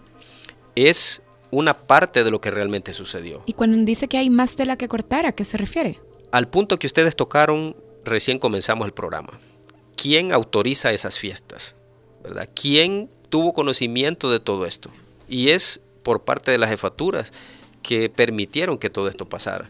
es 0.75 1.21
una 1.51 1.73
parte 1.73 2.23
de 2.23 2.31
lo 2.31 2.41
que 2.41 2.51
realmente 2.51 2.93
sucedió. 2.93 3.43
Y 3.45 3.53
cuando 3.53 3.77
dice 3.83 4.07
que 4.07 4.17
hay 4.17 4.29
más 4.29 4.55
tela 4.55 4.77
que 4.77 4.87
cortar, 4.87 5.25
¿a 5.25 5.31
qué 5.31 5.43
se 5.43 5.57
refiere? 5.57 5.99
Al 6.31 6.47
punto 6.47 6.77
que 6.77 6.87
ustedes 6.87 7.15
tocaron 7.15 7.75
recién 8.05 8.39
comenzamos 8.39 8.85
el 8.85 8.93
programa. 8.93 9.39
¿Quién 9.95 10.31
autoriza 10.31 10.93
esas 10.93 11.17
fiestas? 11.17 11.75
¿Verdad? 12.23 12.49
¿Quién 12.53 13.09
tuvo 13.29 13.53
conocimiento 13.53 14.31
de 14.31 14.39
todo 14.39 14.65
esto? 14.65 14.91
Y 15.27 15.49
es 15.49 15.81
por 16.03 16.23
parte 16.23 16.51
de 16.51 16.57
las 16.57 16.69
jefaturas 16.69 17.33
que 17.83 18.09
permitieron 18.09 18.77
que 18.77 18.89
todo 18.89 19.07
esto 19.07 19.27
pasara. 19.27 19.69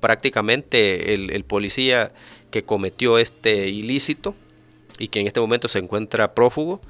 Prácticamente 0.00 1.14
el, 1.14 1.44
policía 1.44 2.12
que 2.52 2.62
cometió 2.62 3.18
este 3.18 3.68
ilícito 3.68 4.36
y 5.00 5.08
que 5.08 5.18
en 5.18 5.26
este 5.26 5.40
momento 5.40 5.66
se 5.66 5.80
encuentra 5.80 6.34
prófugo, 6.34 6.80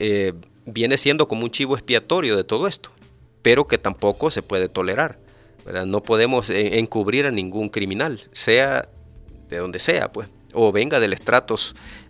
eh, 0.00 0.32
viene 0.66 0.96
siendo 0.96 1.28
como 1.28 1.44
un 1.44 1.50
chivo 1.50 1.76
expiatorio 1.76 2.36
de 2.36 2.42
todo 2.42 2.66
esto, 2.66 2.90
pero 3.42 3.68
que 3.68 3.78
tampoco 3.78 4.32
se 4.32 4.42
puede 4.42 4.68
tolerar. 4.68 5.20
No 5.86 6.02
podemos 6.02 6.50
encubrir 6.50 7.26
a 7.26 7.30
ningún 7.30 7.68
criminal, 7.68 8.20
sea 8.32 8.88
de 9.48 9.58
donde 9.58 9.78
sea, 9.78 10.12
pues, 10.12 10.28
o 10.54 10.72
venga 10.72 11.00
del 11.00 11.12
estrato 11.12 11.56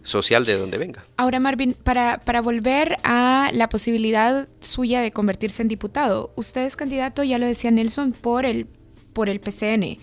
social 0.02 0.44
de 0.44 0.56
donde 0.56 0.78
venga. 0.78 1.04
Ahora, 1.16 1.40
Marvin, 1.40 1.74
para, 1.74 2.18
para 2.18 2.40
volver 2.40 2.96
a 3.02 3.50
la 3.52 3.68
posibilidad 3.68 4.48
suya 4.60 5.00
de 5.00 5.10
convertirse 5.10 5.62
en 5.62 5.68
diputado, 5.68 6.32
usted 6.36 6.64
es 6.64 6.76
candidato, 6.76 7.24
ya 7.24 7.38
lo 7.38 7.46
decía 7.46 7.70
Nelson, 7.70 8.12
por 8.12 8.44
el, 8.44 8.66
por 9.12 9.28
el 9.28 9.40
PCN. 9.40 9.98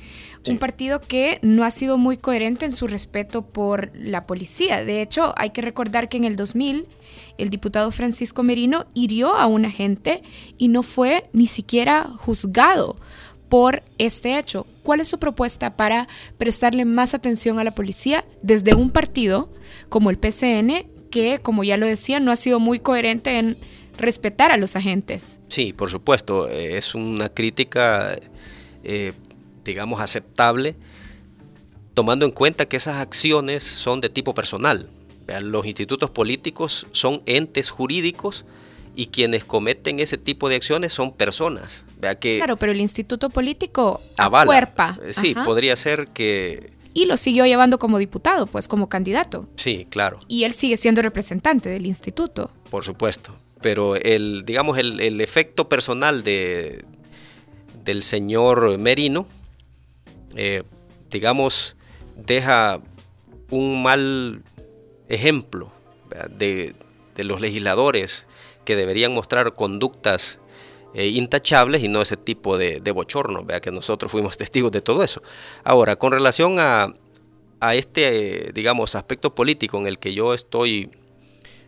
Un 0.50 0.58
partido 0.58 1.02
que 1.02 1.38
no 1.44 1.64
ha 1.64 1.72
sido 1.72 1.98
muy 1.98 2.18
coherente 2.18 2.66
en 2.66 2.74
su 2.74 2.88
respeto 2.88 3.44
por 3.44 3.92
la 3.96 4.26
policía. 4.26 4.84
De 4.84 5.02
hecho, 5.02 5.34
hay 5.38 5.52
que 5.52 5.62
recordar 5.62 6.10
que 6.10 6.18
en 6.18 6.24
el 6.24 6.36
2000 6.36 6.88
el 7.38 7.50
diputado 7.50 7.92
Francisco 7.92 8.44
Merino 8.44 8.86
hirió 8.94 9.36
a 9.36 9.46
un 9.46 9.66
agente 9.66 10.24
y 10.58 10.68
no 10.68 10.84
fue 10.84 11.30
ni 11.34 11.48
siquiera 11.48 12.04
juzgado 12.04 12.98
por 13.50 13.84
este 13.98 14.40
hecho. 14.40 14.66
¿Cuál 14.82 15.02
es 15.02 15.10
su 15.10 15.20
propuesta 15.20 15.76
para 15.76 16.08
prestarle 16.38 16.86
más 16.86 17.14
atención 17.14 17.60
a 17.60 17.64
la 17.64 17.76
policía 17.76 18.24
desde 18.42 18.74
un 18.74 18.92
partido 18.92 19.52
como 19.90 20.10
el 20.10 20.18
PCN, 20.18 20.88
que, 21.12 21.40
como 21.42 21.66
ya 21.66 21.76
lo 21.76 21.86
decía, 21.86 22.22
no 22.22 22.32
ha 22.32 22.38
sido 22.38 22.60
muy 22.62 22.80
coherente 22.80 23.38
en 23.38 23.58
respetar 23.98 24.52
a 24.52 24.58
los 24.58 24.78
agentes? 24.78 25.40
Sí, 25.50 25.74
por 25.74 25.90
supuesto, 25.90 26.48
eh, 26.48 26.78
es 26.78 26.96
una 26.96 27.28
crítica, 27.28 28.18
eh, 28.86 29.12
digamos, 29.64 30.02
aceptable, 30.02 30.76
tomando 31.94 32.26
en 32.26 32.32
cuenta 32.32 32.66
que 32.66 32.78
esas 32.78 32.96
acciones 32.96 33.64
son 33.64 34.02
de 34.02 34.10
tipo 34.10 34.34
personal. 34.34 34.90
Los 35.42 35.66
institutos 35.66 36.10
políticos 36.10 36.88
son 36.92 37.22
entes 37.26 37.70
jurídicos 37.70 38.46
y 38.96 39.08
quienes 39.08 39.46
cometen 39.46 40.00
ese 40.00 40.18
tipo 40.18 40.50
de 40.50 40.56
acciones 40.56 40.92
son 40.92 41.14
personas. 41.14 41.86
Vea 42.00 42.16
que 42.20 42.38
claro, 42.38 42.58
pero 42.58 42.72
el 42.72 42.82
instituto 42.82 43.30
político 43.30 44.02
avala. 44.18 44.98
Eh, 45.04 45.14
sí, 45.14 45.34
podría 45.46 45.76
ser 45.76 46.10
que... 46.10 46.72
Y 46.94 47.06
lo 47.06 47.16
siguió 47.16 47.46
llevando 47.46 47.80
como 47.80 47.98
diputado, 48.00 48.48
pues 48.48 48.68
como 48.68 48.90
candidato. 48.90 49.48
Sí, 49.56 49.88
claro. 49.90 50.20
Y 50.28 50.44
él 50.44 50.52
sigue 50.52 50.76
siendo 50.76 51.02
representante 51.02 51.70
del 51.70 51.86
instituto. 51.86 52.52
Por 52.70 52.84
supuesto. 52.84 53.34
Pero 53.62 53.96
el, 53.96 54.44
digamos, 54.44 54.78
el, 54.78 55.22
efecto 55.22 55.70
personal 55.70 56.24
de, 56.24 56.84
del 57.86 58.04
señor 58.04 58.78
Merino, 58.78 59.26
eh, 60.36 60.64
digamos, 61.10 61.76
deja 62.16 62.82
un 63.50 63.84
mal 63.84 64.44
ejemplo 65.10 65.72
de, 66.30 66.74
de 67.16 67.24
los 67.24 67.42
legisladores 67.42 68.28
que 68.66 68.76
deberían 68.76 69.14
mostrar 69.14 69.54
conductas 69.54 70.40
eh, 70.94 71.08
intachables 71.08 71.82
y 71.84 71.88
no 71.88 72.02
ese 72.02 72.18
tipo 72.18 72.58
de, 72.58 72.80
bochorno, 72.92 73.46
vea 73.46 73.62
que 73.62 73.72
nosotros 73.72 74.12
fuimos 74.12 74.38
testigos 74.38 74.72
de 74.72 74.82
todo 74.82 75.04
eso. 75.04 75.22
Ahora, 75.64 75.96
con 75.96 76.12
relación 76.12 76.58
a, 76.60 76.94
este, 77.74 78.52
digamos, 78.54 78.96
aspecto 78.96 79.34
político 79.34 79.78
en 79.78 79.88
el 79.88 80.00
que 80.00 80.14
yo 80.14 80.34
estoy 80.34 80.92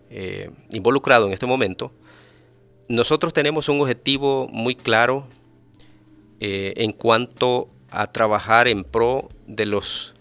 eh, 0.10 0.52
involucrado 0.72 1.28
en 1.28 1.34
este 1.34 1.46
momento, 1.46 1.94
nosotros 2.90 3.32
tenemos 3.32 3.70
un 3.70 3.80
objetivo 3.80 4.48
muy 4.52 4.76
claro 4.76 5.28
en 6.46 6.92
cuanto 6.92 7.70
a 7.94 8.12
trabajar 8.12 8.68
en 8.68 8.84
pro 8.84 9.30
de 9.48 9.66
los 9.66 10.14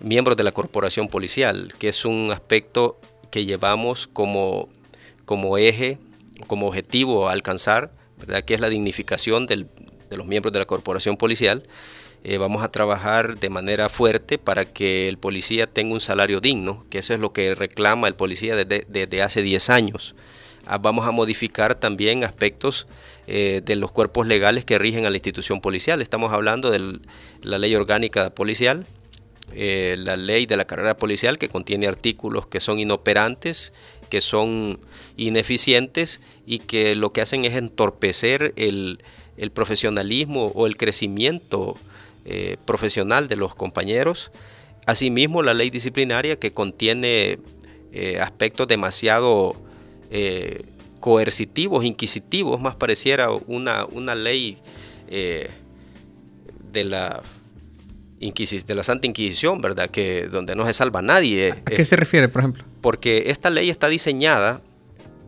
miembros 0.00 0.36
de 0.36 0.44
la 0.44 0.52
corporación 0.52 1.08
policial, 1.08 1.72
que 1.78 1.88
es 1.88 2.04
un 2.04 2.30
aspecto 2.32 3.00
que 3.30 3.44
llevamos 3.44 4.06
como 4.06 4.68
como 5.24 5.58
eje, 5.58 5.98
como 6.46 6.68
objetivo 6.68 7.28
a 7.28 7.32
alcanzar, 7.32 7.90
¿verdad? 8.18 8.44
que 8.44 8.54
es 8.54 8.60
la 8.60 8.68
dignificación 8.68 9.46
de 9.46 9.66
los 10.10 10.26
miembros 10.26 10.52
de 10.52 10.58
la 10.58 10.66
corporación 10.66 11.16
policial. 11.16 11.64
Eh, 12.24 12.38
vamos 12.38 12.62
a 12.62 12.70
trabajar 12.70 13.38
de 13.38 13.50
manera 13.50 13.90
fuerte 13.90 14.38
para 14.38 14.64
que 14.64 15.08
el 15.08 15.18
policía 15.18 15.66
tenga 15.66 15.92
un 15.92 16.00
salario 16.00 16.40
digno, 16.40 16.84
que 16.88 16.98
eso 16.98 17.12
es 17.12 17.20
lo 17.20 17.32
que 17.32 17.54
reclama 17.54 18.08
el 18.08 18.14
policía 18.14 18.56
desde, 18.56 19.22
hace 19.22 19.42
10 19.42 19.70
años. 19.70 20.14
Ah, 20.66 20.78
vamos 20.78 21.06
a 21.06 21.10
modificar 21.10 21.74
también 21.74 22.24
aspectos 22.24 22.86
eh, 23.26 23.60
de 23.64 23.76
los 23.76 23.92
cuerpos 23.92 24.26
legales 24.26 24.64
que 24.64 24.78
rigen 24.78 25.04
a 25.04 25.10
la 25.10 25.16
institución 25.16 25.60
policial. 25.60 26.00
Estamos 26.00 26.32
hablando 26.32 26.70
de 26.70 27.00
la 27.42 27.58
ley 27.58 27.74
orgánica 27.74 28.30
policial, 28.30 28.86
eh, 29.52 29.96
la 29.98 30.16
ley 30.16 30.46
de 30.46 30.56
la 30.56 30.64
carrera 30.64 30.96
policial 30.96 31.36
que 31.36 31.50
contiene 31.50 31.86
artículos 31.86 32.46
que 32.46 32.60
son 32.60 32.80
inoperantes, 32.80 33.74
que 34.08 34.22
son 34.22 34.80
ineficientes 35.18 36.22
y 36.46 36.60
que 36.60 36.94
lo 36.94 37.12
que 37.12 37.20
hacen 37.20 37.44
es 37.44 37.54
entorpecer 37.56 38.54
el, 38.56 39.00
profesionalismo 39.52 40.46
o 40.46 40.66
el 40.66 40.78
crecimiento 40.78 41.76
eh, 42.24 42.56
profesional 42.64 43.28
de 43.28 43.36
los 43.36 43.54
compañeros. 43.54 44.32
Asimismo, 44.86 45.42
la 45.42 45.52
ley 45.52 45.68
disciplinaria 45.68 46.38
que 46.38 46.52
contiene 46.52 47.38
aspectos 48.18 48.66
demasiado 48.66 49.54
eh, 50.10 50.64
coercitivos, 51.00 51.84
inquisitivos, 51.84 52.60
más 52.60 52.76
pareciera 52.76 53.30
una, 53.30 53.84
una 53.84 54.14
ley 54.14 54.58
de 55.08 56.84
la 56.84 57.22
de 58.32 58.74
la 58.74 58.82
Santa 58.82 59.06
Inquisición, 59.06 59.60
¿verdad? 59.60 59.90
Que 59.90 60.28
donde 60.28 60.54
no 60.54 60.66
se 60.66 60.72
salva 60.72 61.02
nadie. 61.02 61.52
¿A 61.52 61.70
qué 61.70 61.84
se 61.84 61.96
refiere, 61.96 62.28
por 62.28 62.40
ejemplo? 62.40 62.64
Porque 62.80 63.24
esta 63.26 63.50
ley 63.50 63.68
está 63.68 63.88
diseñada 63.88 64.62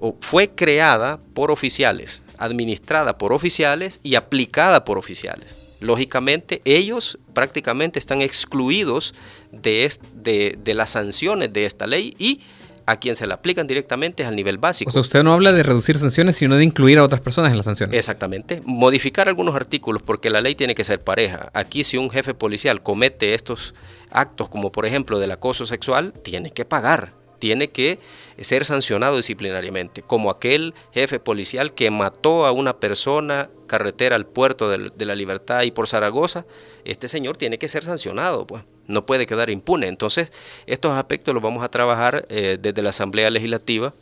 o 0.00 0.16
fue 0.20 0.50
creada 0.50 1.20
por 1.34 1.50
oficiales, 1.50 2.22
administrada 2.38 3.18
por 3.18 3.32
oficiales 3.32 4.00
y 4.02 4.14
aplicada 4.14 4.84
por 4.84 4.96
oficiales. 4.98 5.56
Lógicamente, 5.80 6.62
ellos 6.64 7.18
prácticamente 7.34 7.98
están 7.98 8.22
excluidos 8.22 9.14
de, 9.52 9.90
de, 10.14 10.58
de 10.62 10.74
las 10.74 10.90
sanciones 10.90 11.52
de 11.52 11.66
esta 11.66 11.86
ley 11.86 12.14
y 12.18 12.40
a 12.86 12.96
quien 12.98 13.16
se 13.16 13.26
la 13.26 13.34
aplican 13.34 13.66
directamente 13.66 14.22
es 14.22 14.28
al 14.28 14.36
nivel 14.36 14.58
básico. 14.58 14.88
O 14.88 14.92
sea, 14.92 15.00
usted 15.00 15.22
no 15.22 15.32
habla 15.32 15.52
de 15.52 15.62
reducir 15.62 15.98
sanciones, 15.98 16.36
sino 16.36 16.56
de 16.56 16.64
incluir 16.64 16.98
a 16.98 17.02
otras 17.02 17.20
personas 17.20 17.50
en 17.50 17.56
las 17.56 17.66
sanciones. 17.66 17.98
Exactamente. 17.98 18.62
Modificar 18.64 19.28
algunos 19.28 19.54
artículos 19.54 20.02
porque 20.02 20.30
la 20.30 20.40
ley 20.40 20.54
tiene 20.54 20.74
que 20.74 20.84
ser 20.84 21.02
pareja. 21.02 21.50
Aquí 21.52 21.84
si 21.84 21.96
un 21.96 22.10
jefe 22.10 22.34
policial 22.34 22.82
comete 22.82 23.34
estos 23.34 23.74
actos, 24.10 24.48
como 24.48 24.70
por 24.72 24.86
ejemplo 24.86 25.18
del 25.18 25.32
acoso 25.32 25.66
sexual, 25.66 26.12
tiene 26.22 26.52
que 26.52 26.64
pagar 26.64 27.12
tiene 27.38 27.68
que 27.68 27.98
ser 28.38 28.64
sancionado 28.64 29.16
disciplinariamente, 29.16 30.02
como 30.02 30.30
aquel 30.30 30.74
jefe 30.92 31.20
policial 31.20 31.72
que 31.74 31.90
mató 31.90 32.46
a 32.46 32.52
una 32.52 32.78
persona 32.78 33.50
carretera 33.66 34.16
al 34.16 34.26
puerto 34.26 34.70
de, 34.70 35.06
la 35.06 35.14
libertad 35.14 35.62
y 35.62 35.70
por 35.70 35.88
Zaragoza, 35.88 36.46
este 36.84 37.08
señor 37.08 37.36
tiene 37.36 37.58
que 37.58 37.68
ser 37.68 37.84
sancionado, 37.84 38.46
pues 38.46 38.62
no 38.86 39.04
puede 39.06 39.26
quedar 39.26 39.50
impune. 39.50 39.88
Entonces, 39.88 40.32
estos 40.66 40.92
aspectos 40.92 41.34
los 41.34 41.42
vamos 41.42 41.64
a 41.64 41.68
trabajar 41.68 42.24
eh, 42.28 42.58
desde 42.60 42.82
la 42.82 42.90
Asamblea 42.90 43.30
Legislativa 43.30 43.92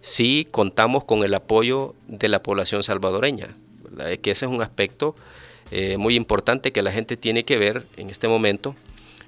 si 0.00 0.46
contamos 0.50 1.04
con 1.04 1.24
el 1.24 1.34
apoyo 1.34 1.94
de 2.06 2.28
la 2.28 2.42
población 2.42 2.82
salvadoreña. 2.82 3.48
Es 4.06 4.18
que 4.18 4.30
ese 4.30 4.46
es 4.46 4.52
un 4.52 4.62
aspecto 4.62 5.16
eh, 5.70 5.96
muy 5.96 6.14
importante 6.14 6.72
que 6.72 6.82
la 6.82 6.92
gente 6.92 7.16
tiene 7.16 7.44
que 7.44 7.58
ver 7.58 7.86
en 7.96 8.10
este 8.10 8.28
momento. 8.28 8.74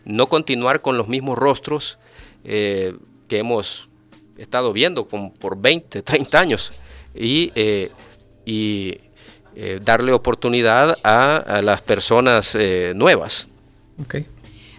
No 0.04 0.26
continuar 0.28 0.80
con 0.80 0.96
los 0.96 1.08
mismos 1.08 1.36
rostros 1.36 1.98
eh, 2.44 2.96
que 3.30 3.38
hemos 3.38 3.88
estado 4.36 4.72
viendo 4.72 5.06
por 5.06 5.56
20, 5.56 6.02
30 6.02 6.38
años. 6.38 6.72
Y, 7.14 7.52
y 8.44 8.98
darle 9.82 10.12
oportunidad 10.12 10.98
a, 11.02 11.60
las 11.62 11.80
personas 11.82 12.56
nuevas. 12.94 13.48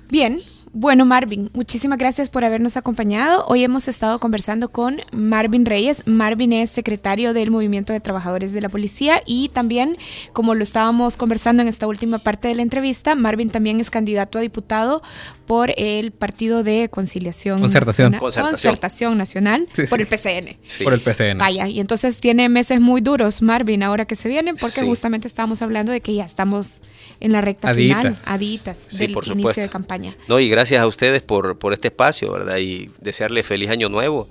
Bien, 0.09 0.41
Bueno, 0.73 1.05
Marvin, 1.05 1.49
muchísimas 1.53 1.97
gracias 1.97 2.29
por 2.29 2.45
habernos 2.45 2.77
acompañado. 2.77 3.43
Hoy 3.47 3.61
hemos 3.61 3.89
estado 3.89 4.19
conversando 4.19 4.69
con 4.69 5.01
Marvin 5.11 5.65
Reyes. 5.65 6.03
Marvin 6.05 6.53
es 6.53 6.69
secretario 6.69 7.33
del 7.33 7.51
Movimiento 7.51 7.91
de 7.91 7.99
Trabajadores 7.99 8.53
de 8.53 8.61
la 8.61 8.69
Policía 8.69 9.21
y 9.25 9.49
también, 9.49 9.97
como 10.31 10.55
lo 10.55 10.63
estábamos 10.63 11.17
conversando 11.17 11.61
en 11.61 11.67
esta 11.67 11.87
última 11.87 12.19
parte 12.19 12.47
de 12.47 12.55
la 12.55 12.61
entrevista, 12.61 13.15
Marvin 13.15 13.49
también 13.49 13.81
es 13.81 13.89
candidato 13.89 14.37
a 14.37 14.41
diputado 14.41 15.03
por 15.45 15.73
el 15.75 16.11
Partido 16.11 16.63
de 16.63 16.87
Conciliación 16.89 17.59
Concertación, 17.59 18.13
Nacional, 18.13 18.51
Concertación. 18.51 19.17
Nacional 19.17 19.67
por 19.89 19.99
el 19.99 20.07
PCN. 20.07 20.57
Por 20.85 20.93
el 20.93 21.01
PCN. 21.01 21.37
Vaya, 21.37 21.67
y 21.67 21.81
entonces 21.81 22.21
tiene 22.21 22.47
meses 22.47 22.79
muy 22.79 23.01
duros, 23.01 23.41
Marvin, 23.41 23.83
ahora 23.83 24.05
que 24.05 24.15
se 24.15 24.29
vienen, 24.29 24.55
porque 24.55 24.85
justamente 24.85 25.27
estábamos 25.27 25.61
hablando 25.61 25.91
de 25.91 25.99
que 25.99 26.15
ya 26.15 26.23
estamos 26.23 26.81
en 27.21 27.31
la 27.31 27.39
recta 27.39 27.73
final, 27.73 28.15
aditas 28.25 28.97
del 28.97 29.11
inicio 29.11 29.63
de 29.63 29.69
campaña. 29.69 30.15
No, 30.27 30.39
y 30.39 30.49
gracias 30.49 30.81
a 30.81 30.87
ustedes 30.87 31.21
por, 31.21 31.57
por 31.57 31.71
este 31.71 31.89
espacio, 31.89 32.31
¿verdad? 32.31 32.57
Y 32.57 32.89
desearle 32.99 33.43
feliz 33.43 33.69
año 33.69 33.89
nuevo 33.89 34.27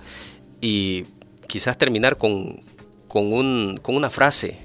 y 0.61 1.07
quizás 1.47 1.79
terminar 1.79 2.19
con, 2.19 2.61
con, 3.09 3.33
un, 3.33 3.79
con 3.81 3.95
una 3.95 4.11
frase 4.11 4.59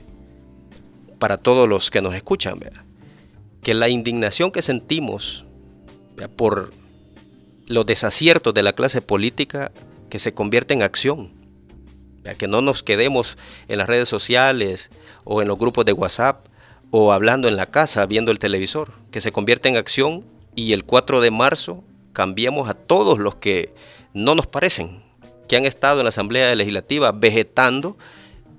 para 1.20 1.38
todos 1.38 1.70
los 1.70 1.92
que 1.92 2.02
nos 2.02 2.16
escuchan, 2.16 2.60
¿verdad? 2.60 2.84
Que 3.62 3.76
la 3.76 3.90
indignación 3.90 4.52
que 4.52 4.64
sentimos 4.64 5.46
por 6.36 6.74
los 7.68 7.86
desaciertos 7.86 8.54
de 8.54 8.64
la 8.64 8.74
clase 8.74 9.02
política 9.02 9.72
que 10.10 10.20
se 10.20 10.34
convierte 10.34 10.74
en 10.74 10.82
acción. 10.82 11.32
Que 12.40 12.48
no 12.48 12.62
nos 12.62 12.82
quedemos 12.82 13.38
en 13.68 13.78
las 13.78 13.88
redes 13.88 14.10
sociales 14.10 14.90
o 15.26 15.44
en 15.44 15.48
los 15.48 15.60
grupos 15.60 15.86
de 15.86 15.94
WhatsApp 15.94 16.48
o 16.98 17.12
hablando 17.12 17.50
en 17.50 17.58
la 17.58 17.66
casa 17.66 18.06
viendo 18.06 18.32
el 18.32 18.40
televisor, 18.40 18.94
que 19.12 19.20
se 19.20 19.34
convierte 19.34 19.68
en 19.68 19.76
acción 19.76 20.24
y 20.56 20.72
el 20.72 20.86
4 20.86 21.20
de 21.20 21.30
marzo 21.30 21.84
cambiemos 22.14 22.70
a 22.70 22.74
todos 22.74 23.20
los 23.20 23.36
que 23.36 23.74
no 24.14 24.34
nos 24.34 24.48
parecen, 24.48 25.04
que 25.50 25.58
han 25.58 25.66
estado 25.66 26.00
en 26.00 26.06
la 26.06 26.10
Asamblea 26.10 26.56
Legislativa 26.56 27.12
vegetando 27.12 27.98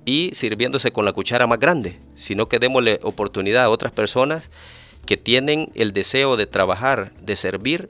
y 0.05 0.32
sirviéndose 0.34 0.93
con 0.93 1.07
la 1.07 1.14
cuchara 1.14 1.47
más 1.47 1.59
grande, 1.59 1.99
sino 2.12 2.47
que 2.47 2.59
démosle 2.59 3.01
oportunidad 3.03 3.64
a 3.64 3.70
otras 3.70 3.93
personas 3.93 4.51
que 5.07 5.16
tienen 5.16 5.70
el 5.74 5.95
deseo 5.95 6.37
de 6.37 6.47
trabajar, 6.47 7.14
de 7.22 7.37
servir 7.37 7.89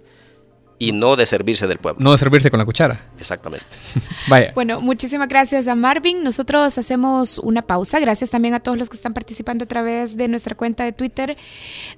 y 0.78 0.92
no 0.92 1.16
de 1.16 1.26
servirse 1.26 1.66
del 1.66 1.78
pueblo. 1.78 2.02
No 2.02 2.12
de 2.12 2.18
servirse 2.18 2.50
con 2.50 2.58
la 2.58 2.64
cuchara. 2.64 3.06
Exactamente. 3.18 3.64
Vaya. 4.28 4.52
Bueno, 4.54 4.80
muchísimas 4.80 5.28
gracias 5.28 5.68
a 5.68 5.74
Marvin. 5.74 6.22
Nosotros 6.22 6.76
hacemos 6.76 7.38
una 7.38 7.62
pausa. 7.62 7.98
Gracias 7.98 8.30
también 8.30 8.54
a 8.54 8.60
todos 8.60 8.78
los 8.78 8.88
que 8.88 8.96
están 8.96 9.14
participando 9.14 9.64
a 9.64 9.68
través 9.68 10.16
de 10.16 10.28
nuestra 10.28 10.54
cuenta 10.54 10.84
de 10.84 10.92
Twitter 10.92 11.36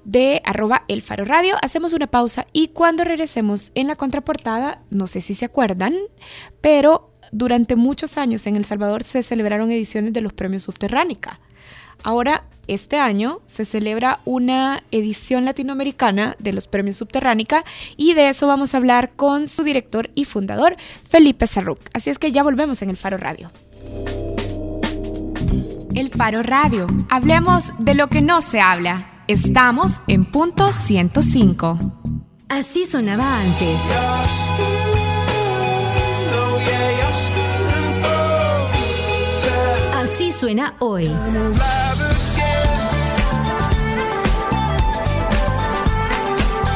de 0.05 0.41
arroba 0.45 0.83
el 0.87 1.01
faro 1.01 1.25
radio. 1.25 1.55
Hacemos 1.61 1.93
una 1.93 2.07
pausa 2.07 2.45
y 2.53 2.69
cuando 2.69 3.03
regresemos 3.03 3.71
en 3.75 3.87
la 3.87 3.95
contraportada, 3.95 4.81
no 4.89 5.07
sé 5.07 5.21
si 5.21 5.33
se 5.33 5.45
acuerdan, 5.45 5.95
pero 6.61 7.11
durante 7.31 7.75
muchos 7.75 8.17
años 8.17 8.47
en 8.47 8.55
El 8.55 8.65
Salvador 8.65 9.03
se 9.03 9.21
celebraron 9.23 9.71
ediciones 9.71 10.13
de 10.13 10.21
los 10.21 10.33
premios 10.33 10.63
Subterránica. 10.63 11.39
Ahora, 12.03 12.45
este 12.69 12.99
año 12.99 13.41
se 13.45 13.65
celebra 13.65 14.21
una 14.25 14.83
edición 14.91 15.45
latinoamericana 15.45 16.35
de 16.39 16.53
los 16.53 16.67
premios 16.67 16.97
Subterránica 16.97 17.63
y 17.97 18.13
de 18.13 18.29
eso 18.29 18.47
vamos 18.47 18.73
a 18.73 18.77
hablar 18.77 19.11
con 19.15 19.47
su 19.47 19.63
director 19.63 20.09
y 20.15 20.25
fundador, 20.25 20.77
Felipe 21.09 21.47
Sarruc. 21.47 21.79
Así 21.93 22.09
es 22.09 22.19
que 22.19 22.31
ya 22.31 22.43
volvemos 22.43 22.81
en 22.81 22.89
el 22.89 22.97
Faro 22.97 23.17
Radio. 23.17 23.51
El 25.95 26.09
Faro 26.09 26.43
Radio. 26.43 26.87
Hablemos 27.09 27.73
de 27.79 27.95
lo 27.95 28.07
que 28.07 28.21
no 28.21 28.41
se 28.41 28.61
habla. 28.61 29.23
Estamos 29.27 30.01
en 30.07 30.25
punto 30.25 30.71
105. 30.71 31.79
Así 32.49 32.85
sonaba 32.85 33.41
antes. 33.41 33.79
Así 39.95 40.31
suena 40.31 40.75
hoy. 40.79 41.09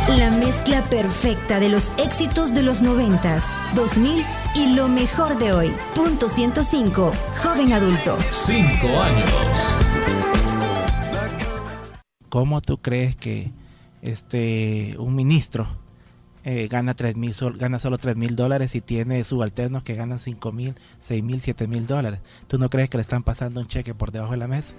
La 0.09 0.29
mezcla 0.31 0.81
perfecta 0.89 1.61
de 1.61 1.69
los 1.69 1.93
éxitos 1.97 2.53
de 2.53 2.61
los 2.61 2.81
90, 2.81 3.39
2000 3.73 4.25
y 4.53 4.75
lo 4.75 4.89
mejor 4.89 5.39
de 5.39 5.53
hoy. 5.53 5.73
Punto 5.95 6.27
105, 6.27 7.13
joven 7.41 7.71
adulto. 7.71 8.17
Cinco 8.29 8.87
años. 9.01 9.75
¿Cómo 12.27 12.59
tú 12.59 12.79
crees 12.79 13.15
que 13.15 13.49
este 14.01 14.95
un 14.99 15.15
ministro 15.15 15.67
eh, 16.43 16.67
gana 16.67 16.93
tres 16.93 17.15
mil 17.15 17.33
gana 17.55 17.79
solo 17.79 17.97
3 17.97 18.17
mil 18.17 18.35
dólares 18.35 18.75
y 18.75 18.81
tiene 18.81 19.23
subalternos 19.23 19.83
que 19.83 19.95
ganan 19.95 20.19
5 20.19 20.51
mil, 20.51 20.75
6 20.99 21.23
mil, 21.23 21.39
7 21.39 21.65
mil 21.67 21.87
dólares? 21.87 22.19
¿Tú 22.47 22.59
no 22.59 22.69
crees 22.69 22.89
que 22.89 22.97
le 22.97 23.01
están 23.01 23.23
pasando 23.23 23.61
un 23.61 23.67
cheque 23.67 23.93
por 23.93 24.11
debajo 24.11 24.33
de 24.33 24.37
la 24.37 24.49
mesa? 24.49 24.75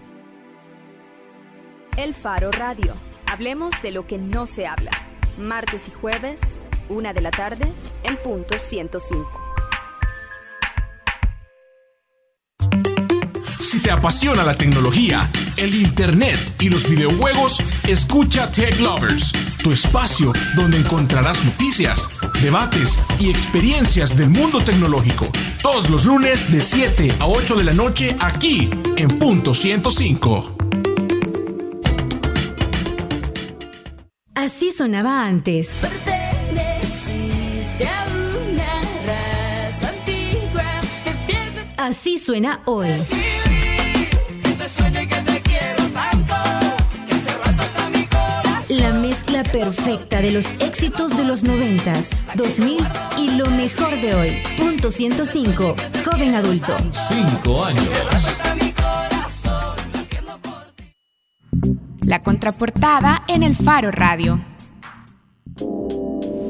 El 1.97 2.13
Faro 2.13 2.51
Radio. 2.51 2.95
Hablemos 3.27 3.73
de 3.83 3.91
lo 3.91 4.07
que 4.07 4.19
no 4.19 4.47
se 4.47 4.67
habla 4.67 4.91
martes 5.39 5.89
y 5.89 5.91
jueves, 5.91 6.67
una 6.89 7.13
de 7.13 7.21
la 7.21 7.31
tarde, 7.31 7.73
en 8.03 8.17
punto 8.19 8.55
105. 8.59 9.41
Si 13.61 13.81
te 13.81 13.91
apasiona 13.91 14.45
la 14.45 14.57
tecnología, 14.57 15.31
el 15.57 15.75
internet 15.75 16.39
y 16.61 16.69
los 16.69 16.89
videojuegos, 16.89 17.59
escucha 17.89 18.51
Tech 18.51 18.79
Lovers, 18.79 19.33
tu 19.63 19.73
espacio 19.73 20.33
donde 20.55 20.79
encontrarás 20.79 21.45
noticias, 21.45 22.09
debates 22.41 22.99
y 23.19 23.31
experiencias 23.31 24.17
del 24.17 24.29
mundo 24.29 24.63
tecnológico. 24.63 25.29
Todos 25.61 25.91
los 25.91 26.05
lunes 26.05 26.53
de 26.53 26.61
7 26.61 27.17
a 27.19 27.27
8 27.27 27.57
de 27.57 27.65
la 27.65 27.73
noche 27.73 28.17
aquí 28.21 28.71
en 28.97 29.19
punto 29.19 29.55
105. 29.55 30.54
Sonaba 34.85 35.25
antes. 35.25 35.71
Así 41.79 42.19
suena 42.19 42.61
hoy. 42.67 42.89
La 48.69 48.93
mezcla 48.93 49.43
perfecta 49.45 50.21
de 50.21 50.33
los 50.33 50.53
éxitos 50.59 51.17
de 51.17 51.25
los 51.25 51.45
90, 51.45 51.95
2000 52.35 52.87
y 53.17 53.31
lo 53.39 53.49
mejor 53.49 53.99
de 54.03 54.15
hoy. 54.15 54.33
Punto 54.59 54.91
105, 54.91 55.77
joven 56.05 56.35
adulto. 56.35 56.77
Cinco 56.91 57.65
años. 57.65 57.89
La 62.03 62.23
contraportada 62.23 63.25
en 63.29 63.43
el 63.43 63.57
Faro 63.57 63.91
Radio. 63.91 64.39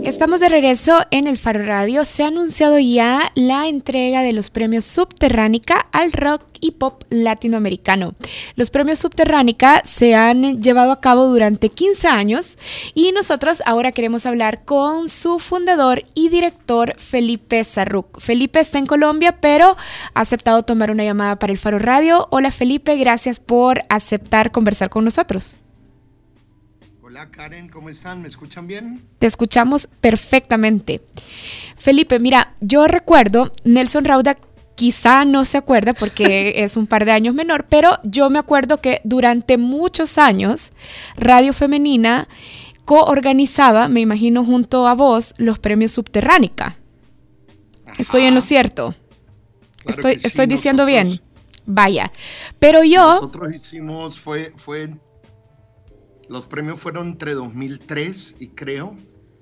Estamos 0.05 0.41
de 0.41 0.51
regreso 0.51 1.01
en 1.11 1.27
el 1.27 1.39
Faro 1.39 1.65
Radio. 1.65 2.05
Se 2.05 2.25
ha 2.25 2.27
anunciado 2.27 2.79
ya 2.79 3.33
la 3.35 3.69
entrega 3.69 4.21
de 4.21 4.35
los 4.35 4.51
premios 4.51 4.85
Subterránica 4.85 5.87
al 5.93 6.13
rock 6.13 6.43
y 6.61 6.73
pop 6.73 7.05
latinoamericano. 7.09 8.15
Los 8.55 8.71
premios 8.71 8.99
Subterránica 8.99 9.81
se 9.85 10.15
han 10.15 10.63
llevado 10.63 10.93
a 10.93 11.01
cabo 11.01 11.25
durante 11.25 11.71
15 11.71 12.07
años 12.09 12.59
y 12.93 13.13
nosotros 13.13 13.63
ahora 13.65 13.93
queremos 13.93 14.27
hablar 14.27 14.67
con 14.67 15.09
su 15.09 15.39
fundador 15.39 16.05
y 16.13 16.29
director 16.29 16.95
Felipe 16.99 17.65
Sarruc. 17.65 18.21
Felipe 18.21 18.61
está 18.61 18.79
en 18.79 18.87
Colombia, 18.87 19.41
pero 19.41 19.75
ha 20.13 20.21
aceptado 20.21 20.65
tomar 20.65 20.91
una 20.91 21.05
llamada 21.05 21.39
para 21.39 21.53
el 21.53 21.59
Faro 21.59 21.79
Radio. 21.79 22.29
Hola 22.31 22.51
Felipe, 22.51 22.97
gracias 22.97 23.41
por 23.41 23.85
aceptar 23.89 24.53
conversar 24.53 24.91
con 24.91 25.05
nosotros. 25.05 25.57
Hola 27.15 27.31
Karen, 27.31 27.69
¿cómo 27.69 27.91
están? 27.91 28.23
¿Me 28.23 28.27
escuchan 28.27 28.67
bien? 28.67 29.01
Te 29.21 29.29
escuchamos 29.29 29.87
perfectamente. 30.01 31.01
Felipe, 31.77 32.19
mira, 32.19 32.57
yo 32.61 32.89
recuerdo, 32.89 33.53
Nelson 33.63 34.05
Rauda 34.05 34.37
quizá 34.75 35.25
no 35.25 35.45
se 35.45 35.57
acuerda 35.57 35.93
porque 35.93 36.55
es 36.65 36.77
un 36.77 36.89
par 36.89 37.05
de 37.05 37.13
años 37.13 37.33
menor, 37.33 37.67
pero 37.69 38.01
yo 38.03 38.31
me 38.31 38.41
acuerdo 38.41 38.81
que 38.81 39.01
durante 39.05 39.59
muchos 39.59 40.19
años 40.19 40.73
Radio 41.17 41.53
Femenina 41.53 42.27
coorganizaba, 42.85 43.87
me 43.87 44.01
imagino 44.01 44.45
junto 44.45 44.89
a 44.89 44.95
vos, 44.95 45.37
los 45.39 45.61
premios 45.61 45.93
Subterránica. 45.93 46.79
Estoy 47.97 48.25
en 48.25 48.35
lo 48.35 48.41
cierto. 48.41 48.93
estoy 49.87 50.15
estoy 50.15 50.47
diciendo 50.47 50.85
bien. 50.85 51.21
Vaya. 51.65 52.11
Pero 52.59 52.83
yo... 52.83 53.07
Nosotros 53.07 53.55
hicimos, 53.55 54.19
fue, 54.19 54.53
fue 54.57 54.91
los 56.29 56.47
premios 56.47 56.81
fueron 56.81 57.09
entre 57.09 57.35
2003 57.35 58.37
y 58.41 58.49
creo, 58.49 58.97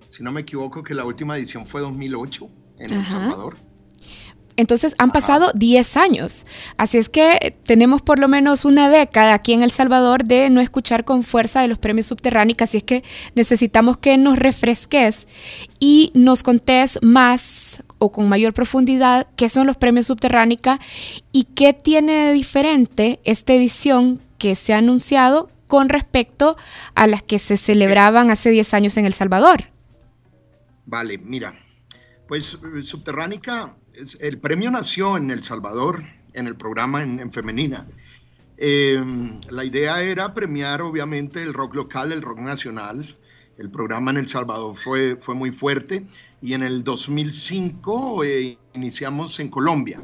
si 0.08 0.22
no 0.22 0.32
me 0.32 0.42
equivoco, 0.42 0.82
que 0.82 0.94
la 0.94 1.04
última 1.04 1.36
edición 1.36 1.66
fue 1.66 1.80
2008 1.80 2.48
en 2.78 2.92
El 2.92 3.06
Salvador. 3.08 3.56
Entonces 4.56 4.94
han 4.98 5.10
pasado 5.12 5.50
10 5.54 5.96
años. 5.96 6.46
Así 6.76 6.98
es 6.98 7.08
que 7.08 7.56
tenemos 7.64 8.02
por 8.02 8.18
lo 8.18 8.28
menos 8.28 8.64
una 8.64 8.90
década 8.90 9.34
aquí 9.34 9.52
en 9.52 9.62
El 9.62 9.70
Salvador 9.70 10.24
de 10.24 10.50
no 10.50 10.60
escuchar 10.60 11.04
con 11.04 11.22
fuerza 11.22 11.62
de 11.62 11.68
los 11.68 11.78
premios 11.78 12.06
subterránicos. 12.06 12.68
Así 12.68 12.78
es 12.78 12.82
que 12.82 13.02
necesitamos 13.34 13.96
que 13.96 14.18
nos 14.18 14.38
refresques 14.38 15.26
y 15.80 16.10
nos 16.14 16.42
contés 16.42 16.98
más 17.02 17.82
o 17.98 18.12
con 18.12 18.28
mayor 18.28 18.52
profundidad 18.52 19.26
qué 19.36 19.48
son 19.48 19.66
los 19.66 19.76
premios 19.76 20.06
subterránicos 20.06 20.78
y 21.32 21.44
qué 21.44 21.72
tiene 21.72 22.12
de 22.26 22.32
diferente 22.32 23.20
esta 23.24 23.54
edición 23.54 24.20
que 24.38 24.54
se 24.54 24.74
ha 24.74 24.78
anunciado 24.78 25.51
con 25.72 25.88
respecto 25.88 26.58
a 26.94 27.06
las 27.06 27.22
que 27.22 27.38
se 27.38 27.56
celebraban 27.56 28.30
hace 28.30 28.50
10 28.50 28.74
años 28.74 28.98
en 28.98 29.06
El 29.06 29.14
Salvador. 29.14 29.70
Vale, 30.84 31.16
mira, 31.16 31.54
pues 32.28 32.58
Subterránica, 32.82 33.74
el 34.20 34.38
premio 34.38 34.70
nació 34.70 35.16
en 35.16 35.30
El 35.30 35.42
Salvador, 35.42 36.02
en 36.34 36.46
el 36.46 36.56
programa 36.56 37.02
en, 37.02 37.32
femenina. 37.32 37.86
Em, 38.58 39.40
la 39.48 39.64
idea 39.64 40.02
era 40.02 40.34
premiar 40.34 40.82
obviamente 40.82 41.42
el 41.42 41.54
rock 41.54 41.74
local, 41.74 42.12
el 42.12 42.20
rock 42.20 42.40
nacional. 42.40 43.16
El 43.56 43.70
programa 43.70 44.10
en 44.10 44.18
El 44.18 44.28
Salvador 44.28 44.76
fue, 44.76 45.16
fue 45.16 45.34
muy 45.34 45.52
fuerte 45.52 46.04
y 46.42 46.52
en 46.52 46.64
el 46.64 46.84
2005 46.84 48.24
eh, 48.24 48.58
iniciamos 48.74 49.40
en 49.40 49.48
Colombia. 49.48 50.02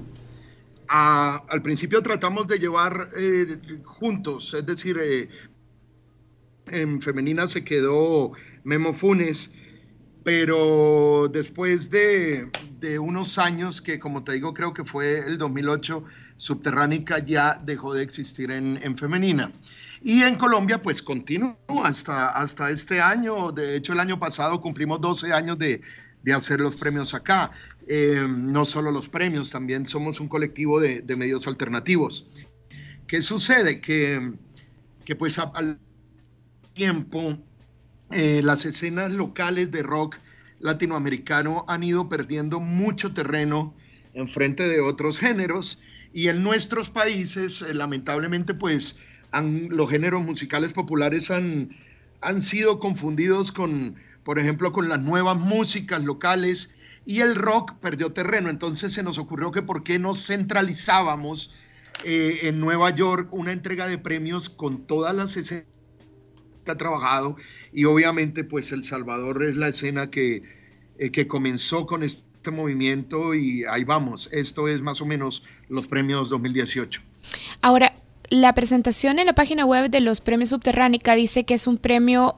al 0.88 1.60
principio 1.60 2.02
tratamos 2.02 2.46
de 2.46 2.58
llevar 2.58 3.10
eh, 3.18 3.58
juntos, 3.84 4.54
es 4.54 4.64
decir, 4.64 4.96
eh, 4.98 5.28
en 6.70 7.00
femenina 7.00 7.48
se 7.48 7.64
quedó 7.64 8.32
Memo 8.64 8.92
Funes 8.92 9.50
pero 10.28 11.28
después 11.32 11.88
de, 11.90 12.50
unos 13.00 13.38
años 13.38 13.80
que, 13.80 13.98
como 13.98 14.24
te 14.24 14.32
digo, 14.32 14.52
creo 14.52 14.74
que 14.74 14.84
fue 14.84 15.20
el 15.20 15.38
2008, 15.38 16.04
Subterránica 16.36 17.18
ya 17.18 17.58
dejó 17.64 17.94
de 17.94 18.02
existir 18.02 18.50
en, 18.50 18.98
femenina. 18.98 19.50
Y 20.02 20.20
en 20.24 20.34
Colombia, 20.34 20.82
pues 20.82 21.02
continuó 21.02 21.56
hasta, 21.82 22.28
hasta 22.28 22.70
este 22.70 23.00
año. 23.00 23.52
De 23.52 23.76
hecho, 23.76 23.94
el 23.94 24.00
año 24.00 24.20
pasado 24.20 24.60
cumplimos 24.60 25.00
12 25.00 25.32
años 25.32 25.58
de, 25.58 25.80
hacer 26.34 26.60
los 26.60 26.76
premios 26.76 27.14
acá. 27.14 27.50
Eh, 27.86 28.22
no 28.28 28.66
solo 28.66 28.90
los 28.90 29.08
premios, 29.08 29.48
también 29.48 29.86
somos 29.86 30.20
un 30.20 30.28
colectivo 30.28 30.78
de, 30.78 31.02
medios 31.16 31.46
alternativos. 31.46 32.26
¿Qué 33.06 33.22
sucede? 33.22 33.80
Que, 33.80 34.32
que 35.06 35.16
pues 35.16 35.38
al 35.38 35.78
tiempo 36.78 37.36
eh, 38.12 38.40
las 38.44 38.64
escenas 38.64 39.12
locales 39.12 39.72
de 39.72 39.82
rock 39.82 40.16
latinoamericano 40.60 41.64
han 41.66 41.82
ido 41.82 42.08
perdiendo 42.08 42.60
mucho 42.60 43.12
terreno 43.12 43.74
en 44.14 44.28
frente 44.28 44.68
de 44.68 44.80
otros 44.80 45.18
géneros 45.18 45.80
y 46.12 46.28
en 46.28 46.44
nuestros 46.44 46.88
países, 46.88 47.62
eh, 47.62 47.74
lamentablemente, 47.74 48.54
pues 48.54 48.96
los 49.32 49.90
géneros 49.90 50.24
musicales 50.24 50.72
populares 50.72 51.32
han, 51.32 51.76
han 52.20 52.40
sido 52.40 52.78
confundidos 52.78 53.50
con, 53.50 53.96
por 54.22 54.38
ejemplo, 54.38 54.72
con 54.72 54.88
las 54.88 55.00
nuevas 55.00 55.36
músicas 55.36 56.04
locales 56.04 56.76
y 57.04 57.20
el 57.22 57.34
rock 57.34 57.74
perdió 57.80 58.12
terreno. 58.12 58.50
Entonces 58.50 58.92
se 58.92 59.02
nos 59.02 59.18
ocurrió 59.18 59.50
que 59.50 59.62
por 59.62 59.82
qué 59.82 59.98
no 59.98 60.14
centralizábamos 60.14 61.52
eh, 62.04 62.38
en 62.44 62.60
Nueva 62.60 62.90
York 62.90 63.34
una 63.34 63.52
entrega 63.52 63.88
de 63.88 63.98
premios 63.98 64.48
con 64.48 64.86
todas 64.86 65.14
las 65.14 65.36
escenas 65.36 65.77
ha 66.72 66.76
trabajado 66.76 67.36
y 67.72 67.84
obviamente 67.84 68.44
pues 68.44 68.72
El 68.72 68.84
Salvador 68.84 69.44
es 69.44 69.56
la 69.56 69.68
escena 69.68 70.10
que, 70.10 70.42
eh, 70.98 71.10
que 71.10 71.26
comenzó 71.26 71.86
con 71.86 72.02
este 72.02 72.50
movimiento 72.50 73.34
y 73.34 73.64
ahí 73.64 73.84
vamos, 73.84 74.28
esto 74.32 74.68
es 74.68 74.82
más 74.82 75.00
o 75.00 75.06
menos 75.06 75.42
los 75.68 75.86
premios 75.86 76.30
2018. 76.30 77.02
Ahora, 77.60 77.94
la 78.30 78.54
presentación 78.54 79.18
en 79.18 79.26
la 79.26 79.34
página 79.34 79.64
web 79.64 79.90
de 79.90 80.00
los 80.00 80.20
premios 80.20 80.50
Subterránica 80.50 81.14
dice 81.14 81.44
que 81.44 81.54
es 81.54 81.66
un 81.66 81.78
premio 81.78 82.36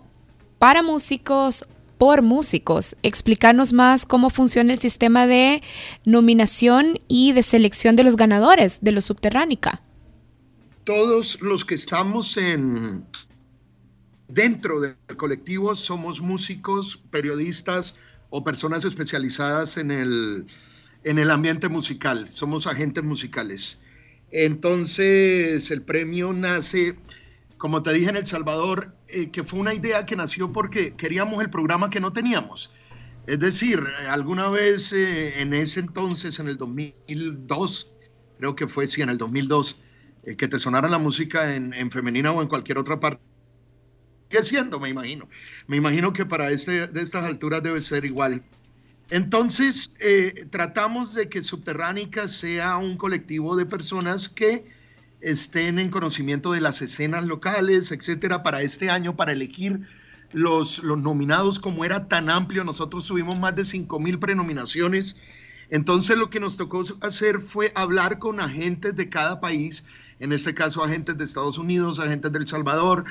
para 0.59 0.83
músicos, 0.83 1.67
por 1.99 2.23
músicos. 2.23 2.97
Explícanos 3.03 3.73
más 3.73 4.07
cómo 4.07 4.31
funciona 4.31 4.73
el 4.73 4.79
sistema 4.79 5.27
de 5.27 5.63
nominación 6.05 6.99
y 7.09 7.33
de 7.33 7.43
selección 7.43 7.97
de 7.97 8.05
los 8.05 8.17
ganadores 8.17 8.81
de 8.81 8.93
los 8.93 9.05
Subterránica. 9.05 9.83
Todos 10.85 11.41
los 11.43 11.65
que 11.65 11.75
estamos 11.75 12.37
en, 12.37 13.05
dentro 14.33 14.81
del 14.81 14.97
colectivo 15.17 15.75
somos 15.75 16.21
músicos, 16.21 17.03
periodistas 17.11 17.97
o 18.31 18.45
personas 18.45 18.85
especializadas 18.85 19.77
en 19.77 19.91
el, 19.91 20.47
en 21.05 21.19
el 21.19 21.31
ambiente 21.31 21.69
musical, 21.69 22.31
somos 22.31 22.67
agentes 22.67 23.03
musicales. 23.03 23.79
Entonces 24.31 25.71
el 25.71 25.83
premio 25.83 26.33
nace, 26.33 26.97
como 27.59 27.83
te 27.83 27.93
dije 27.93 28.11
en 28.11 28.17
El 28.17 28.27
Salvador, 28.27 28.95
eh, 29.09 29.31
que 29.31 29.43
fue 29.43 29.59
una 29.59 29.75
idea 29.75 30.07
que 30.07 30.15
nació 30.15 30.53
porque 30.53 30.95
queríamos 30.95 31.43
el 31.43 31.51
programa 31.51 31.91
que 31.91 32.01
no 32.01 32.13
teníamos. 32.13 32.71
Es 33.27 33.41
decir, 33.41 33.83
alguna 34.09 34.49
vez 34.49 34.93
eh, 34.93 35.41
en 35.41 35.53
ese 35.53 35.81
entonces, 35.81 36.39
en 36.39 36.49
el 36.49 36.57
2002, 36.57 37.97
creo 38.39 38.55
que 38.55 38.67
fue, 38.67 38.87
sí, 38.87 39.03
en 39.03 39.11
el 39.11 39.19
2002, 39.19 39.77
eh, 40.25 40.37
que 40.37 40.49
te 40.49 40.59
sonara 40.59 40.89
la 40.89 40.99
música 40.99 41.55
en, 41.55 41.75
en 41.75 41.91
femenina 41.91 42.33
o 42.33 42.41
en 42.41 42.49
cualquier 42.49 42.79
otra 42.79 43.01
parte 43.01 43.30
sigue 44.31 44.43
siendo, 44.45 44.79
me 44.79 44.89
imagino. 44.89 45.29
Me 45.67 45.77
imagino 45.77 46.13
que 46.13 46.25
para 46.25 46.51
este, 46.51 46.87
de 46.87 47.03
estas 47.03 47.25
alturas 47.25 47.63
debe 47.63 47.81
ser 47.81 48.05
igual. 48.05 48.43
Entonces, 49.11 49.93
eh, 50.01 50.47
tratamos 50.51 51.15
de 51.15 51.29
que 51.29 51.43
Subterránica 51.43 52.29
sea 52.29 52.77
un 52.77 52.97
colectivo 52.97 53.57
de 53.57 53.67
personas 53.67 54.29
que 54.29 54.65
estén 55.21 55.79
en 55.79 55.91
conocimiento 55.91 56.53
de 56.53 56.61
las 56.61 56.81
escenas 56.81 57.25
locales, 57.25 57.91
etcétera, 57.91 58.43
para 58.43 58.63
este 58.63 58.89
año, 58.89 59.17
para 59.17 59.33
elegir 59.33 59.81
los, 60.33 60.79
los 60.85 60.99
nominados, 60.99 61.59
como 61.59 61.85
era 61.85 62.07
tan 62.07 62.31
amplio, 62.31 62.63
nosotros 62.63 63.07
tuvimos 63.07 63.39
más 63.39 63.57
de 63.57 63.65
5 63.65 63.99
mil 63.99 64.21
prenominaciones. 64.21 65.17
Entonces, 65.71 66.17
lo 66.17 66.31
que 66.31 66.39
nos 66.39 66.57
tocó 66.57 66.85
hacer 67.01 67.41
fue 67.41 67.73
hablar 67.75 68.21
con 68.21 68.39
agentes 68.39 68.95
de 68.95 69.09
cada 69.09 69.41
país, 69.41 69.85
en 70.21 70.33
este 70.33 70.55
caso 70.55 70.85
agentes 70.85 71.19
de 71.19 71.25
Estados 71.25 71.59
Unidos, 71.59 71.99
agentes 71.99 72.31
del 72.31 72.47
Salvador, 72.47 73.05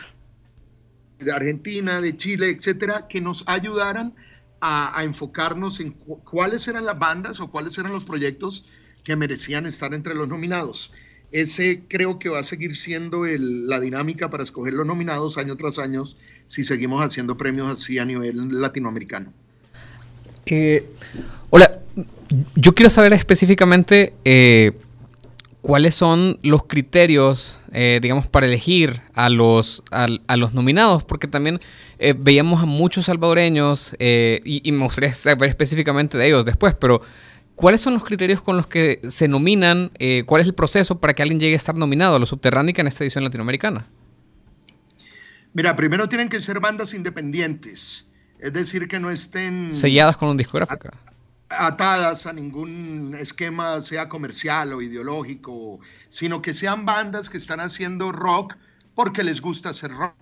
de 1.20 1.32
Argentina, 1.32 2.02
de 2.02 2.16
Chile, 2.16 2.50
etcétera, 2.50 3.08
que 3.08 3.22
nos 3.22 3.44
ayudaran 3.48 4.14
a, 4.62 5.04
enfocarnos 5.04 5.80
en 5.80 5.92
cuáles 5.92 6.68
eran 6.68 6.86
las 6.86 6.98
bandas 7.00 7.40
o 7.40 7.50
cuáles 7.50 7.78
eran 7.78 7.92
los 7.92 8.04
proyectos 8.04 8.66
que 9.04 9.16
merecían 9.16 9.66
estar 9.66 9.94
entre 9.94 10.16
los 10.16 10.28
nominados. 10.28 10.92
Ese 11.32 11.84
creo 11.88 12.18
que 12.18 12.30
va 12.30 12.40
a 12.40 12.44
seguir 12.44 12.76
siendo 12.76 13.26
la 13.26 13.80
dinámica 13.80 14.30
para 14.30 14.44
escoger 14.44 14.74
los 14.74 14.88
nominados 14.88 15.38
año 15.38 15.56
tras 15.56 15.78
año 15.78 16.06
si 16.46 16.64
seguimos 16.64 17.04
haciendo 17.04 17.38
premios 17.38 17.72
así 17.72 18.00
a 18.00 18.06
nivel 18.06 18.60
latinoamericano. 18.60 19.32
Eh, 20.46 20.90
hola, 21.52 21.80
yo 22.56 22.74
quiero 22.74 22.90
saber 22.90 23.14
específicamente 23.14 24.14
eh, 24.26 24.72
cuáles 25.62 25.96
son 25.96 26.40
los 26.42 26.66
criterios, 26.66 27.60
eh, 27.72 28.00
digamos, 28.02 28.28
para 28.28 28.46
elegir 28.46 29.02
a 29.14 29.30
los, 29.30 29.84
a, 29.92 30.38
los 30.38 30.54
nominados, 30.54 31.04
porque 31.04 31.28
también 31.28 31.60
eh, 32.00 32.14
veíamos 32.18 32.62
a 32.62 32.66
muchos 32.66 33.06
salvadoreños, 33.06 33.96
eh, 34.00 34.42
y, 34.44 34.72
me 34.72 34.84
gustaría 34.84 35.14
saber 35.14 35.50
específicamente 35.50 36.18
de 36.18 36.28
ellos 36.28 36.46
después, 36.46 36.76
pero 36.76 37.02
¿cuáles 37.56 37.82
son 37.82 37.94
los 37.94 38.06
criterios 38.06 38.42
con 38.42 38.58
los 38.58 38.68
que 38.68 39.02
se 39.10 39.28
nominan? 39.28 39.92
¿Cuál 40.26 40.42
es 40.42 40.48
el 40.48 40.54
proceso 40.54 41.00
para 41.00 41.14
que 41.14 41.22
alguien 41.22 41.40
llegue 41.40 41.54
a 41.54 41.58
estar 41.58 41.76
nominado 41.76 42.16
a 42.16 42.20
los 42.20 42.30
Subterránica 42.30 42.82
en 42.82 42.88
esta 42.88 43.04
edición 43.04 43.24
latinoamericana? 43.24 43.86
Mira, 45.54 45.76
primero 45.76 46.08
tienen 46.08 46.30
que 46.30 46.42
ser 46.42 46.60
bandas 46.60 46.94
independientes, 46.94 48.06
es 48.40 48.54
decir, 48.54 48.88
que 48.88 49.00
no 49.00 49.10
estén... 49.10 49.74
Selladas 49.74 50.16
con 50.16 50.30
un 50.30 50.38
discográfica 50.38 50.92
atadas 51.50 52.26
a 52.26 52.34
ningún 52.34 53.16
esquema, 53.20 53.82
sea 53.82 54.08
comercial 54.08 54.74
o 54.74 54.82
ideológico, 54.82 55.80
sino 56.10 56.42
que 56.42 56.54
sean 56.54 56.86
bandas 56.86 57.30
que 57.30 57.38
están 57.38 57.60
haciendo 57.60 58.12
rock 58.12 58.56
porque 58.96 59.24
les 59.24 59.42
gusta 59.42 59.70
hacer 59.70 59.92
rock. 59.92 60.16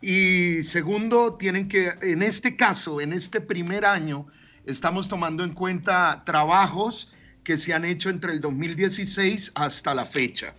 Y 0.00 0.62
segundo, 0.62 1.34
tienen 1.34 1.66
que, 1.66 1.92
en 2.02 2.22
este 2.22 2.56
caso, 2.56 3.00
en 3.00 3.12
este 3.12 3.40
primer 3.40 3.84
año, 3.84 4.26
estamos 4.64 5.08
tomando 5.08 5.42
en 5.42 5.54
cuenta 5.54 6.22
trabajos 6.24 7.12
que 7.42 7.56
se 7.56 7.72
han 7.72 7.84
hecho 7.84 8.10
entre 8.10 8.32
el 8.32 8.40
2016 8.40 9.52
hasta 9.54 9.94
la 9.94 10.06
fecha 10.06 10.54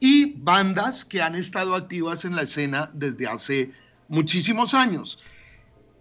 y 0.00 0.34
bandas 0.36 1.04
que 1.04 1.22
han 1.22 1.36
estado 1.36 1.76
activas 1.76 2.24
en 2.24 2.34
la 2.34 2.42
escena 2.42 2.90
desde 2.92 3.28
hace 3.28 3.70
muchísimos 4.08 4.74
años. 4.74 5.18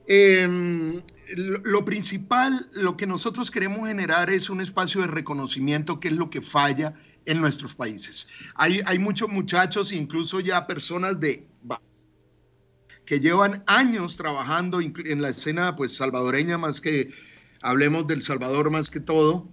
Eh, 0.07 1.01
lo, 1.36 1.86
principal, 1.86 2.69
lo 2.73 2.97
que 2.97 3.07
nosotros 3.07 3.51
queremos 3.51 3.88
generar 3.88 4.29
es 4.29 4.49
un 4.49 4.61
espacio 4.61 5.01
de 5.01 5.07
reconocimiento, 5.07 5.99
que 5.99 6.09
es 6.09 6.15
lo 6.15 6.29
que 6.29 6.41
falla 6.41 6.93
en 7.25 7.41
nuestros 7.41 7.75
países. 7.75 8.27
Hay, 8.55 8.99
muchos 8.99 9.29
muchachos, 9.29 9.91
incluso 9.91 10.39
ya 10.39 10.67
personas 10.67 11.19
de 11.19 11.47
que 13.05 13.19
llevan 13.19 13.63
años 13.67 14.15
trabajando 14.15 14.79
en 14.79 15.21
la 15.21 15.29
escena 15.29 15.75
pues 15.75 15.97
salvadoreña 15.97 16.57
más 16.57 16.79
que 16.79 17.11
hablemos 17.61 18.07
del 18.07 18.21
Salvador 18.21 18.71
más 18.71 18.89
que 18.89 18.99
todo 18.99 19.49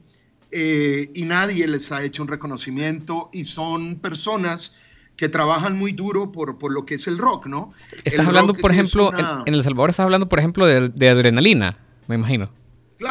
eh, 0.50 1.10
y 1.14 1.24
nadie 1.24 1.66
les 1.66 1.90
ha 1.90 2.04
hecho 2.04 2.22
un 2.22 2.28
reconocimiento 2.28 3.30
y 3.32 3.46
son 3.46 3.98
personas 3.98 4.76
que 5.18 5.28
trabajan 5.28 5.76
muy 5.76 5.90
duro 5.90 6.30
por, 6.30 6.58
por 6.58 6.72
lo 6.72 6.86
que 6.86 6.94
es 6.94 7.08
el 7.08 7.18
rock, 7.18 7.46
¿no? 7.46 7.74
Estás 8.04 8.24
hablando, 8.24 8.54
por 8.54 8.70
ejemplo, 8.70 9.10
en, 9.44 9.52
El 9.52 9.64
Salvador 9.64 9.90
estás 9.90 10.04
hablando, 10.04 10.28
por 10.28 10.38
ejemplo, 10.38 10.64
de, 10.64 11.08
adrenalina, 11.08 11.76
me 12.06 12.14
imagino. 12.14 12.48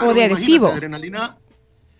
o 0.02 0.14
de 0.14 0.24
adhesivo. 0.24 0.68
Adrenalina, 0.68 1.38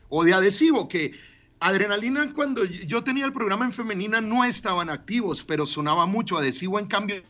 o 0.08 0.24
de 0.24 0.34
adhesivo, 0.34 0.88
que 0.88 1.12
adrenalina 1.60 2.32
cuando 2.34 2.64
yo 2.64 3.04
tenía 3.04 3.26
el 3.26 3.34
programa 3.34 3.66
en 3.66 3.74
femenina 3.74 4.22
no 4.22 4.46
estaban 4.46 4.90
activos, 4.90 5.44
pero 5.44 5.66
sonaba 5.66 6.06
mucho. 6.06 6.38
Adhesivo, 6.38 6.80
en 6.80 6.88
cambio, 6.88 7.22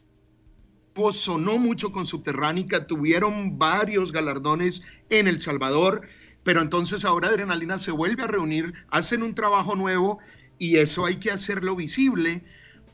sonó 1.12 1.58
mucho 1.58 1.92
con 1.92 2.06
Subterránica, 2.06 2.86
tuvieron 2.86 3.58
varios 3.58 4.12
galardones 4.12 4.84
en 5.10 5.28
El 5.28 5.42
Salvador, 5.42 6.02
pero 6.44 6.62
entonces 6.62 7.06
ahora 7.06 7.30
Adrenalina 7.30 7.80
se 7.80 7.90
vuelve 7.90 8.22
a 8.22 8.28
reunir, 8.28 8.74
hacen 8.90 9.24
un 9.24 9.34
trabajo 9.34 9.76
nuevo 9.76 10.20
y 10.60 10.78
eso 10.78 11.08
hay 11.08 11.16
que 11.16 11.32
hacerlo 11.32 11.76
visible 11.76 12.44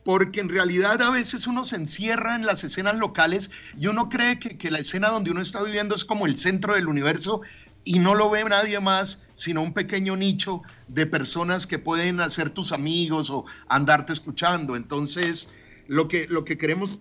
porque 0.03 0.41
en 0.41 0.49
realidad 0.49 1.01
a 1.01 1.09
veces 1.09 1.47
uno 1.47 1.65
se 1.65 1.77
encierra 1.77 2.35
en 2.35 2.45
las 2.45 2.63
escenas 2.63 2.97
locales 2.97 3.51
y 3.77 3.87
uno 3.87 4.09
cree 4.09 4.39
que, 4.39 4.57
que, 4.57 4.71
la 4.71 4.79
escena 4.79 5.09
donde 5.09 5.31
uno 5.31 5.41
está 5.41 5.61
viviendo 5.63 5.95
es 5.95 6.03
como 6.05 6.25
el 6.25 6.37
centro 6.37 6.75
del 6.75 6.87
universo 6.87 7.41
y 7.85 7.99
no 7.99 8.15
lo 8.15 8.29
ve 8.29 8.43
nadie 8.43 8.79
más 8.79 9.23
sino 9.33 9.61
un 9.61 9.73
pequeño 9.73 10.15
nicho 10.15 10.61
de 10.87 11.05
personas 11.05 11.67
que 11.67 11.79
pueden 11.79 12.19
ser 12.29 12.49
tus 12.49 12.71
amigos 12.71 13.29
o 13.29 13.45
andarte 13.67 14.13
escuchando. 14.13 14.75
Entonces, 14.75 15.49
lo 15.87 16.07
que, 16.07 16.27
lo 16.27 16.45
que 16.45 16.57
queremos, 16.57 16.99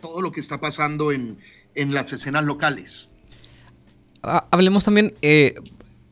todo 0.00 0.20
lo 0.20 0.32
que 0.32 0.40
está 0.40 0.60
pasando 0.60 1.12
en, 1.12 1.38
en 1.74 1.92
las 1.92 2.12
escenas 2.12 2.44
locales. 2.44 3.08
Ah, 4.22 4.46
hablemos 4.50 4.84
también, 4.84 5.14
eh, 5.22 5.54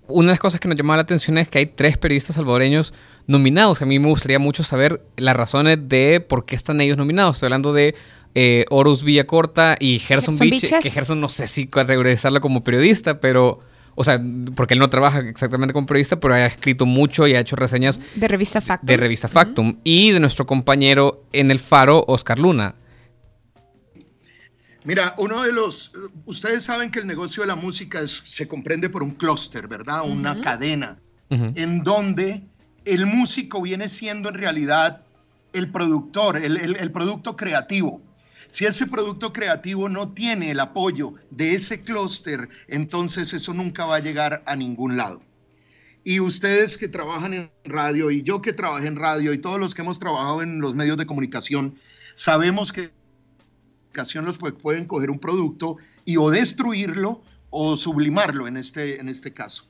una 0.06 0.28
de 0.28 0.32
las 0.32 0.40
cosas 0.40 0.60
que 0.60 0.68
nos 0.68 0.76
llamaba 0.76 0.96
la 0.98 1.02
atención 1.02 1.38
es 1.38 1.48
que 1.48 1.58
hay 1.58 1.66
tres 1.66 1.96
periodistas 1.96 2.36
salvadoreños 2.36 2.92
nominados. 3.32 3.82
A 3.82 3.86
mí 3.86 3.98
me 3.98 4.08
gustaría 4.08 4.38
mucho 4.38 4.62
saber 4.62 5.02
las 5.16 5.34
razones 5.34 5.78
de 5.88 6.20
por 6.20 6.44
qué 6.44 6.54
están 6.54 6.80
ellos 6.80 6.96
nominados. 6.96 7.36
Estoy 7.36 7.48
hablando 7.48 7.72
de 7.72 7.96
eh, 8.34 8.64
Horus 8.70 9.02
Villacorta 9.02 9.76
y 9.80 9.98
Gerson, 9.98 10.38
Beach, 10.38 10.72
que 10.80 10.90
Gerson 10.90 11.20
no 11.20 11.28
sé 11.28 11.48
si 11.48 11.68
regresarlo 11.72 12.40
como 12.40 12.62
periodista, 12.62 13.20
pero... 13.20 13.58
O 13.94 14.04
sea, 14.04 14.18
porque 14.54 14.72
él 14.72 14.80
no 14.80 14.88
trabaja 14.88 15.18
exactamente 15.18 15.74
como 15.74 15.86
periodista, 15.86 16.18
pero 16.18 16.32
ha 16.32 16.46
escrito 16.46 16.86
mucho 16.86 17.26
y 17.26 17.34
ha 17.34 17.40
hecho 17.40 17.56
reseñas... 17.56 18.00
De 18.14 18.26
revista 18.26 18.62
Factum. 18.62 18.86
De 18.86 18.96
revista 18.96 19.28
Factum. 19.28 19.80
Y 19.84 20.12
de 20.12 20.20
nuestro 20.20 20.46
compañero 20.46 21.26
en 21.32 21.50
el 21.50 21.58
Faro, 21.58 22.02
Oscar 22.08 22.38
Luna. 22.38 22.74
Mira, 24.84 25.14
uno 25.18 25.42
de 25.42 25.52
los, 25.52 25.92
ustedes 26.24 26.64
saben 26.64 26.90
que 26.90 27.00
el 27.00 27.06
negocio 27.06 27.42
de 27.42 27.48
la 27.48 27.54
música 27.54 28.00
se 28.06 28.48
comprende 28.48 28.88
por 28.88 29.02
un 29.02 29.12
clúster, 29.12 29.68
¿verdad? 29.68 30.08
Una 30.08 30.40
cadena, 30.40 30.98
en 31.28 31.82
donde 31.82 32.42
el 32.84 33.06
músico 33.06 33.62
viene 33.62 33.88
siendo 33.88 34.28
en 34.28 34.34
realidad 34.34 35.02
el 35.52 35.70
productor, 35.70 36.36
el, 36.36 36.92
producto 36.92 37.36
creativo. 37.36 38.00
Si 38.48 38.64
ese 38.64 38.86
producto 38.86 39.32
creativo 39.32 39.88
no 39.88 40.12
tiene 40.12 40.50
el 40.50 40.60
apoyo 40.60 41.14
de 41.30 41.54
ese 41.54 41.80
clúster, 41.80 42.48
entonces 42.68 43.32
eso 43.32 43.54
nunca 43.54 43.86
va 43.86 43.96
a 43.96 44.00
llegar 44.00 44.42
a 44.46 44.56
ningún 44.56 44.96
lado. 44.96 45.22
Y 46.04 46.20
ustedes 46.20 46.76
que 46.76 46.88
trabajan 46.88 47.32
en 47.32 47.50
radio, 47.64 48.10
y 48.10 48.22
yo 48.22 48.42
que 48.42 48.52
trabajé 48.52 48.88
en 48.88 48.96
radio, 48.96 49.32
y 49.32 49.38
todos 49.38 49.60
los 49.60 49.74
que 49.74 49.82
hemos 49.82 49.98
trabajado 49.98 50.42
en 50.42 50.60
los 50.60 50.74
medios 50.74 50.96
de 50.96 51.06
comunicación, 51.06 51.78
sabemos 52.14 52.72
que 52.72 52.90
los 54.22 54.38
pueden 54.38 54.86
coger 54.86 55.10
un 55.10 55.18
producto 55.18 55.76
y 56.04 56.16
o 56.16 56.30
destruirlo 56.30 57.22
o 57.50 57.76
sublimarlo 57.76 58.48
en 58.48 58.56
este, 58.56 59.00
en 59.00 59.08
este 59.08 59.32
caso. 59.32 59.66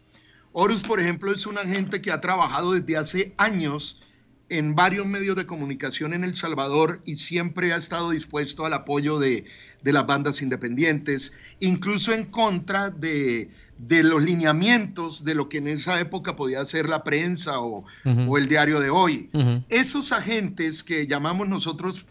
Horus, 0.53 0.83
por 0.83 1.01
ejemplo, 1.01 1.33
es 1.33 1.47
un 1.47 1.59
agente 1.59 2.03
que 2.03 2.13
ha 2.13 2.21
trabajado 2.21 2.73
desde 2.73 2.97
hace 2.97 3.35
años 3.39 4.03
en 4.49 4.75
varios 4.75 5.07
medios 5.07 5.35
de 5.35 5.47
comunicación 5.47 6.13
en 6.13 6.25
El 6.25 6.35
Salvador 6.35 7.01
y 7.07 7.17
siempre 7.17 7.73
ha 7.73 7.77
estado 7.77 8.11
dispuesto 8.11 8.67
al 8.67 8.75
apoyo 8.75 9.19
de, 9.19 9.47
las 9.83 10.07
bandas 10.07 10.43
independientes, 10.43 11.33
incluso 11.59 12.13
en 12.13 12.27
contra 12.27 12.91
de, 12.91 13.51
los 13.79 14.23
lineamientos 14.23 15.25
de 15.25 15.35
lo 15.35 15.49
que 15.49 15.57
en 15.59 15.69
esa 15.69 15.99
época 15.99 16.37
podía 16.37 16.63
ser 16.67 16.87
la 16.87 17.03
prensa 17.03 17.61
o, 17.61 17.87
el 18.05 18.47
diario 18.47 18.79
de 18.79 18.91
hoy. 18.91 19.31
Esos 19.71 20.13
agentes 20.13 20.83
que 20.83 21.07
llamamos 21.07 21.49
nosotros 21.49 22.05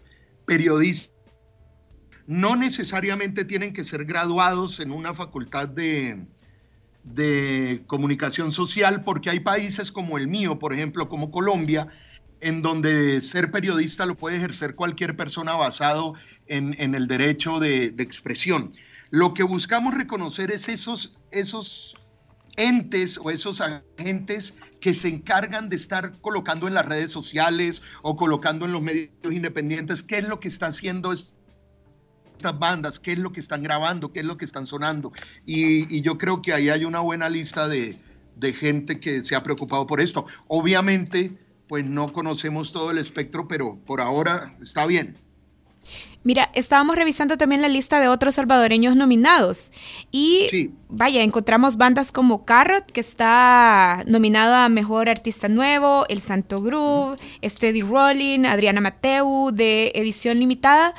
periodistas, 0.46 1.14
no 2.26 2.56
necesariamente 2.56 3.46
tienen 3.46 3.74
que 3.74 3.84
ser 3.84 4.06
graduados 4.06 4.80
en 4.80 4.92
una 4.92 5.14
facultad 5.14 5.68
de, 5.68 6.26
de 7.04 7.84
comunicación 7.88 8.52
social, 8.52 9.04
porque 9.04 9.30
hay 9.30 9.40
países 9.40 9.92
como 9.92 10.18
el 10.18 10.28
mío, 10.28 10.60
por 10.60 10.74
ejemplo, 10.74 11.08
como 11.08 11.32
Colombia, 11.32 11.88
en 12.42 12.62
donde 12.62 13.22
ser 13.22 13.52
periodista 13.52 14.06
lo 14.06 14.16
puede 14.16 14.38
ejercer 14.38 14.76
cualquier 14.76 15.16
persona 15.16 15.54
basado 15.54 16.16
en, 16.48 16.96
el 16.96 17.08
derecho 17.08 17.60
de, 17.60 17.86
expresión. 18.00 18.74
Lo 19.10 19.34
que 19.34 19.44
buscamos 19.44 19.94
reconocer 19.94 20.52
es 20.52 20.68
esos, 20.68 21.16
esos 21.32 21.96
entes 22.58 23.18
o 23.18 23.30
esos 23.30 23.62
agentes 23.62 24.56
que 24.80 24.94
se 24.94 25.08
encargan 25.08 25.70
de 25.70 25.76
estar 25.76 26.20
colocando 26.22 26.68
en 26.68 26.74
las 26.74 26.86
redes 26.86 27.12
sociales 27.12 27.84
o 28.02 28.16
colocando 28.16 28.66
en 28.66 28.74
los 28.74 28.82
medios 28.82 29.10
independientes 29.24 30.02
qué 30.04 30.18
es 30.18 30.28
lo 30.28 30.40
que 30.40 30.48
está 30.48 30.68
haciendo 30.68 31.14
estas 32.42 32.58
bandas, 32.58 33.00
qué 33.00 33.12
es 33.12 33.20
lo 33.20 33.32
que 33.32 33.40
están 33.40 33.62
grabando, 33.62 34.12
qué 34.12 34.22
es 34.22 34.26
lo 34.26 34.36
que 34.36 34.46
están 34.46 34.66
sonando. 34.66 35.14
Y, 35.46 36.02
yo 36.02 36.18
creo 36.18 36.42
que 36.42 36.54
ahí 36.54 36.70
hay 36.70 36.86
una 36.86 37.00
buena 37.00 37.30
lista 37.30 37.68
de, 37.68 38.00
gente 38.60 39.00
que 39.00 39.22
se 39.22 39.36
ha 39.36 39.44
preocupado 39.44 39.86
por 39.86 40.02
esto. 40.02 40.26
Obviamente, 40.48 41.38
pues 41.68 41.86
no 41.86 42.12
conocemos 42.12 42.72
todo 42.72 42.90
el 42.90 42.98
espectro, 42.98 43.48
pero 43.48 43.78
por 43.86 44.02
ahora 44.02 44.58
está 44.60 44.88
bien. 44.88 45.16
Mira, 46.24 46.50
estábamos 46.56 46.96
revisando 46.96 47.38
también 47.38 47.62
la 47.62 47.70
lista 47.70 48.00
de 48.00 48.08
otros 48.08 48.36
salvadoreños 48.36 48.96
nominados 48.96 49.72
y 50.12 50.72
vaya, 50.90 51.22
encontramos 51.22 51.78
bandas 51.78 52.12
como 52.12 52.46
Carrot, 52.46 52.92
que 52.92 53.00
está 53.00 54.04
nominada 54.08 54.66
a 54.66 54.70
Mejor 54.70 55.10
Artista 55.10 55.48
Nuevo, 55.48 56.06
El 56.10 56.22
Santo 56.22 56.62
Groove, 56.62 57.18
Steady 57.44 57.82
Rolling, 57.82 58.46
Adriana 58.46 58.82
Mateu 58.82 59.52
de 59.52 59.92
Edición 59.94 60.40
Limitada. 60.40 60.96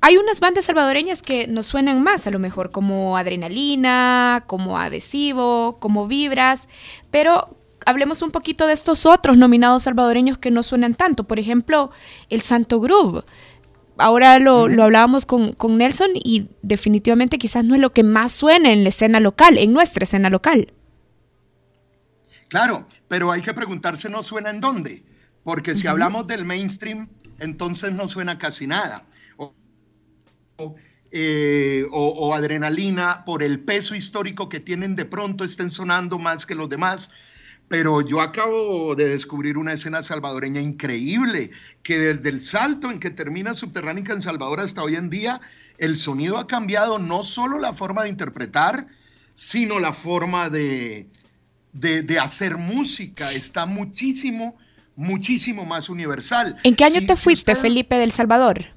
Hay 0.00 0.16
unas 0.18 0.40
bandas 0.40 0.66
salvadoreñas 0.66 1.22
que 1.22 1.46
nos 1.46 1.66
suenan 1.66 2.02
más, 2.02 2.26
a 2.26 2.30
lo 2.30 2.38
mejor, 2.38 2.70
como 2.70 3.16
Adrenalina, 3.16 4.44
como 4.46 4.78
Adhesivo, 4.78 5.76
como 5.80 6.06
Vibras, 6.06 6.68
pero 7.10 7.56
hablemos 7.86 8.20
un 8.22 8.30
poquito 8.30 8.66
de 8.66 8.74
estos 8.74 9.06
otros 9.06 9.38
nominados 9.38 9.84
salvadoreños 9.84 10.38
que 10.38 10.50
no 10.50 10.62
suenan 10.62 10.94
tanto. 10.94 11.24
Por 11.24 11.38
ejemplo, 11.38 11.90
el 12.28 12.42
Santo 12.42 12.80
Groove. 12.80 13.24
Ahora 13.98 14.38
lo, 14.38 14.64
hablábamos 14.64 15.24
con, 15.24 15.54
con, 15.54 15.78
Nelson 15.78 16.10
y 16.14 16.50
definitivamente 16.60 17.38
quizás 17.38 17.64
no 17.64 17.74
es 17.74 17.80
lo 17.80 17.94
que 17.94 18.02
más 18.02 18.32
suena 18.32 18.70
en 18.70 18.82
la 18.82 18.90
escena 18.90 19.20
local, 19.20 19.56
en 19.56 19.72
nuestra 19.72 20.04
escena 20.04 20.28
local. 20.28 20.74
Claro, 22.48 22.86
pero 23.08 23.32
hay 23.32 23.40
que 23.40 23.54
preguntarse 23.54 24.10
no 24.10 24.22
suena 24.22 24.50
en 24.50 24.60
dónde, 24.60 25.02
porque 25.44 25.74
si 25.74 25.86
hablamos 25.86 26.26
del 26.26 26.44
mainstream, 26.44 27.08
entonces 27.38 27.92
no 27.92 28.06
suena 28.06 28.38
casi 28.38 28.66
nada. 28.66 29.04
Eh, 31.12 31.86
o, 31.92 32.34
adrenalina 32.34 33.24
por 33.24 33.42
el 33.42 33.60
peso 33.60 33.94
histórico 33.94 34.48
que 34.48 34.60
tienen, 34.60 34.96
de 34.96 35.04
pronto 35.04 35.44
estén 35.44 35.70
sonando 35.70 36.18
más 36.18 36.44
que 36.44 36.54
los 36.54 36.68
demás. 36.68 37.10
Pero 37.68 38.00
yo 38.00 38.20
acabo 38.20 38.94
de 38.94 39.08
descubrir 39.08 39.56
una 39.56 39.72
escena 39.72 40.02
salvadoreña 40.02 40.60
increíble, 40.60 41.52
que 41.82 41.98
desde 41.98 42.28
el 42.28 42.40
salto 42.40 42.90
en 42.90 43.00
que 43.00 43.10
termina 43.10 43.54
Subterránica 43.54 44.12
en 44.12 44.20
Salvador 44.20 44.60
hasta 44.60 44.82
hoy 44.82 44.96
en 44.96 45.08
día, 45.08 45.40
el 45.78 45.96
sonido 45.96 46.38
ha 46.38 46.46
cambiado 46.46 46.98
no 46.98 47.24
solo 47.24 47.58
la 47.58 47.72
forma 47.72 48.02
de 48.02 48.10
interpretar, 48.10 48.86
sino 49.34 49.78
la 49.78 49.92
forma 49.92 50.50
de, 50.50 51.08
de, 51.72 52.18
hacer 52.18 52.56
música. 52.58 53.32
Está 53.32 53.64
muchísimo, 53.64 54.56
muchísimo 54.96 55.64
más 55.64 55.88
universal. 55.88 56.58
¿En 56.62 56.74
qué 56.74 56.84
año 56.84 57.06
te 57.06 57.16
fuiste, 57.16 57.54
Felipe 57.54 57.96
del 57.96 58.12
Salvador? 58.12 58.75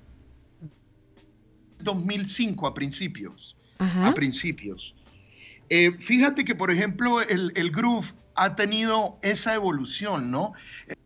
2005 1.79 2.67
a 2.67 2.73
principios. 2.73 3.55
A 3.79 4.13
principios. 4.13 4.93
Eh, 5.69 5.91
fíjate 5.97 6.43
que, 6.43 6.55
por 6.55 6.71
ejemplo, 6.71 7.21
el, 7.21 7.53
el, 7.55 7.71
groove 7.71 8.13
ha 8.35 8.55
tenido 8.55 9.17
esa 9.21 9.53
evolución, 9.53 10.31
¿no? 10.31 10.53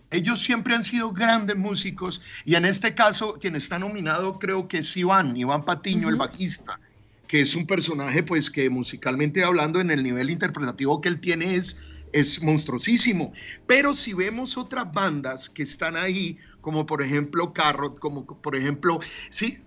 Ellos 0.10 0.42
siempre 0.42 0.76
han 0.76 0.84
sido 0.84 1.12
grandes 1.12 1.58
músicos 1.58 2.22
y 2.46 2.54
en 2.54 2.66
este 2.66 2.94
caso 2.94 3.40
quien 3.42 3.56
está 3.56 3.80
nominado 3.80 4.38
creo 4.38 4.68
que 4.68 4.78
es 4.78 4.96
Iván, 4.96 5.36
Iván 5.36 5.66
Patiño, 5.66 6.08
el 6.08 6.18
bajista, 6.18 6.80
que 7.28 7.42
es 7.42 7.56
un 7.56 7.66
personaje 7.66 8.22
pues 8.22 8.52
que 8.52 8.70
musicalmente 8.70 9.44
hablando 9.44 9.80
en 9.80 9.90
el 9.90 10.04
nivel 10.04 10.30
interpretativo 10.30 11.02
que 11.02 11.10
él 11.10 11.20
tiene 11.20 11.56
es, 11.56 11.82
es 12.12 12.44
monstruosísimo. 12.44 13.34
Pero 13.66 13.96
si 13.96 14.14
vemos 14.14 14.56
otras 14.56 14.94
bandas 14.94 15.50
que 15.50 15.64
están 15.64 15.98
ahí, 15.98 16.38
como 16.62 16.86
por 16.86 17.02
ejemplo 17.02 17.52
Carrot, 17.52 17.98
como 17.98 18.26
por 18.26 18.56
ejemplo, 18.56 19.00
sí, 19.32 19.58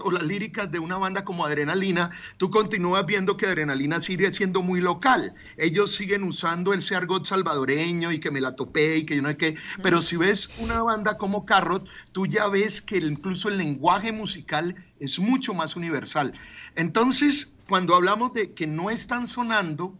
o 0.00 0.10
las 0.10 0.22
líricas 0.22 0.70
de 0.70 0.78
una 0.78 0.96
banda 0.96 1.24
como 1.24 1.44
Adrenalina, 1.44 2.10
tú 2.36 2.50
continúas 2.50 3.04
viendo 3.06 3.36
que 3.36 3.46
Adrenalina 3.46 4.00
sigue 4.00 4.32
siendo 4.32 4.62
muy 4.62 4.80
local. 4.80 5.34
Ellos 5.56 5.94
siguen 5.94 6.22
usando 6.22 6.72
el 6.72 6.82
argot 6.94 7.24
salvadoreño 7.24 8.12
y 8.12 8.18
que 8.18 8.30
me 8.30 8.40
la 8.40 8.54
topé 8.54 8.98
y 8.98 9.04
que 9.04 9.16
yo 9.16 9.22
no 9.22 9.28
sé 9.30 9.36
qué. 9.36 9.56
Pero 9.82 10.02
si 10.02 10.16
ves 10.16 10.48
una 10.58 10.82
banda 10.82 11.16
como 11.16 11.44
Carrot, 11.44 11.88
tú 12.12 12.26
ya 12.26 12.48
ves 12.48 12.80
que 12.80 12.98
incluso 12.98 13.48
el 13.48 13.58
lenguaje 13.58 14.12
musical 14.12 14.74
es 14.98 15.18
mucho 15.18 15.54
más 15.54 15.76
universal. 15.76 16.32
Entonces, 16.76 17.48
cuando 17.68 17.94
hablamos 17.94 18.32
de 18.32 18.52
que 18.52 18.66
no 18.66 18.90
están 18.90 19.28
sonando, 19.28 19.98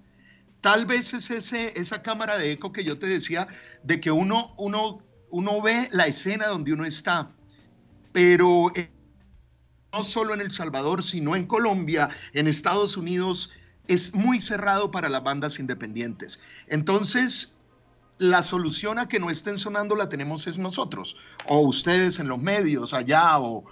tal 0.60 0.86
vez 0.86 1.12
es 1.12 1.30
ese, 1.30 1.78
esa 1.78 2.02
cámara 2.02 2.38
de 2.38 2.52
eco 2.52 2.72
que 2.72 2.84
yo 2.84 2.98
te 2.98 3.06
decía, 3.06 3.48
de 3.82 4.00
que 4.00 4.10
uno, 4.10 4.54
uno, 4.56 5.02
uno 5.30 5.62
ve 5.62 5.88
la 5.92 6.06
escena 6.06 6.48
donde 6.48 6.72
uno 6.72 6.84
está. 6.84 7.30
Pero 8.12 8.72
no 9.92 10.04
solo 10.04 10.34
en 10.34 10.40
El 10.40 10.52
Salvador, 10.52 11.02
sino 11.02 11.36
en 11.36 11.46
Colombia, 11.46 12.08
en 12.32 12.46
Estados 12.46 12.96
Unidos, 12.96 13.50
es 13.88 14.14
muy 14.14 14.40
cerrado 14.40 14.90
para 14.90 15.08
las 15.08 15.22
bandas 15.22 15.58
independientes. 15.58 16.40
Entonces, 16.68 17.54
la 18.18 18.42
solución 18.42 18.98
a 18.98 19.08
que 19.08 19.20
no 19.20 19.30
estén 19.30 19.58
sonando 19.58 19.94
la 19.94 20.08
tenemos 20.08 20.46
es 20.46 20.56
nosotros, 20.56 21.16
o 21.46 21.60
ustedes 21.60 22.18
en 22.20 22.28
los 22.28 22.38
medios 22.38 22.94
allá, 22.94 23.38
o, 23.38 23.64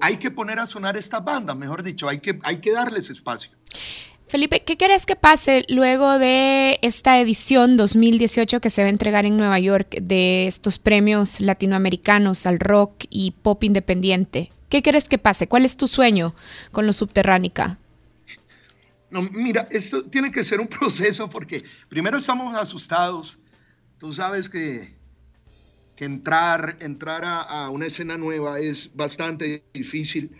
hay 0.00 0.16
que 0.16 0.30
poner 0.30 0.58
a 0.58 0.66
sonar 0.66 0.96
estas 0.96 1.24
bandas, 1.24 1.56
mejor 1.56 1.82
dicho, 1.82 2.08
hay 2.08 2.18
que, 2.18 2.38
hay 2.42 2.60
que 2.60 2.72
darles 2.72 3.10
espacio. 3.10 3.52
Felipe, 4.26 4.62
¿qué 4.64 4.76
quieres 4.76 5.06
que 5.06 5.16
pase 5.16 5.64
luego 5.68 6.18
de 6.18 6.78
esta 6.82 7.18
edición 7.18 7.76
2018 7.76 8.60
que 8.60 8.70
se 8.70 8.82
va 8.82 8.88
a 8.88 8.90
entregar 8.90 9.24
en 9.24 9.36
Nueva 9.36 9.58
York 9.58 10.00
de 10.02 10.46
estos 10.46 10.78
premios 10.78 11.40
latinoamericanos 11.40 12.44
al 12.44 12.58
rock 12.58 13.04
y 13.08 13.30
pop 13.30 13.64
independiente? 13.64 14.50
¿Qué 14.68 14.82
quieres 14.82 15.08
que 15.08 15.18
pase? 15.18 15.48
¿Cuál 15.48 15.64
es 15.64 15.76
tu 15.76 15.86
sueño 15.86 16.34
con 16.72 16.86
los 16.86 16.96
Subterránica? 16.96 17.78
No, 19.10 19.22
mira, 19.22 19.66
esto 19.70 20.04
tiene 20.04 20.30
que 20.30 20.44
ser 20.44 20.60
un 20.60 20.66
proceso 20.78 21.28
porque 21.28 21.64
primero 21.88 22.18
estamos 22.18 22.54
asustados. 22.56 23.38
Tú 23.98 24.12
sabes 24.12 24.48
que, 24.48 24.94
que 25.96 26.04
entrar, 26.04 26.76
entrar 26.80 27.22
a, 27.24 27.70
una 27.70 27.86
escena 27.86 28.16
nueva 28.16 28.60
es 28.60 28.94
bastante 28.94 29.64
difícil. 29.72 30.30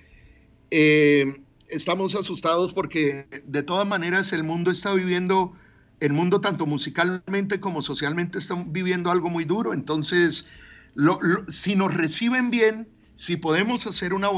Eh, 0.71 1.43
estamos 1.69 2.15
asustados 2.15 2.73
porque 2.73 3.27
de 3.45 3.63
todas 3.63 3.87
maneras 3.87 4.33
el 4.33 4.45
mundo 4.45 4.71
está 4.71 4.93
viviendo, 4.95 5.55
el 6.01 6.13
mundo 6.13 6.41
tanto 6.41 6.67
musicalmente 6.67 7.61
como 7.61 7.83
socialmente 7.83 8.39
está 8.39 8.63
viviendo 8.67 9.11
algo 9.11 9.31
muy 9.31 9.45
duro. 9.45 9.73
Entonces, 9.73 10.47
si 11.49 11.75
nos 11.75 11.95
reciben 11.95 12.51
bien, 12.51 12.89
si 13.19 13.37
podemos 13.37 13.85
hacer 13.89 14.15
una 14.15 14.29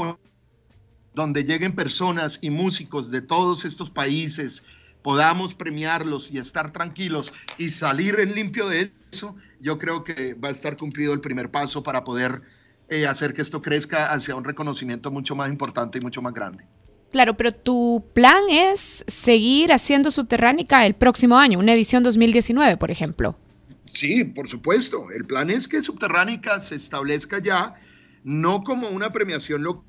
donde 1.13 1.43
lleguen 1.43 1.75
personas 1.75 2.39
y 2.41 2.49
músicos 2.49 3.11
de 3.11 3.21
todos 3.21 3.63
estos 3.63 3.91
países, 3.91 4.63
podamos 5.03 5.53
premiarlos 5.53 6.31
y 6.31 6.39
estar 6.39 6.73
tranquilos 6.73 7.31
y 7.59 7.69
salir 7.69 8.19
en 8.19 8.33
limpio 8.33 8.67
de 8.67 8.91
eso, 9.11 9.35
yo 9.59 9.77
creo 9.77 10.03
que 10.03 10.33
va 10.33 10.47
a 10.47 10.51
estar 10.51 10.77
cumplido 10.77 11.13
el 11.13 11.21
primer 11.21 11.51
paso 11.51 11.83
para 11.83 12.03
poder 12.03 12.41
eh, 12.89 13.05
hacer 13.05 13.35
que 13.35 13.43
esto 13.43 13.61
crezca 13.61 14.11
hacia 14.11 14.35
un 14.35 14.43
reconocimiento 14.43 15.11
mucho 15.11 15.35
más 15.35 15.49
importante 15.49 15.99
y 15.99 16.01
mucho 16.01 16.23
más 16.23 16.33
grande. 16.33 16.65
Claro, 17.11 17.37
pero 17.37 17.53
tu 17.53 18.03
plan 18.15 18.41
es 18.49 19.05
seguir 19.07 19.71
haciendo 19.73 20.09
Subterránica 20.09 20.87
el 20.87 20.95
próximo 20.95 21.37
año, 21.37 21.59
una 21.59 21.73
edición 21.73 22.01
2019, 22.01 22.77
por 22.77 22.89
ejemplo. 22.89 23.37
Sí, 23.85 24.23
por 24.23 24.47
supuesto. 24.47 25.11
El 25.11 25.25
plan 25.25 25.51
es 25.51 25.67
que 25.67 25.83
Subterránica 25.83 26.59
se 26.59 26.75
establezca 26.75 27.39
ya 27.39 27.75
no 28.23 28.63
como 28.63 28.89
una 28.89 29.11
premiación 29.11 29.63
lo 29.63 29.83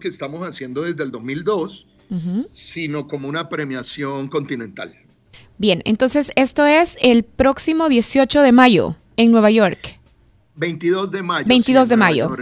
que 0.00 0.08
estamos 0.08 0.46
haciendo 0.46 0.82
desde 0.82 1.02
el 1.04 1.10
2002, 1.10 1.88
sino 2.50 3.08
como 3.08 3.28
una 3.28 3.48
premiación 3.48 4.28
continental. 4.28 4.92
Bien, 5.56 5.80
entonces 5.86 6.30
esto 6.36 6.66
es 6.66 6.98
el 7.00 7.24
próximo 7.24 7.88
18 7.88 8.42
de 8.42 8.52
mayo 8.52 8.96
en 9.16 9.30
Nueva 9.30 9.50
York. 9.50 9.98
22 10.56 11.10
de 11.10 11.22
mayo. 11.22 11.46
22 11.46 11.88
de 11.88 11.96
mayo. 11.96 12.36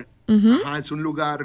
es 0.76 0.91
un 0.91 1.03
lugar 1.03 1.45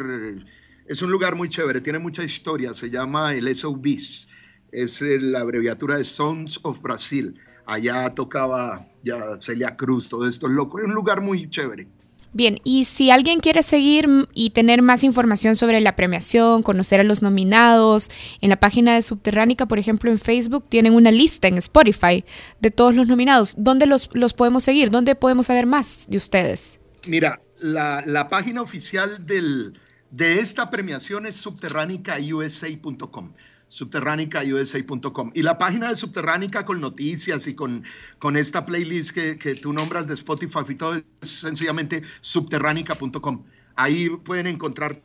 es 0.88 1.02
un 1.02 1.12
lugar 1.12 1.36
muy 1.36 1.50
chévere, 1.50 1.82
tiene 1.82 1.98
mucha 1.98 2.24
historia, 2.24 2.72
se 2.74 2.92
llama 2.92 3.34
el 3.34 3.54
SOBIS, 3.54 4.28
es 4.72 5.02
la 5.02 5.42
abreviatura 5.42 5.98
de 5.98 6.04
Sons 6.04 6.60
of 6.62 6.80
Brasil. 6.82 7.36
Allá 7.66 8.14
tocaba 8.14 8.88
ya 9.02 9.36
Celia 9.40 9.76
Cruz, 9.76 10.10
todo 10.10 10.28
esto 10.28 10.48
es 10.48 10.54
loco, 10.54 10.78
es 10.78 10.86
un 10.86 10.94
lugar 10.94 11.22
muy 11.22 11.50
chévere. 11.50 11.88
Bien, 12.36 12.60
y 12.66 12.84
si 12.84 13.12
alguien 13.12 13.40
quiere 13.40 13.64
seguir 13.64 14.10
y 14.34 14.50
tener 14.50 14.82
más 14.82 15.06
información 15.06 15.56
sobre 15.56 15.80
la 15.80 15.96
premiación, 15.96 16.64
conocer 16.64 17.00
a 17.00 17.06
los 17.06 17.22
nominados, 17.22 18.12
en 18.42 18.50
la 18.50 18.60
página 18.60 18.94
de 18.94 19.02
Subterránica, 19.02 19.68
por 19.68 19.80
ejemplo, 19.80 20.12
en 20.12 20.18
Facebook, 20.20 20.68
tienen 20.68 20.96
una 20.96 21.12
lista 21.12 21.48
en 21.48 21.58
Spotify 21.58 22.26
de 22.60 22.72
todos 22.72 22.94
los 22.94 23.08
nominados. 23.08 23.56
¿Dónde 23.58 23.86
los, 23.86 24.10
podemos 24.34 24.66
seguir? 24.66 24.92
¿Dónde 24.92 25.16
podemos 25.16 25.46
saber 25.46 25.66
más 25.66 26.10
de 26.10 26.18
ustedes? 26.18 26.82
Mira, 27.08 27.42
la, 27.58 28.28
página 28.30 28.62
oficial 28.62 29.26
del, 29.26 29.80
de 30.12 30.40
esta 30.40 30.70
premiación 30.70 31.28
es 31.28 31.38
subterránicausa.com 31.38 33.32
subterránicausa.com. 33.76 35.32
Y 35.34 35.42
la 35.42 35.58
página 35.58 35.90
de 35.90 35.98
Subterránica 35.98 36.64
con 36.64 36.80
noticias 36.80 37.46
y 37.46 37.56
con, 37.56 37.84
con 38.20 38.38
esta 38.38 38.66
playlist 38.66 39.12
que, 39.12 39.38
que 39.38 39.56
tú 39.56 39.74
nombras 39.74 40.08
de 40.08 40.14
Spotify 40.14 40.60
y 40.70 40.76
todo 40.76 40.96
es 40.96 41.04
sencillamente 41.22 42.02
subterránica.com. 42.22 43.44
Ahí 43.76 44.10
pueden 44.10 44.48
encontrar, 44.48 45.02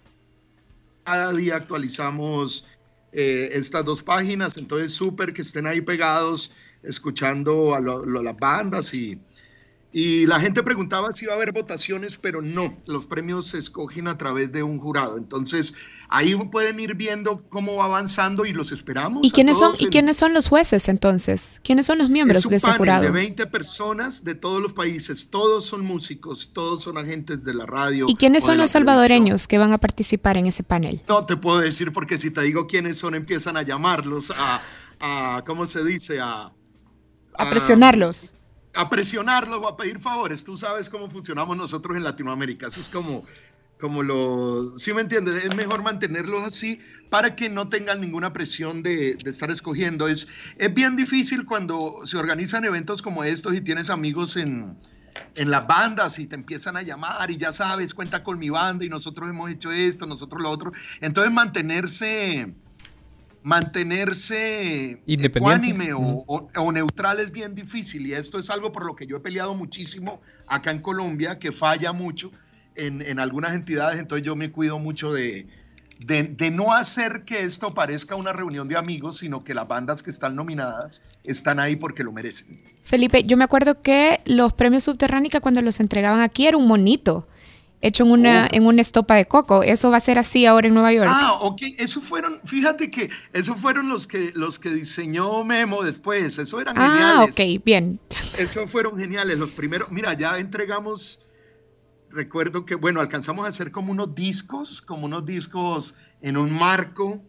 cada 1.03 1.33
día 1.33 1.57
actualizamos 1.57 2.65
eh, 3.13 3.49
estas 3.53 3.85
dos 3.85 4.05
páginas, 4.05 4.57
entonces 4.57 4.93
súper 4.93 5.33
que 5.33 5.43
estén 5.43 5.67
ahí 5.67 5.81
pegados, 5.81 6.53
escuchando 6.85 7.75
a 7.75 7.81
las 7.81 8.37
bandas 8.37 8.95
y, 8.95 9.21
y 9.93 10.27
la 10.27 10.39
gente 10.39 10.63
preguntaba 10.63 11.13
si 11.13 11.25
iba 11.25 11.33
a 11.33 11.37
haber 11.37 11.53
votaciones, 11.53 12.17
pero 12.17 12.43
no, 12.43 12.77
los 12.87 13.07
premios 13.07 13.49
se 13.49 13.59
escogen 13.59 14.07
a 14.07 14.17
través 14.17 14.53
de 14.53 14.63
un 14.63 14.79
jurado. 14.79 15.19
Entonces, 15.19 15.75
ahí 16.09 16.37
pueden 16.37 16.79
ir 16.79 16.95
viendo 16.95 17.43
cómo 17.49 17.75
va 17.75 17.87
avanzando 17.87 18.47
y 18.47 18.53
los 18.53 18.71
esperamos. 18.71 19.27
¿Y 19.27 19.33
quiénes, 19.33 19.59
son, 19.59 19.75
¿y 19.81 19.87
quiénes 19.87 20.17
son 20.17 20.33
los 20.33 20.47
jueces 20.47 20.89
entonces? 20.89 21.61
¿Quiénes 21.65 21.87
son 21.87 21.99
los 21.99 22.09
miembros 22.09 22.49
de 22.49 22.57
ese 22.57 22.71
jurado? 22.73 23.03
De 23.03 23.11
20 23.11 23.49
personas 23.49 24.23
de 24.23 24.37
todos 24.37 24.63
los 24.63 24.73
países, 24.73 25.29
todos 25.29 25.65
son 25.65 25.85
músicos, 25.85 26.51
todos 26.53 26.83
son 26.83 26.97
agentes 26.97 27.45
de 27.45 27.55
la 27.55 27.67
radio. 27.67 28.07
¿Y 28.09 28.15
quiénes 28.15 28.45
son 28.45 28.59
los 28.59 28.71
salvadoreños 28.71 29.49
que 29.49 29.59
van 29.59 29.73
a 29.73 29.79
participar 29.79 30.37
en 30.37 30.47
ese 30.47 30.63
panel? 30.63 31.03
No 31.09 31.27
te 31.27 31.37
puedo 31.37 31.59
decir 31.59 31.93
porque 31.93 32.17
si 32.17 32.31
te 32.31 32.43
digo 32.43 32.69
quiénes 32.69 32.97
son, 32.97 33.17
empiezan 33.17 33.57
a 33.57 33.63
llamarlos, 33.63 34.31
a, 34.31 34.61
a 35.01 35.43
¿cómo 35.45 35.67
se 35.67 35.85
dice? 35.85 36.21
A, 36.21 36.53
a 37.35 37.51
presionarlos 37.51 38.35
a 38.75 38.89
presionarlo 38.89 39.59
o 39.59 39.69
a 39.69 39.77
pedir 39.77 39.99
favores. 40.01 40.45
Tú 40.45 40.57
sabes 40.57 40.91
cómo 40.91 41.11
funcionamos 41.11 41.57
nosotros 41.57 41.97
en 41.97 42.05
Latinoamérica. 42.05 42.69
Eso 42.69 42.81
es 42.81 42.89
como, 42.89 43.25
como 43.81 44.03
lo... 44.03 44.79
¿Sí 44.79 44.93
me 44.93 45.01
entiendes? 45.01 45.45
Es 45.45 45.55
mejor 45.55 45.83
mantenerlos 45.83 46.45
así 46.45 46.81
para 47.09 47.35
que 47.35 47.49
no 47.49 47.69
tengan 47.69 48.01
ninguna 48.01 48.33
presión 48.33 48.83
de, 48.83 49.17
de, 49.17 49.31
estar 49.31 49.51
escogiendo. 49.51 50.07
Es, 50.07 50.29
es 50.57 50.73
bien 50.73 50.97
difícil 50.97 51.45
cuando 51.45 52.01
se 52.05 52.17
organizan 52.17 52.65
eventos 52.65 53.03
como 53.03 53.25
estos 53.25 53.55
y 53.55 53.61
tienes 53.61 53.91
amigos 53.91 54.37
en, 54.37 54.77
en 55.35 55.51
las 55.51 55.67
bandas 55.67 56.19
y 56.19 56.27
te 56.27 56.37
empiezan 56.37 56.77
a 56.77 56.83
llamar 56.83 57.31
y 57.31 57.37
ya 57.37 57.53
sabes, 57.53 57.95
cuenta 57.95 58.23
con 58.23 58.39
mi 58.39 58.51
banda 58.51 58.85
y 58.85 58.89
nosotros 58.89 59.29
hemos 59.29 59.51
hecho 59.51 59.73
esto, 59.73 60.07
nosotros 60.07 60.43
lo 60.43 60.51
otro. 60.51 60.73
Entonces 61.01 61.33
mantenerse 61.33 62.55
mantenerse 63.43 65.03
ecuánime 65.07 65.91
o, 65.95 66.73
neutral 66.73 67.21
es 67.21 67.31
bien 67.31 67.55
difícil 67.55 68.07
y 68.07 68.13
esto 68.13 68.39
es 68.39 68.51
algo 68.51 68.71
por 68.71 68.87
lo 68.87 68.95
que 68.95 69.07
yo 69.07 69.17
he 69.17 69.21
peleado 69.21 69.55
muchísimo 69.55 70.21
acá 70.47 70.71
en 70.71 70.81
Colombia, 70.81 71.39
que 71.39 71.53
falla 71.53 71.93
mucho 71.93 72.31
en, 72.75 73.19
algunas 73.19 73.53
entidades, 73.53 73.99
entonces 73.99 74.27
yo 74.27 74.37
me 74.37 74.51
cuido 74.51 74.79
mucho 74.79 75.13
de, 75.13 75.47
de, 75.99 76.51
no 76.51 76.73
hacer 76.73 77.25
que 77.25 77.43
esto 77.43 77.75
parezca 77.75 78.15
una 78.15 78.33
reunión 78.33 78.69
de 78.69 78.77
amigos, 78.77 79.19
sino 79.19 79.45
que 79.45 79.55
las 79.55 79.69
bandas 79.69 80.03
que 80.03 80.11
están 80.11 80.35
nominadas 80.37 81.03
están 81.25 81.61
ahí 81.61 81.77
porque 81.77 82.05
lo 82.05 82.13
merecen. 82.13 82.63
Felipe, 82.85 83.25
yo 83.25 83.37
me 83.37 83.45
acuerdo 83.45 83.83
que 83.83 84.21
los 84.25 84.53
premios 84.53 84.85
Subterránica 84.85 85.41
cuando 85.41 85.61
los 85.61 85.81
entregaban 85.81 86.21
aquí 86.21 86.47
era 86.47 86.57
un 86.57 86.67
monito 86.67 87.27
hecho 87.81 88.05
en 88.05 88.11
una, 88.11 88.49
en 88.51 88.67
una 88.67 88.81
estopa 88.81 89.15
de 89.15 89.25
coco. 89.25 89.63
Eso 89.63 89.91
va 89.91 89.97
a 89.97 90.01
ser 90.01 90.19
así 90.19 90.47
ahora 90.47 90.69
en 90.69 90.75
Nueva 90.75 90.93
York. 90.93 91.11
Ah, 91.11 91.39
ok. 91.41 91.63
Eso 91.79 92.01
fueron, 92.01 92.41
fíjate 92.45 92.91
que 92.91 93.11
esos 93.33 93.59
fueron 93.59 93.89
los 93.89 94.07
que, 94.07 94.33
los 94.35 94.59
que 94.59 94.71
diseñó 94.71 95.45
Memo 95.45 95.83
después. 95.83 96.39
Eso 96.39 96.61
eran 96.61 96.77
ah, 96.79 96.89
geniales. 96.89 97.35
Ah, 97.39 97.43
ok, 97.43 97.65
bien. 97.65 98.01
Eso 98.39 98.67
fueron 98.67 98.99
geniales. 98.99 99.39
Los 99.39 99.53
primeros, 99.53 99.91
mira, 99.91 100.13
ya 100.15 100.39
entregamos, 100.39 101.21
recuerdo 102.11 102.65
que, 102.65 102.75
bueno, 102.75 103.01
alcanzamos 103.01 103.47
a 103.47 103.49
hacer 103.49 103.71
como 103.71 103.93
unos 103.93 104.15
discos, 104.15 104.83
como 104.83 105.07
unos 105.07 105.25
discos 105.25 105.95
en 106.21 106.37
un 106.37 106.51
marco. 106.51 107.23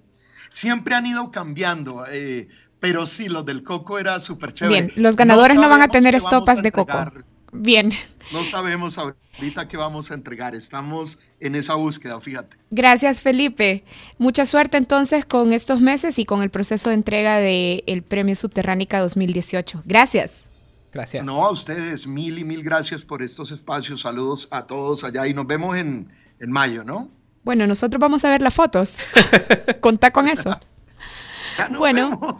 Siempre 0.50 0.96
han 0.96 1.06
ido 1.06 1.32
cambiando. 1.32 2.06
Eh, 2.10 2.50
pero 2.82 3.06
sí, 3.06 3.30
los 3.30 3.46
del 3.46 3.64
coco 3.64 4.00
era 4.00 4.20
súper 4.20 4.54
chévere. 4.54 4.82
Bien, 4.82 5.04
los 5.04 5.16
ganadores 5.16 5.56
no, 5.56 5.70
van 5.70 5.84
a 5.84 5.88
tener 5.88 6.16
estopas 6.16 6.64
de 6.64 6.72
coco. 6.72 7.12
Bien. 7.52 7.92
no 8.32 8.44
sabemos 8.44 8.98
ahorita 8.98 9.68
qué 9.68 9.78
vamos 9.78 10.12
a 10.12 10.14
entregar. 10.14 10.56
Estamos 10.56 11.20
en 11.40 11.56
esa 11.56 11.76
búsqueda, 11.76 12.20
fíjate. 12.22 12.58
Gracias, 12.70 13.22
Felipe. 13.22 13.84
Mucha 14.18 14.46
suerte 14.46 14.78
entonces 14.78 15.26
con 15.26 15.54
estos 15.54 15.82
meses 15.82 16.18
y 16.20 16.26
con 16.26 16.42
el 16.44 16.50
proceso 16.50 16.90
de 16.90 16.96
entrega 16.96 17.38
del 17.38 18.04
Premio 18.04 18.36
Subterránica 18.36 19.00
2018. 19.00 19.84
Gracias. 19.86 20.48
Gracias. 20.94 21.24
No, 21.24 21.46
a 21.46 21.52
ustedes, 21.52 22.06
mil 22.06 22.38
y 22.38 22.44
mil 22.44 22.64
gracias 22.64 23.04
por 23.04 23.22
estos 23.22 23.52
espacios. 23.52 24.02
Saludos 24.02 24.48
a 24.52 24.68
todos 24.68 25.04
allá 25.04 25.26
y 25.28 25.34
nos 25.34 25.48
vemos 25.48 25.78
en, 25.78 26.10
en 26.40 26.52
mayo, 26.52 26.84
¿no? 26.84 27.10
Bueno, 27.44 27.66
nosotros 27.66 28.00
vamos 28.00 28.24
a 28.26 28.30
ver 28.30 28.42
las 28.42 28.54
fotos. 28.54 28.98
Contá 29.80 30.12
con 30.12 30.28
eso. 30.28 30.60
bueno, 31.78 32.40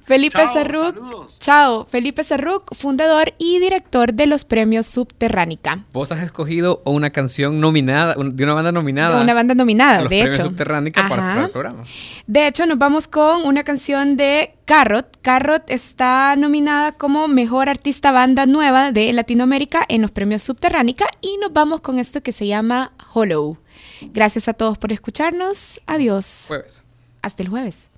Felipe 0.00 0.42
Cerruc, 0.52 0.96
chao, 1.38 1.86
Felipe 1.86 2.24
Cerruc, 2.24 2.74
fundador 2.74 3.34
y 3.38 3.58
director 3.58 4.12
de 4.14 4.26
los 4.26 4.44
premios 4.44 4.86
Subterránica. 4.86 5.84
Vos 5.92 6.12
has 6.12 6.22
escogido 6.22 6.82
una 6.84 7.10
canción 7.10 7.60
nominada, 7.60 8.14
de 8.14 8.44
una 8.44 8.54
banda 8.54 8.72
nominada. 8.72 9.16
De 9.16 9.22
una 9.22 9.34
banda 9.34 9.54
nominada, 9.54 10.04
de, 10.04 10.22
hecho. 10.22 10.42
Subterránica 10.42 11.08
para 11.08 11.44
el 11.44 11.50
programa. 11.50 11.84
De 12.26 12.46
hecho, 12.46 12.66
nos 12.66 12.78
vamos 12.78 13.08
con 13.08 13.42
una 13.42 13.64
canción 13.64 14.16
de 14.16 14.54
Carrot. 14.64 15.18
Carrot 15.22 15.70
está 15.70 16.36
nominada 16.36 16.92
como 16.92 17.28
mejor 17.28 17.68
artista 17.68 18.12
banda 18.12 18.46
nueva 18.46 18.92
de 18.92 19.12
Latinoamérica 19.12 19.84
en 19.88 20.02
los 20.02 20.10
premios 20.10 20.42
Subterránica 20.42 21.06
y 21.20 21.36
nos 21.38 21.52
vamos 21.52 21.80
con 21.80 21.98
esto 21.98 22.22
que 22.22 22.32
se 22.32 22.46
llama 22.46 22.92
Hollow. 23.12 23.58
Gracias 24.12 24.48
a 24.48 24.52
todos 24.52 24.78
por 24.78 24.92
escucharnos. 24.92 25.80
Adiós. 25.86 26.44
Jueves. 26.48 26.84
Hasta 27.22 27.42
el 27.42 27.48
jueves. 27.48 27.90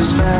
El 0.00 0.06
Faro 0.06 0.39